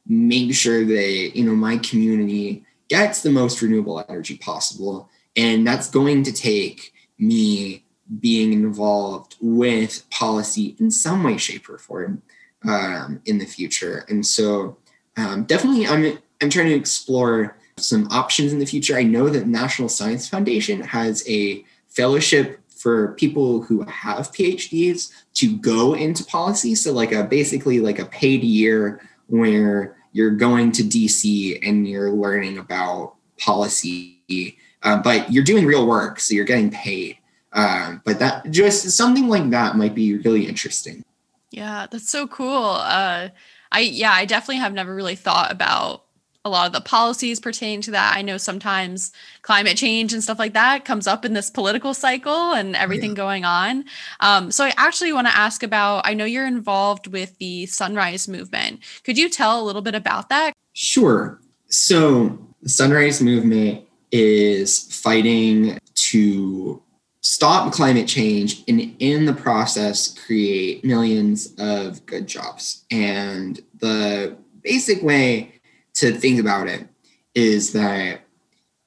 make 0.08 0.54
sure 0.54 0.86
that 0.86 1.32
you 1.36 1.44
know 1.44 1.56
my 1.56 1.78
community 1.80 2.64
gets 2.90 3.22
the 3.22 3.30
most 3.30 3.62
renewable 3.62 4.04
energy 4.08 4.38
possible 4.38 5.10
and 5.38 5.66
that's 5.66 5.90
going 5.90 6.24
to 6.24 6.34
take 6.34 6.94
me 7.18 7.86
being 8.20 8.52
involved 8.52 9.36
with 9.40 10.10
policy 10.10 10.76
in 10.80 10.92
some 10.92 11.24
way 11.24 11.38
shape 11.38 11.70
or 11.70 11.78
form 11.78 12.22
um, 12.68 13.22
in 13.26 13.38
the 13.38 13.46
future 13.46 14.06
and 14.10 14.26
so 14.26 14.78
um, 15.16 15.44
definitely 15.44 15.88
i'm 15.88 16.18
i'm 16.42 16.50
trying 16.50 16.68
to 16.68 16.76
explore 16.76 17.56
some 17.78 18.08
options 18.10 18.52
in 18.52 18.60
the 18.60 18.66
future 18.66 18.98
i 18.98 19.04
know 19.04 19.30
that 19.30 19.48
national 19.48 19.90
science 19.90 20.28
foundation 20.28 20.82
has 20.82 21.24
a 21.30 21.64
fellowship 21.88 22.60
for 22.78 23.14
people 23.14 23.64
who 23.64 23.82
have 23.86 24.32
PhDs 24.32 25.12
to 25.34 25.58
go 25.58 25.96
into 25.96 26.24
policy. 26.24 26.76
So 26.76 26.94
like 26.94 27.12
a 27.12 27.24
basically 27.24 27.80
like 27.80 28.00
a 28.00 28.06
paid 28.06 28.44
year 28.44 29.02
where 29.28 29.98
you're 30.14 30.32
going 30.32 30.72
to 30.74 30.84
DC 30.84 31.60
and 31.68 31.88
you're 31.88 32.12
learning 32.12 32.60
about 32.60 33.16
policy, 33.40 34.58
uh, 34.88 34.96
but 35.02 35.30
you're 35.32 35.44
doing 35.44 35.66
real 35.66 35.86
work, 35.86 36.18
so 36.18 36.34
you're 36.34 36.46
getting 36.46 36.72
paid. 36.72 37.18
Um, 37.52 38.02
but 38.06 38.20
that 38.20 38.50
just 38.52 38.90
something 38.92 39.28
like 39.28 39.50
that 39.50 39.76
might 39.76 39.94
be 39.94 40.18
really 40.18 40.48
interesting. 40.48 41.04
Yeah, 41.52 41.88
that's 41.92 42.10
so 42.10 42.26
cool. 42.26 42.64
Uh, 42.80 43.30
I 43.72 43.80
yeah, 43.82 44.12
I 44.12 44.24
definitely 44.24 44.58
have 44.58 44.74
never 44.74 44.96
really 44.96 45.16
thought 45.16 45.52
about 45.52 46.04
a 46.46 46.50
lot 46.50 46.68
of 46.68 46.72
the 46.72 46.80
policies 46.80 47.42
pertaining 47.42 47.82
to 47.82 47.92
that. 47.92 48.16
I 48.16 48.22
know 48.22 48.38
sometimes 48.38 49.12
climate 49.42 49.76
change 49.76 50.14
and 50.14 50.24
stuff 50.24 50.40
like 50.40 50.54
that 50.54 50.86
comes 50.86 51.06
up 51.06 51.26
in 51.26 51.34
this 51.34 51.50
political 51.50 51.94
cycle 51.94 52.54
and 52.54 52.74
everything 52.74 53.10
yeah. 53.10 53.16
going 53.16 53.44
on. 53.44 53.84
Um, 54.22 54.52
so 54.52 54.64
I 54.64 54.74
actually 54.78 55.12
want 55.12 55.28
to 55.28 55.36
ask 55.36 55.64
about 55.64 56.08
I 56.08 56.14
know 56.14 56.24
you're 56.24 56.48
involved 56.48 57.08
with 57.08 57.38
the 57.40 57.66
Sunrise 57.66 58.30
Movement. 58.30 58.80
Could 59.04 59.18
you 59.18 59.28
tell 59.28 59.62
a 59.62 59.66
little 59.66 59.82
bit 59.82 59.96
about 59.96 60.30
that? 60.30 60.54
Sure. 60.72 61.42
So 61.68 62.40
the 62.62 62.70
Sunrise 62.70 63.22
Movement 63.22 63.87
is 64.12 64.84
fighting 64.94 65.80
to 65.96 66.82
stop 67.22 67.74
climate 67.74 68.08
change 68.08 68.64
and 68.68 68.96
in 69.00 69.26
the 69.26 69.34
process 69.34 70.18
create 70.26 70.84
millions 70.86 71.54
of 71.58 72.06
good 72.06 72.28
jobs. 72.28 72.86
And 72.90 73.60
the 73.80 74.38
basic 74.62 75.04
way 75.04 75.60
to 75.96 76.14
think 76.14 76.40
about 76.40 76.68
it 76.68 76.88
is 77.36 77.74
that 77.74 78.22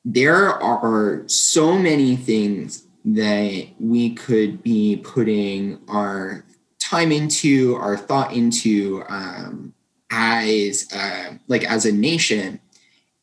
there 0.05 0.51
are 0.63 1.25
so 1.27 1.79
many 1.79 2.17
things 2.17 2.87
that 3.05 3.69
we 3.79 4.15
could 4.15 4.63
be 4.63 4.97
putting 4.97 5.79
our 5.89 6.45
time 6.79 7.13
into, 7.13 7.77
our 7.77 7.97
thought 7.97 8.33
into 8.33 9.05
um, 9.09 9.75
as 10.11 10.89
uh, 10.95 11.35
like 11.49 11.65
as 11.65 11.87
a 11.87 11.93
nation, 11.93 12.61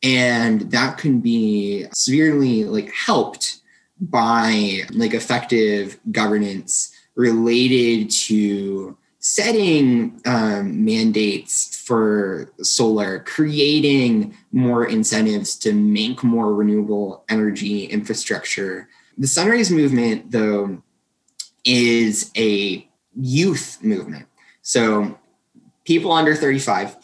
and 0.02 0.70
that 0.70 0.98
can 0.98 1.20
be 1.20 1.86
severely 1.92 2.64
like 2.64 2.92
helped 2.92 3.60
by 4.00 4.82
like 4.92 5.14
effective 5.14 5.98
governance 6.12 6.94
related 7.16 8.10
to 8.10 8.96
setting 9.18 10.20
um, 10.24 10.84
mandates 10.84 11.76
for 11.84 12.52
solar, 12.62 13.20
creating 13.20 14.36
more 14.52 14.86
incentives 14.86 15.56
to 15.56 15.72
make 15.72 16.22
more 16.22 16.54
renewable 16.54 17.24
energy 17.28 17.84
infrastructure. 17.84 18.88
The 19.16 19.26
Sunrise 19.26 19.70
Movement, 19.70 20.30
though, 20.30 20.82
is 21.64 22.30
a 22.36 22.88
youth 23.16 23.78
movement. 23.82 24.26
So, 24.62 25.18
people 25.84 26.12
under 26.12 26.34
35, 26.34 26.96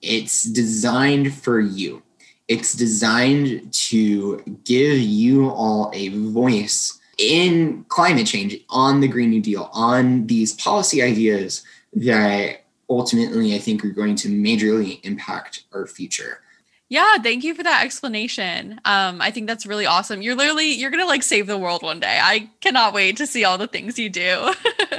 it's 0.00 0.44
designed 0.44 1.34
for 1.34 1.60
you. 1.60 2.02
It's 2.50 2.74
designed 2.74 3.72
to 3.72 4.42
give 4.64 4.98
you 4.98 5.48
all 5.50 5.92
a 5.94 6.08
voice 6.08 6.98
in 7.16 7.84
climate 7.88 8.26
change, 8.26 8.56
on 8.70 8.98
the 8.98 9.06
Green 9.06 9.30
New 9.30 9.40
Deal, 9.40 9.70
on 9.72 10.26
these 10.26 10.54
policy 10.54 11.00
ideas 11.00 11.62
that 11.92 12.64
ultimately 12.88 13.54
I 13.54 13.58
think 13.58 13.84
are 13.84 13.90
going 13.90 14.16
to 14.16 14.28
majorly 14.28 14.98
impact 15.04 15.62
our 15.72 15.86
future. 15.86 16.40
Yeah, 16.88 17.18
thank 17.18 17.44
you 17.44 17.54
for 17.54 17.62
that 17.62 17.84
explanation. 17.84 18.80
Um, 18.84 19.20
I 19.22 19.30
think 19.30 19.46
that's 19.46 19.64
really 19.64 19.86
awesome. 19.86 20.22
You're 20.22 20.34
literally 20.34 20.72
you're 20.72 20.90
gonna 20.90 21.06
like 21.06 21.22
save 21.22 21.46
the 21.46 21.56
world 21.56 21.84
one 21.84 22.00
day. 22.00 22.18
I 22.20 22.50
cannot 22.60 22.94
wait 22.94 23.16
to 23.18 23.28
see 23.28 23.44
all 23.44 23.58
the 23.58 23.68
things 23.68 23.96
you 23.96 24.10
do. 24.10 24.52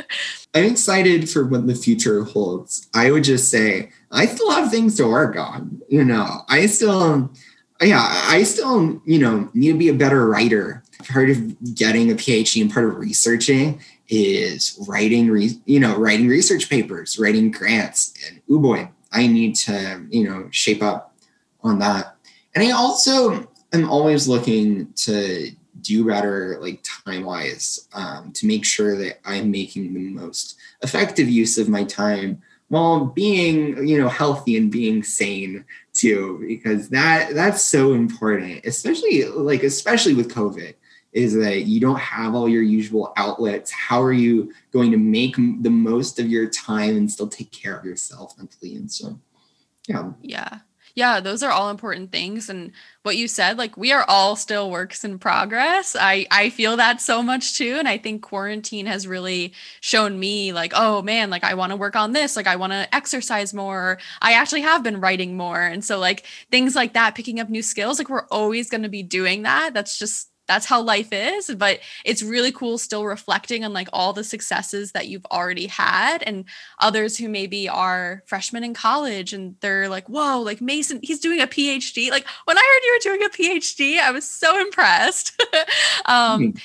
I'm 0.55 0.63
excited 0.63 1.29
for 1.29 1.45
what 1.45 1.67
the 1.67 1.75
future 1.75 2.23
holds. 2.23 2.87
I 2.93 3.11
would 3.11 3.25
just 3.25 3.51
say 3.51 3.91
I 4.11 4.25
still 4.25 4.51
have 4.51 4.69
things 4.69 4.95
to 4.97 5.07
work 5.07 5.37
on. 5.37 5.81
You 5.87 6.03
know, 6.03 6.41
I 6.49 6.65
still, 6.65 7.31
yeah, 7.81 8.05
I 8.27 8.43
still, 8.43 9.01
you 9.05 9.19
know, 9.19 9.49
need 9.53 9.71
to 9.71 9.77
be 9.77 9.89
a 9.89 9.93
better 9.93 10.27
writer. 10.27 10.83
Part 11.07 11.29
of 11.29 11.75
getting 11.75 12.11
a 12.11 12.15
PhD 12.15 12.61
and 12.61 12.71
part 12.71 12.85
of 12.85 12.97
researching 12.97 13.81
is 14.09 14.77
writing, 14.87 15.29
re- 15.29 15.59
you 15.65 15.79
know, 15.79 15.97
writing 15.97 16.27
research 16.27 16.69
papers, 16.69 17.17
writing 17.17 17.49
grants, 17.49 18.13
and 18.27 18.41
oh 18.49 18.59
boy, 18.59 18.89
I 19.11 19.27
need 19.27 19.55
to, 19.55 20.05
you 20.09 20.29
know, 20.29 20.47
shape 20.51 20.83
up 20.83 21.15
on 21.63 21.79
that. 21.79 22.15
And 22.53 22.63
I 22.63 22.71
also 22.71 23.47
am 23.73 23.89
always 23.89 24.27
looking 24.27 24.91
to 24.93 25.51
do 25.81 26.05
better, 26.05 26.57
like 26.61 26.83
time 26.83 27.23
wise, 27.23 27.87
um, 27.93 28.31
to 28.33 28.45
make 28.45 28.65
sure 28.65 28.97
that 28.97 29.19
I'm 29.25 29.49
making 29.49 29.93
the 29.93 30.09
most 30.09 30.57
effective 30.81 31.29
use 31.29 31.57
of 31.57 31.69
my 31.69 31.83
time 31.83 32.41
while 32.71 33.03
being, 33.03 33.85
you 33.85 33.99
know, 33.99 34.07
healthy 34.07 34.55
and 34.55 34.71
being 34.71 35.03
sane 35.03 35.65
too, 35.91 36.41
because 36.47 36.87
that 36.87 37.33
that's 37.33 37.61
so 37.61 37.91
important, 37.91 38.65
especially 38.65 39.25
like 39.25 39.63
especially 39.63 40.13
with 40.13 40.33
COVID 40.33 40.75
is 41.11 41.35
that 41.35 41.65
you 41.65 41.81
don't 41.81 41.99
have 41.99 42.33
all 42.33 42.47
your 42.47 42.61
usual 42.61 43.11
outlets. 43.17 43.71
How 43.71 44.01
are 44.01 44.13
you 44.13 44.53
going 44.71 44.89
to 44.91 44.97
make 44.97 45.35
the 45.35 45.69
most 45.69 46.17
of 46.17 46.29
your 46.29 46.49
time 46.49 46.95
and 46.95 47.11
still 47.11 47.27
take 47.27 47.51
care 47.51 47.77
of 47.77 47.83
yourself 47.83 48.37
mentally? 48.37 48.75
And 48.75 48.89
so, 48.89 49.19
yeah. 49.89 50.11
Yeah. 50.21 50.59
Yeah, 50.95 51.19
those 51.21 51.43
are 51.43 51.51
all 51.51 51.69
important 51.69 52.11
things. 52.11 52.49
And 52.49 52.71
what 53.03 53.17
you 53.17 53.27
said, 53.27 53.57
like 53.57 53.77
we 53.77 53.91
are 53.91 54.05
all 54.07 54.35
still 54.35 54.69
works 54.69 55.03
in 55.03 55.19
progress. 55.19 55.95
I 55.99 56.25
I 56.31 56.49
feel 56.49 56.77
that 56.77 57.01
so 57.01 57.21
much 57.23 57.55
too. 57.57 57.75
And 57.79 57.87
I 57.87 57.97
think 57.97 58.21
quarantine 58.21 58.85
has 58.85 59.07
really 59.07 59.53
shown 59.81 60.19
me 60.19 60.53
like, 60.53 60.73
oh 60.75 61.01
man, 61.01 61.29
like 61.29 61.43
I 61.43 61.53
want 61.53 61.71
to 61.71 61.75
work 61.77 61.95
on 61.95 62.13
this, 62.13 62.35
like 62.35 62.47
I 62.47 62.55
want 62.57 62.73
to 62.73 62.93
exercise 62.95 63.53
more. 63.53 63.99
I 64.21 64.33
actually 64.33 64.61
have 64.61 64.83
been 64.83 64.99
writing 65.01 65.37
more. 65.37 65.61
And 65.61 65.83
so 65.83 65.99
like 65.99 66.25
things 66.51 66.75
like 66.75 66.93
that, 66.93 67.15
picking 67.15 67.39
up 67.39 67.49
new 67.49 67.63
skills, 67.63 67.97
like 67.99 68.09
we're 68.09 68.27
always 68.27 68.69
going 68.69 68.83
to 68.83 68.89
be 68.89 69.03
doing 69.03 69.43
that. 69.43 69.73
That's 69.73 69.97
just 69.97 70.30
that's 70.51 70.65
how 70.65 70.81
life 70.81 71.13
is 71.13 71.49
but 71.55 71.79
it's 72.03 72.21
really 72.21 72.51
cool 72.51 72.77
still 72.77 73.05
reflecting 73.05 73.63
on 73.63 73.71
like 73.71 73.87
all 73.93 74.11
the 74.11 74.23
successes 74.23 74.91
that 74.91 75.07
you've 75.07 75.25
already 75.27 75.65
had 75.65 76.21
and 76.23 76.43
others 76.79 77.17
who 77.17 77.29
maybe 77.29 77.69
are 77.69 78.21
freshmen 78.25 78.61
in 78.61 78.73
college 78.73 79.31
and 79.31 79.55
they're 79.61 79.87
like 79.87 80.09
whoa 80.09 80.41
like 80.41 80.59
mason 80.59 80.99
he's 81.01 81.21
doing 81.21 81.39
a 81.39 81.47
phd 81.47 82.11
like 82.11 82.27
when 82.43 82.57
i 82.57 82.61
heard 82.61 82.85
you 82.85 82.93
were 82.93 83.17
doing 83.17 83.25
a 83.25 83.29
phd 83.29 83.99
i 84.01 84.11
was 84.11 84.27
so 84.27 84.59
impressed 84.59 85.41
um 86.05 86.41
mm-hmm. 86.41 86.57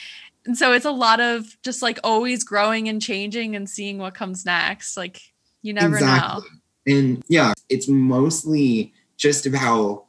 and 0.47 0.59
so 0.59 0.73
it's 0.73 0.85
a 0.85 0.91
lot 0.91 1.21
of 1.21 1.57
just 1.63 1.81
like 1.81 2.01
always 2.03 2.43
growing 2.43 2.89
and 2.89 3.01
changing 3.01 3.55
and 3.55 3.71
seeing 3.71 3.99
what 3.99 4.15
comes 4.15 4.45
next 4.45 4.97
like 4.97 5.21
you 5.63 5.73
never 5.73 5.95
exactly. 5.95 6.43
know 6.89 6.99
and 6.99 7.23
yeah 7.29 7.53
it's 7.69 7.87
mostly 7.87 8.93
just 9.17 9.47
about 9.47 10.07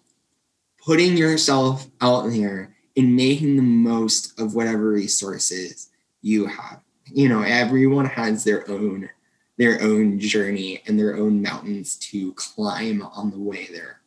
putting 0.84 1.16
yourself 1.16 1.86
out 2.02 2.28
there 2.32 2.74
in 2.98 3.16
making 3.16 3.56
the 3.56 3.62
most 3.62 4.38
of 4.40 4.56
whatever 4.56 4.90
resources 4.90 5.90
you 6.24 6.48
have. 6.48 6.82
You 7.06 7.30
know, 7.30 7.44
everyone 7.44 8.06
has 8.08 8.44
their 8.44 8.70
own 8.70 9.10
their 9.58 9.82
own 9.82 10.20
journey 10.20 10.84
and 10.86 11.00
their 11.00 11.16
own 11.16 11.42
mountains 11.42 11.96
to 11.96 12.34
climb 12.34 13.02
on 13.02 13.32
the 13.32 13.40
way 13.40 13.68
there. 13.72 14.02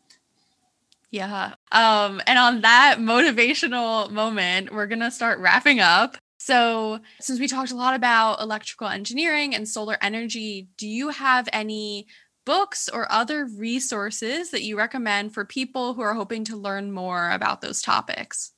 Yeah. 1.10 1.54
Um 1.72 2.20
and 2.26 2.38
on 2.38 2.60
that 2.60 2.96
motivational 2.98 4.10
moment, 4.10 4.72
we're 4.72 4.86
going 4.86 5.00
to 5.00 5.10
start 5.10 5.38
wrapping 5.38 5.80
up. 5.80 6.16
So, 6.38 7.00
since 7.20 7.38
we 7.38 7.46
talked 7.46 7.70
a 7.70 7.76
lot 7.76 7.94
about 7.94 8.40
electrical 8.40 8.88
engineering 8.88 9.54
and 9.54 9.68
solar 9.68 9.98
energy, 10.00 10.68
do 10.78 10.88
you 10.88 11.10
have 11.10 11.48
any 11.52 12.06
books 12.46 12.88
or 12.88 13.10
other 13.12 13.44
resources 13.44 14.50
that 14.50 14.62
you 14.62 14.76
recommend 14.78 15.34
for 15.34 15.44
people 15.44 15.94
who 15.94 16.00
are 16.00 16.14
hoping 16.14 16.44
to 16.44 16.56
learn 16.56 16.92
more 16.92 17.30
about 17.30 17.60
those 17.60 17.82
topics? 17.82 18.52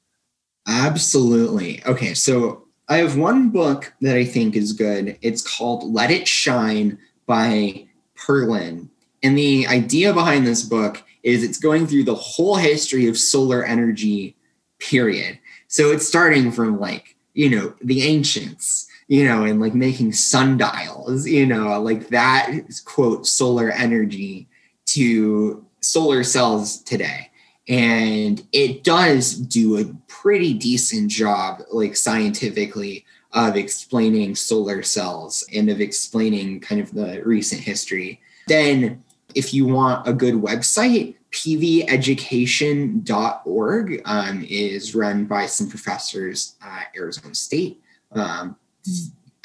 Absolutely. 0.67 1.83
Okay, 1.87 2.15
so 2.15 2.65
I 2.89 2.99
have 2.99 3.17
one 3.17 3.51
book 3.51 3.93
that 4.01 4.17
I 4.17 4.25
think 4.25 4.55
is 4.55 4.73
good. 4.73 5.19
It's 5.23 5.43
called 5.43 5.93
Let 5.93 6.11
It 6.11 6.29
Shine 6.29 6.99
by 7.27 7.87
Perlin. 8.17 8.89
And 9.23 9.39
the 9.39 9.67
idea 9.67 10.13
behind 10.13 10.47
this 10.47 10.63
book 10.63 11.03
is 11.23 11.43
it's 11.43 11.59
going 11.59 11.87
through 11.87 12.05
the 12.05 12.15
whole 12.15 12.57
history 12.57 13.07
of 13.09 13.17
solar 13.17 13.65
energy, 13.65 14.37
period. 14.79 15.39
So 15.69 15.91
it's 15.91 16.07
starting 16.07 16.51
from 16.51 16.79
like, 16.81 17.17
you 17.35 17.49
know, 17.49 17.75
the 17.83 18.03
ancients, 18.03 18.89
you 19.09 19.25
know, 19.25 19.45
and 19.45 19.61
like 19.61 19.75
making 19.75 20.13
sundials, 20.13 21.27
you 21.27 21.47
know, 21.47 21.81
like 21.81 22.09
that 22.09 22.53
quote, 22.85 23.27
solar 23.27 23.71
energy 23.71 24.49
to 24.87 25.65
solar 25.81 26.25
cells 26.25 26.83
today 26.83 27.31
and 27.69 28.47
it 28.53 28.85
does 28.85 29.35
do 29.35 29.79
a 29.79 29.85
pretty 30.09 30.53
decent 30.53 31.11
job 31.11 31.63
like 31.71 31.97
scientifically 31.97 33.07
of 33.33 33.57
explaining 33.57 34.35
solar 34.35 34.83
cells 34.83 35.45
and 35.55 35.71
of 35.71 35.81
explaining 35.81 36.61
kind 36.61 36.81
of 36.81 36.93
the 36.93 37.23
recent 37.25 37.61
history. 37.61 38.21
Then 38.47 39.03
if 39.35 39.55
you 39.55 39.67
want 39.67 40.07
a 40.07 40.13
good 40.13 40.35
website 40.35 41.17
pveducation.org 41.31 44.03
um, 44.05 44.45
is 44.47 44.95
run 44.95 45.25
by 45.25 45.47
some 45.47 45.67
professors 45.69 46.57
at 46.61 46.89
arizona 46.95 47.35
state. 47.35 47.81
Um, 48.11 48.57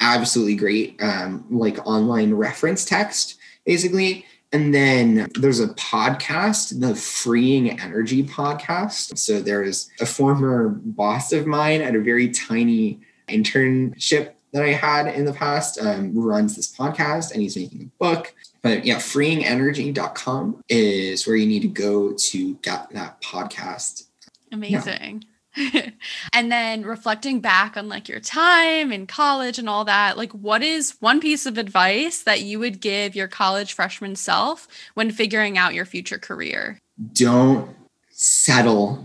absolutely 0.00 0.54
great 0.54 1.02
um, 1.02 1.46
like 1.50 1.84
online 1.86 2.34
reference 2.34 2.84
text 2.84 3.38
basically 3.64 4.26
and 4.52 4.74
then 4.74 5.28
there's 5.38 5.60
a 5.60 5.68
podcast, 5.68 6.80
the 6.80 6.94
Freeing 6.94 7.78
Energy 7.80 8.22
podcast. 8.22 9.18
So 9.18 9.40
there's 9.40 9.90
a 10.00 10.06
former 10.06 10.68
boss 10.68 11.32
of 11.32 11.46
mine 11.46 11.82
at 11.82 11.94
a 11.94 12.00
very 12.00 12.30
tiny 12.30 13.00
internship 13.28 14.32
that 14.52 14.62
I 14.62 14.72
had 14.72 15.06
in 15.08 15.26
the 15.26 15.34
past 15.34 15.78
um, 15.78 16.18
runs 16.18 16.56
this 16.56 16.74
podcast 16.74 17.32
and 17.32 17.42
he's 17.42 17.56
making 17.56 17.82
a 17.82 18.02
book. 18.02 18.34
But 18.62 18.86
yeah, 18.86 18.96
freeingenergy.com 18.96 20.64
is 20.68 21.26
where 21.26 21.36
you 21.36 21.46
need 21.46 21.62
to 21.62 21.68
go 21.68 22.14
to 22.14 22.54
get 22.56 22.90
that 22.90 23.20
podcast. 23.20 24.04
Amazing. 24.50 25.24
Yeah. 25.26 25.37
and 26.32 26.50
then 26.50 26.82
reflecting 26.82 27.40
back 27.40 27.76
on 27.76 27.88
like 27.88 28.08
your 28.08 28.20
time 28.20 28.92
in 28.92 29.06
college 29.06 29.58
and 29.58 29.68
all 29.68 29.84
that, 29.84 30.16
like 30.16 30.32
what 30.32 30.62
is 30.62 30.96
one 31.00 31.20
piece 31.20 31.46
of 31.46 31.58
advice 31.58 32.22
that 32.22 32.42
you 32.42 32.58
would 32.58 32.80
give 32.80 33.16
your 33.16 33.28
college 33.28 33.72
freshman 33.72 34.16
self 34.16 34.68
when 34.94 35.10
figuring 35.10 35.58
out 35.58 35.74
your 35.74 35.84
future 35.84 36.18
career? 36.18 36.78
Don't 37.12 37.74
settle 38.10 39.04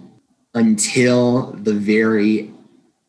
until 0.53 1.53
the 1.53 1.73
very 1.73 2.51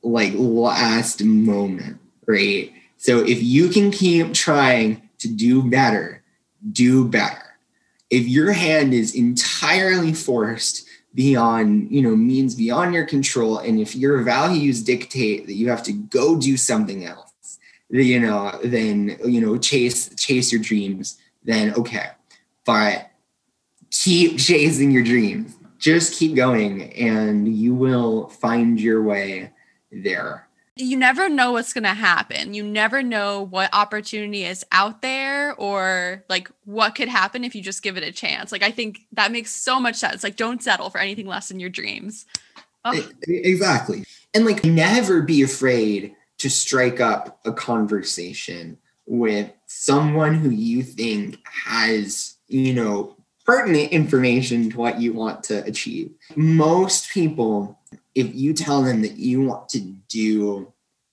like 0.02 0.32
last 0.34 1.22
moment, 1.24 1.98
right? 2.26 2.72
So 2.98 3.20
if 3.20 3.42
you 3.42 3.68
can 3.68 3.90
keep 3.90 4.32
trying 4.34 5.08
to 5.18 5.28
do 5.28 5.62
better, 5.62 6.22
do 6.72 7.06
better. 7.06 7.40
If 8.10 8.26
your 8.26 8.52
hand 8.52 8.94
is 8.94 9.14
entirely 9.14 10.12
forced 10.12 10.83
beyond 11.14 11.90
you 11.90 12.02
know 12.02 12.16
means 12.16 12.54
beyond 12.54 12.94
your 12.94 13.06
control. 13.06 13.58
And 13.58 13.80
if 13.80 13.94
your 13.94 14.22
values 14.22 14.82
dictate 14.82 15.46
that 15.46 15.54
you 15.54 15.70
have 15.70 15.82
to 15.84 15.92
go 15.92 16.38
do 16.38 16.56
something 16.56 17.04
else 17.04 17.30
you 17.90 18.18
know 18.18 18.58
then 18.64 19.16
you 19.24 19.40
know 19.40 19.56
chase 19.56 20.12
chase 20.16 20.50
your 20.50 20.60
dreams 20.60 21.18
then 21.44 21.74
okay. 21.74 22.08
But 22.64 23.10
keep 23.90 24.38
chasing 24.38 24.90
your 24.90 25.04
dreams. 25.04 25.56
Just 25.78 26.18
keep 26.18 26.34
going 26.34 26.92
and 26.94 27.46
you 27.46 27.74
will 27.74 28.28
find 28.28 28.80
your 28.80 29.02
way 29.02 29.50
there 29.92 30.48
you 30.76 30.96
never 30.96 31.28
know 31.28 31.52
what's 31.52 31.72
going 31.72 31.84
to 31.84 31.94
happen. 31.94 32.52
You 32.52 32.64
never 32.64 33.02
know 33.02 33.42
what 33.42 33.72
opportunity 33.72 34.44
is 34.44 34.64
out 34.72 35.02
there 35.02 35.54
or 35.54 36.24
like 36.28 36.50
what 36.64 36.96
could 36.96 37.08
happen 37.08 37.44
if 37.44 37.54
you 37.54 37.62
just 37.62 37.82
give 37.82 37.96
it 37.96 38.02
a 38.02 38.10
chance. 38.10 38.50
Like 38.50 38.64
I 38.64 38.72
think 38.72 39.00
that 39.12 39.30
makes 39.30 39.52
so 39.54 39.78
much 39.78 39.94
sense. 39.94 40.24
Like 40.24 40.36
don't 40.36 40.62
settle 40.62 40.90
for 40.90 40.98
anything 40.98 41.26
less 41.26 41.48
than 41.48 41.60
your 41.60 41.70
dreams. 41.70 42.26
Oh. 42.84 43.00
Exactly. 43.28 44.04
And 44.34 44.44
like 44.44 44.64
never 44.64 45.22
be 45.22 45.42
afraid 45.42 46.14
to 46.38 46.50
strike 46.50 47.00
up 47.00 47.38
a 47.44 47.52
conversation 47.52 48.76
with 49.06 49.52
someone 49.66 50.34
who 50.34 50.50
you 50.50 50.82
think 50.82 51.38
has, 51.44 52.34
you 52.48 52.74
know, 52.74 53.16
pertinent 53.46 53.92
information 53.92 54.70
to 54.70 54.76
what 54.76 55.00
you 55.00 55.12
want 55.12 55.44
to 55.44 55.64
achieve. 55.64 56.10
Most 56.34 57.10
people 57.10 57.78
if 58.14 58.34
you 58.34 58.52
tell 58.52 58.82
them 58.82 59.02
that 59.02 59.16
you 59.16 59.42
want 59.42 59.68
to 59.70 59.80
do 59.80 60.72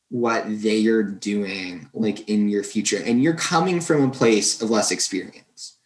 what 0.10 0.44
they 0.48 0.86
are 0.88 1.04
doing 1.04 1.90
like 1.94 2.28
in 2.28 2.50
your 2.50 2.64
future 2.64 3.02
and 3.06 3.24
you're 3.24 3.34
coming 3.34 3.80
from 3.80 4.04
a 4.04 4.12
place 4.12 4.62
of 4.62 4.70
less 4.70 4.92
experience 4.92 5.78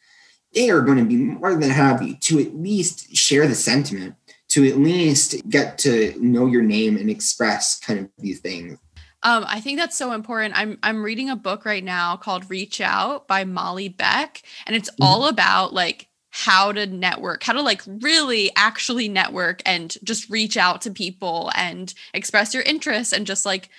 they 0.56 0.70
are 0.70 0.82
going 0.82 0.98
to 0.98 1.06
be 1.06 1.18
more 1.18 1.54
than 1.54 1.70
happy 1.70 2.16
to 2.16 2.40
at 2.40 2.56
least 2.56 3.16
share 3.16 3.46
the 3.46 3.54
sentiment, 3.54 4.16
to 4.48 4.68
at 4.68 4.78
least 4.78 5.48
get 5.50 5.78
to 5.80 6.16
know 6.20 6.48
your 6.48 6.64
name 6.64 6.98
and 6.98 7.10
express 7.10 7.78
kind 7.80 8.00
of 8.00 8.10
these 8.18 8.40
things. 8.40 8.80
Um, 9.22 9.44
I 9.48 9.60
think 9.60 9.78
that's 9.78 9.98
so 9.98 10.14
important. 10.14 10.58
I'm 10.58 10.78
I'm 10.82 11.04
reading 11.04 11.30
a 11.30 11.36
book 11.36 11.66
right 11.66 11.84
now 11.84 12.16
called 12.16 12.50
Reach 12.50 12.80
Out 12.80 13.28
by 13.28 13.44
Molly 13.44 13.90
Beck, 13.90 14.44
and 14.66 14.76
it's 14.76 14.90
mm-hmm. 14.92 15.04
all 15.04 15.28
about 15.28 15.74
like 15.74 16.08
how 16.38 16.70
to 16.74 16.86
network, 16.86 17.44
how 17.44 17.54
to 17.54 17.62
like 17.62 17.82
really 17.88 18.52
actually 18.58 19.08
network 19.08 19.62
and 19.66 19.96
just 20.04 20.30
reach 20.30 20.58
out 20.58 20.82
to 20.82 20.92
people 20.92 21.50
and 21.56 21.94
express 22.14 22.54
your 22.54 22.62
interests 22.64 23.14
and 23.14 23.26
just 23.26 23.46
like 23.46 23.70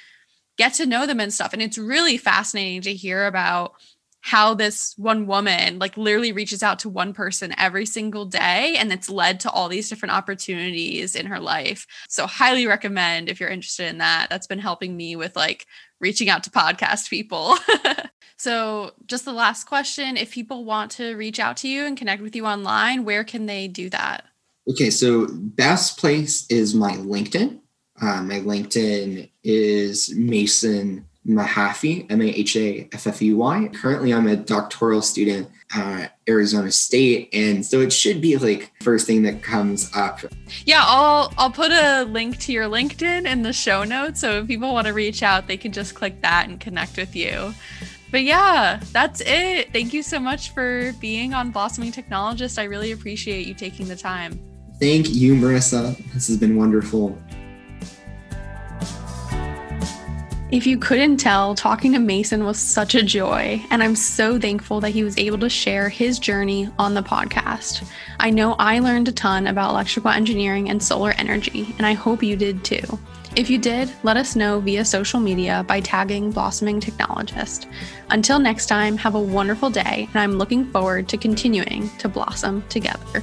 get 0.57 0.73
to 0.73 0.87
know 0.87 1.05
them 1.05 1.21
and 1.21 1.35
stuff. 1.35 1.53
And 1.53 1.61
it's 1.61 1.77
really 1.77 2.17
fascinating 2.17 2.81
to 2.81 2.95
hear 2.95 3.27
about 3.27 3.75
how 4.27 4.55
this 4.55 4.93
one 4.97 5.25
woman 5.29 5.79
like 5.79 5.97
literally 5.97 6.33
reaches 6.33 6.61
out 6.61 6.81
to 6.81 6.89
one 6.89 7.13
person 7.13 7.55
every 7.59 7.87
single 7.87 8.25
day 8.25 8.75
and 8.77 8.93
it's 8.93 9.09
led 9.09 9.39
to 9.39 9.49
all 9.49 9.69
these 9.69 9.89
different 9.89 10.13
opportunities 10.13 11.15
in 11.15 11.27
her 11.27 11.39
life. 11.39 11.87
So 12.09 12.27
highly 12.27 12.67
recommend 12.67 13.29
if 13.29 13.39
you're 13.39 13.49
interested 13.49 13.87
in 13.87 13.99
that. 13.99 14.27
That's 14.29 14.49
been 14.49 14.59
helping 14.59 14.97
me 14.97 15.15
with 15.15 15.37
like 15.37 15.69
reaching 16.01 16.29
out 16.29 16.43
to 16.43 16.51
podcast 16.51 17.09
people. 17.09 17.57
so 18.37 18.95
just 19.07 19.25
the 19.25 19.33
last 19.33 19.69
question, 19.69 20.17
if 20.17 20.33
people 20.33 20.65
want 20.65 20.91
to 20.93 21.15
reach 21.15 21.39
out 21.39 21.59
to 21.59 21.69
you 21.69 21.85
and 21.85 21.97
connect 21.97 22.21
with 22.21 22.35
you 22.35 22.47
online, 22.47 23.05
where 23.05 23.23
can 23.23 23.47
they 23.47 23.69
do 23.69 23.89
that? 23.91 24.25
Okay, 24.69 24.91
so 24.91 25.29
best 25.31 26.01
place 26.01 26.49
is 26.51 26.75
my 26.75 26.95
LinkedIn. 26.95 27.61
Uh, 28.03 28.23
my 28.25 28.41
LinkedIn 28.41 29.31
is 29.45 30.13
Mason 30.17 31.07
Mahaffey, 31.27 32.11
M 32.11 32.23
A 32.23 32.27
H 32.27 32.57
A 32.57 32.89
F 32.93 33.07
F 33.07 33.23
E 33.23 33.33
Y. 33.33 33.69
Currently, 33.75 34.15
I'm 34.15 34.27
a 34.27 34.37
doctoral 34.37 35.03
student 35.03 35.49
at 35.75 36.17
Arizona 36.29 36.71
State, 36.71 37.29
and 37.33 37.65
so 37.65 37.81
it 37.81 37.93
should 37.93 38.21
be 38.21 38.37
like 38.37 38.73
first 38.83 39.07
thing 39.07 39.23
that 39.23 39.43
comes 39.43 39.91
up. 39.95 40.21
Yeah, 40.65 40.83
I'll 40.85 41.33
I'll 41.37 41.51
put 41.51 41.73
a 41.73 42.05
link 42.05 42.39
to 42.41 42.53
your 42.53 42.69
LinkedIn 42.69 43.27
in 43.27 43.43
the 43.43 43.53
show 43.53 43.85
notes, 43.85 44.21
so 44.21 44.41
if 44.41 44.47
people 44.47 44.73
want 44.73 44.87
to 44.87 44.93
reach 44.93 45.23
out, 45.23 45.47
they 45.47 45.57
can 45.57 45.73
just 45.73 45.95
click 45.95 46.23
that 46.23 46.49
and 46.49 46.61
connect 46.61 46.97
with 46.97 47.17
you. 47.17 47.55
But 48.13 48.23
yeah, 48.23 48.81
that's 48.93 49.21
it. 49.21 49.73
Thank 49.73 49.93
you 49.93 50.03
so 50.03 50.21
much 50.21 50.51
for 50.51 50.93
being 51.01 51.35
on 51.35 51.51
Blossoming 51.51 51.91
Technologist. 51.93 52.59
I 52.59 52.65
really 52.65 52.93
appreciate 52.93 53.47
you 53.47 53.55
taking 53.55 53.89
the 53.89 53.97
time. 53.97 54.39
Thank 54.79 55.11
you, 55.11 55.35
Marissa. 55.35 55.97
This 56.13 56.29
has 56.29 56.37
been 56.37 56.57
wonderful. 56.57 57.19
If 60.53 60.65
you 60.65 60.79
couldn't 60.79 61.17
tell, 61.17 61.57
talking 61.57 61.93
to 61.93 61.99
Mason 61.99 62.45
was 62.45 62.57
such 62.57 62.95
a 62.95 63.03
joy, 63.03 63.61
and 63.71 63.83
I'm 63.83 63.97
so 63.97 64.39
thankful 64.39 64.81
that 64.81 64.91
he 64.91 65.03
was 65.03 65.19
able 65.19 65.39
to 65.39 65.51
share 65.51 65.89
his 65.89 66.21
journey 66.21 66.71
on 66.79 66.95
the 66.95 67.03
podcast. 67.03 67.85
I 68.21 68.31
know 68.31 68.55
I 68.57 68.79
learned 68.79 69.09
a 69.09 69.13
ton 69.13 69.49
about 69.49 69.71
electrical 69.71 70.11
engineering 70.11 70.71
and 70.71 70.81
solar 70.81 71.11
energy, 71.19 71.75
and 71.79 71.87
I 71.87 71.95
hope 71.95 72.23
you 72.23 72.37
did 72.37 72.65
too. 72.65 72.97
If 73.35 73.51
you 73.51 73.59
did, 73.59 73.91
let 74.05 74.17
us 74.17 74.37
know 74.37 74.61
via 74.61 74.85
social 74.85 75.19
media 75.19 75.65
by 75.67 75.81
tagging 75.81 76.31
Blossoming 76.31 76.81
Technologist. 76.81 77.67
Until 78.11 78.39
next 78.39 78.67
time, 78.67 78.97
have 78.99 79.17
a 79.17 79.21
wonderful 79.21 79.69
day, 79.69 80.07
and 80.13 80.17
I'm 80.21 80.39
looking 80.39 80.71
forward 80.71 81.09
to 81.09 81.17
continuing 81.17 81.91
to 81.99 82.09
blossom 82.09 82.63
together. 82.69 83.21